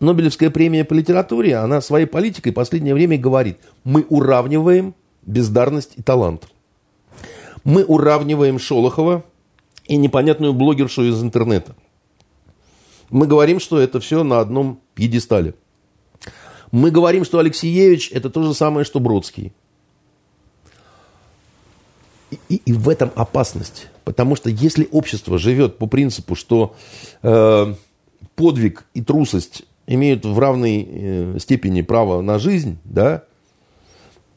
Нобелевская 0.00 0.50
премия 0.50 0.84
по 0.84 0.94
литературе, 0.94 1.56
она 1.56 1.80
своей 1.80 2.06
политикой 2.06 2.50
в 2.50 2.54
последнее 2.54 2.94
время 2.94 3.18
говорит, 3.18 3.58
мы 3.84 4.04
уравниваем 4.08 4.94
бездарность 5.22 5.92
и 5.96 6.02
талант. 6.02 6.48
Мы 7.62 7.84
уравниваем 7.84 8.58
Шолохова 8.58 9.24
и 9.84 9.96
непонятную 9.96 10.54
блогершу 10.54 11.04
из 11.04 11.22
интернета. 11.22 11.76
Мы 13.10 13.26
говорим, 13.26 13.60
что 13.60 13.78
это 13.78 14.00
все 14.00 14.24
на 14.24 14.40
одном 14.40 14.80
пьедестале. 14.94 15.54
Мы 16.72 16.90
говорим, 16.90 17.24
что 17.24 17.38
Алексеевич– 17.38 18.10
это 18.12 18.30
то 18.30 18.42
же 18.42 18.54
самое, 18.54 18.84
что 18.84 18.98
Бродский. 18.98 19.52
И, 22.30 22.38
и, 22.48 22.56
и 22.64 22.72
в 22.72 22.88
этом 22.88 23.12
опасность. 23.14 23.88
Потому 24.04 24.36
что 24.36 24.48
если 24.48 24.88
общество 24.90 25.38
живет 25.38 25.76
по 25.76 25.86
принципу, 25.86 26.34
что 26.34 26.74
э, 27.22 27.74
подвиг 28.34 28.86
и 28.94 29.02
трусость 29.02 29.64
имеют 29.86 30.24
в 30.24 30.38
равной 30.38 30.88
э, 30.88 31.38
степени 31.38 31.82
право 31.82 32.22
на 32.22 32.38
жизнь, 32.38 32.78
да, 32.84 33.24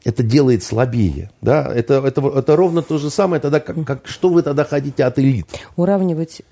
это 0.04 0.22
делает 0.22 0.62
слабее. 0.62 1.30
Да? 1.40 1.72
Это, 1.74 1.94
это, 2.06 2.20
это 2.20 2.54
ровно 2.54 2.82
то 2.82 2.98
же 2.98 3.08
самое, 3.08 3.40
тогда 3.40 3.60
как, 3.60 3.82
как, 3.84 4.06
что 4.06 4.28
вы 4.28 4.42
тогда 4.42 4.64
хотите 4.64 5.04
от 5.04 5.18
элит? 5.18 5.46
Уравнивать 5.74 6.42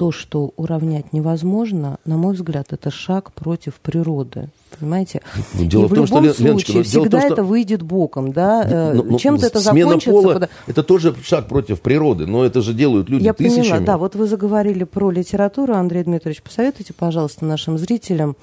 то, 0.00 0.12
что 0.12 0.54
уравнять 0.56 1.12
невозможно, 1.12 1.98
на 2.06 2.16
мой 2.16 2.32
взгляд, 2.32 2.72
это 2.72 2.90
шаг 2.90 3.34
против 3.34 3.74
природы. 3.74 4.48
Понимаете? 4.78 5.20
Ну, 5.52 5.66
дело 5.66 5.84
и 5.84 5.88
в, 5.88 5.94
том, 5.94 6.06
любом 6.06 6.32
что, 6.32 6.42
Леночка, 6.42 6.72
случае 6.72 6.84
всегда 6.84 7.10
том, 7.10 7.20
что... 7.20 7.32
это 7.34 7.44
выйдет 7.44 7.82
боком, 7.82 8.32
да? 8.32 8.64
Э, 8.64 8.92
ну, 8.94 9.02
ну, 9.02 9.18
Чем-то 9.18 9.48
это 9.48 9.60
смена 9.60 9.88
закончится. 9.88 10.10
Пола, 10.10 10.32
куда... 10.32 10.48
Это 10.66 10.82
тоже 10.82 11.14
шаг 11.22 11.48
против 11.48 11.82
природы, 11.82 12.24
но 12.24 12.46
это 12.46 12.62
же 12.62 12.72
делают 12.72 13.10
люди 13.10 13.24
Я 13.24 13.34
тысячами. 13.34 13.62
поняла, 13.62 13.80
да. 13.80 13.98
Вот 13.98 14.14
вы 14.14 14.26
заговорили 14.26 14.84
про 14.84 15.10
литературу, 15.10 15.74
Андрей 15.74 16.02
Дмитриевич. 16.02 16.42
Посоветуйте, 16.42 16.94
пожалуйста, 16.94 17.44
нашим 17.44 17.76
зрителям, 17.76 18.36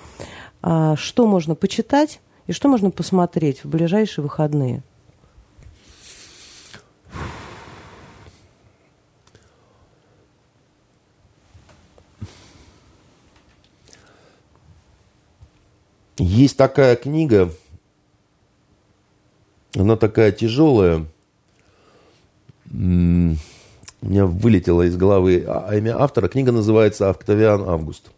а, 0.61 0.95
что 0.95 1.25
можно 1.25 1.55
почитать 1.55 2.19
и 2.45 2.51
что 2.51 2.69
можно 2.69 2.91
посмотреть 2.91 3.63
в 3.63 3.67
ближайшие 3.67 4.21
выходные. 4.21 4.83
Есть 16.19 16.57
такая 16.57 16.95
книга, 16.95 17.51
она 19.75 19.95
такая 19.95 20.31
тяжелая. 20.31 21.05
У 22.73 22.75
меня 22.75 24.25
вылетело 24.25 24.81
из 24.81 24.95
головы 24.97 25.43
а, 25.47 25.75
имя 25.75 26.01
автора. 26.01 26.27
Книга 26.27 26.51
называется 26.51 27.09
«Октавиан 27.09 27.61
Август». 27.69 28.11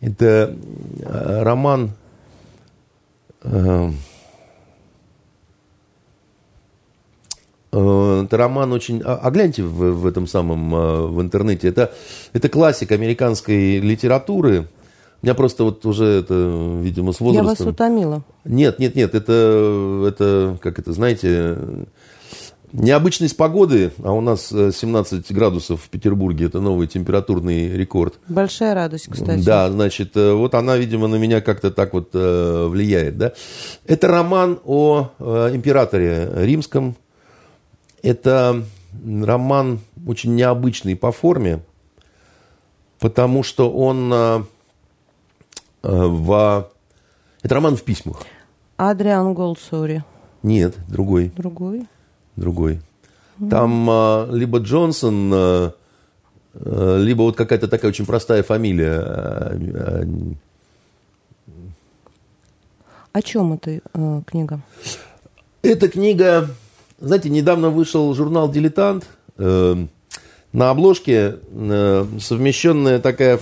Это 0.00 0.56
э, 1.00 1.42
роман 1.42 1.90
э, 3.42 3.90
э, 7.72 8.22
это 8.24 8.36
роман 8.36 8.72
очень... 8.72 9.02
А, 9.04 9.20
а 9.22 9.30
гляньте 9.30 9.62
в, 9.62 9.92
в 9.92 10.06
этом 10.06 10.26
самом, 10.26 10.70
в 11.14 11.20
интернете. 11.20 11.68
Это, 11.68 11.92
это 12.32 12.48
классик 12.48 12.92
американской 12.92 13.78
литературы– 13.78 14.68
меня 15.22 15.34
просто 15.34 15.64
вот 15.64 15.84
уже 15.84 16.06
это, 16.06 16.34
видимо, 16.80 17.12
с 17.12 17.20
возрастом... 17.20 17.46
Я 17.46 17.48
вас 17.48 17.60
утомила. 17.60 18.22
Нет, 18.44 18.78
нет, 18.78 18.94
нет, 18.94 19.14
это, 19.14 20.06
это 20.08 20.56
как 20.62 20.78
это, 20.78 20.92
знаете, 20.92 21.58
необычность 22.72 23.36
погоды, 23.36 23.92
а 24.02 24.12
у 24.12 24.20
нас 24.20 24.48
17 24.48 25.30
градусов 25.32 25.82
в 25.82 25.88
Петербурге, 25.88 26.46
это 26.46 26.60
новый 26.60 26.86
температурный 26.86 27.76
рекорд. 27.76 28.14
Большая 28.28 28.74
радость, 28.74 29.08
кстати. 29.10 29.42
Да, 29.44 29.70
значит, 29.70 30.16
э, 30.16 30.32
вот 30.32 30.54
она, 30.54 30.76
видимо, 30.76 31.06
на 31.06 31.16
меня 31.16 31.40
как-то 31.40 31.70
так 31.70 31.92
вот 31.92 32.10
э, 32.14 32.66
влияет, 32.66 33.18
да. 33.18 33.32
Это 33.86 34.08
роман 34.08 34.60
о 34.64 35.10
э, 35.18 35.50
императоре 35.54 36.30
римском. 36.34 36.96
Это 38.02 38.62
роман 39.04 39.80
очень 40.06 40.34
необычный 40.34 40.96
по 40.96 41.12
форме, 41.12 41.60
потому 42.98 43.42
что 43.42 43.70
он 43.70 44.10
Э, 44.12 44.42
в... 45.82 46.70
Это 47.42 47.54
роман 47.54 47.76
в 47.76 47.82
письмах. 47.82 48.22
Адриан 48.76 49.34
Голсори. 49.34 50.04
Нет, 50.42 50.76
другой. 50.88 51.32
Другой? 51.36 51.86
Другой. 52.36 52.80
Там 53.48 53.88
а, 53.88 54.28
либо 54.30 54.58
Джонсон, 54.58 55.30
а, 55.32 55.72
либо 56.54 57.22
вот 57.22 57.36
какая-то 57.36 57.68
такая 57.68 57.90
очень 57.90 58.06
простая 58.06 58.42
фамилия. 58.42 59.00
А, 59.00 60.04
О 63.12 63.22
чем 63.22 63.54
эта 63.54 63.80
э, 63.92 64.22
книга? 64.26 64.60
Эта 65.62 65.88
книга, 65.88 66.48
знаете, 67.00 67.28
недавно 67.28 67.70
вышел 67.70 68.14
журнал 68.14 68.50
«Дилетант». 68.50 69.06
Э, 69.36 69.86
на 70.52 70.70
обложке 70.70 71.36
э, 71.50 72.06
совмещенная 72.20 72.98
такая 72.98 73.40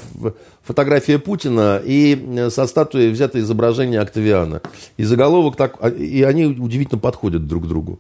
фотография 0.63 1.19
Путина 1.19 1.81
и 1.83 2.15
э, 2.15 2.51
со 2.51 2.67
статуей 2.67 3.11
взято 3.11 3.41
изображение 3.41 4.01
Октавиана. 4.01 4.61
И 4.99 5.05
заголовок 5.05 5.57
так, 5.57 5.77
а, 5.81 5.89
и 5.89 6.23
они 6.23 6.45
удивительно 6.45 7.01
подходят 7.01 7.47
друг 7.47 7.65
к 7.65 7.67
другу. 7.67 7.99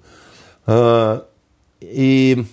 А, 0.66 1.26
и 1.80 2.44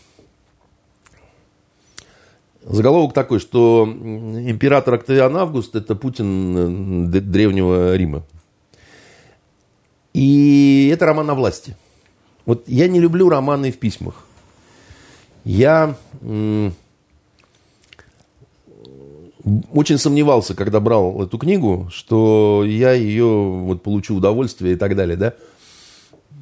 заголовок 2.63 3.13
такой, 3.13 3.39
что 3.39 3.85
император 3.85 4.93
Октавиан 4.93 5.35
Август– 5.35 5.75
это 5.77 5.95
Путин 5.95 7.07
э, 7.07 7.19
древнего 7.19 7.95
Рима. 7.95 8.23
И 10.13 10.89
это 10.93 11.05
роман 11.05 11.29
о 11.29 11.35
власти. 11.35 11.75
Вот 12.45 12.63
я 12.67 12.87
не 12.87 13.01
люблю 13.01 13.27
романы 13.27 13.73
в 13.73 13.77
письмах. 13.77 14.24
Я 15.45 15.95
очень 19.71 19.99
сомневался, 19.99 20.55
когда 20.55 20.79
брал 20.79 21.21
эту 21.21 21.37
книгу, 21.37 21.87
что 21.91 22.63
я 22.65 22.93
ее 22.93 23.27
вот 23.27 23.83
получу 23.83 24.15
удовольствие 24.15 24.73
и 24.73 24.75
так 24.75 24.95
далее, 24.95 25.15
да. 25.15 25.33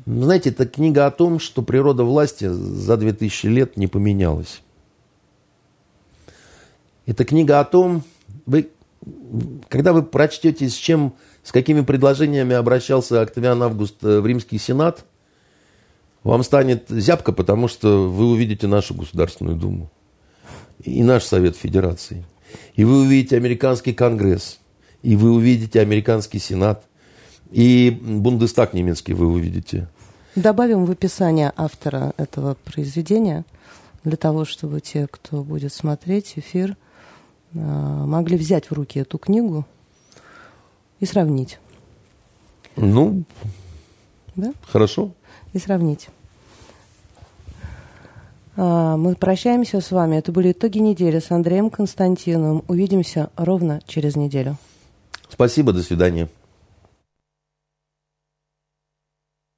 Знаете, 0.05 0.49
это 0.49 0.65
книга 0.65 1.05
о 1.05 1.11
том, 1.11 1.39
что 1.39 1.61
природа 1.61 2.03
власти 2.03 2.47
за 2.47 2.97
2000 2.97 3.47
лет 3.47 3.77
не 3.77 3.87
поменялась. 3.87 4.61
Это 7.05 7.25
книга 7.25 7.59
о 7.59 7.65
том, 7.65 8.03
вы, 8.45 8.69
когда 9.67 9.91
вы 9.91 10.03
прочтете, 10.03 10.69
с 10.69 10.73
чем, 10.73 11.13
с 11.43 11.51
какими 11.51 11.81
предложениями 11.81 12.55
обращался 12.55 13.21
Октавиан 13.21 13.61
Август 13.63 14.03
э, 14.03 14.19
в 14.19 14.25
Римский 14.25 14.57
Сенат, 14.57 15.05
вам 16.23 16.43
станет 16.43 16.85
зябко, 16.89 17.31
потому 17.31 17.67
что 17.67 18.09
вы 18.09 18.29
увидите 18.29 18.67
нашу 18.67 18.93
Государственную 18.93 19.57
Думу 19.57 19.91
и 20.83 21.03
наш 21.03 21.23
Совет 21.23 21.55
Федерации– 21.55 22.25
и 22.75 22.83
вы 22.83 23.01
увидите 23.01 23.37
американский 23.37 23.93
конгресс, 23.93 24.59
и 25.01 25.15
вы 25.15 25.31
увидите 25.31 25.79
американский 25.81 26.39
сенат, 26.39 26.85
и 27.51 27.97
Бундестаг 28.01 28.73
немецкий 28.73 29.13
вы 29.13 29.27
увидите. 29.27 29.87
Добавим 30.35 30.85
в 30.85 30.91
описание 30.91 31.53
автора 31.55 32.13
этого 32.17 32.55
произведения 32.55 33.45
для 34.03 34.17
того, 34.17 34.45
чтобы 34.45 34.81
те, 34.81 35.07
кто 35.09 35.43
будет 35.43 35.71
смотреть 35.71 36.33
эфир, 36.37 36.75
а, 37.55 38.05
могли 38.05 38.37
взять 38.37 38.71
в 38.71 38.73
руки 38.73 38.99
эту 38.99 39.19
книгу 39.19 39.65
и 40.99 41.05
сравнить. 41.05 41.59
Ну, 42.75 43.23
да? 44.35 44.53
хорошо. 44.63 45.11
И 45.53 45.59
сравнить. 45.59 46.09
А, 48.55 48.97
мы 48.97 49.15
прощаемся 49.15 49.81
с 49.81 49.91
вами. 49.91 50.17
Это 50.17 50.31
были 50.31 50.51
итоги 50.51 50.79
недели 50.79 51.19
с 51.19 51.31
Андреем 51.31 51.69
Константиновым. 51.69 52.63
Увидимся 52.67 53.29
ровно 53.35 53.81
через 53.87 54.15
неделю. 54.15 54.57
Спасибо, 55.29 55.73
до 55.73 55.81
свидания. 55.81 56.27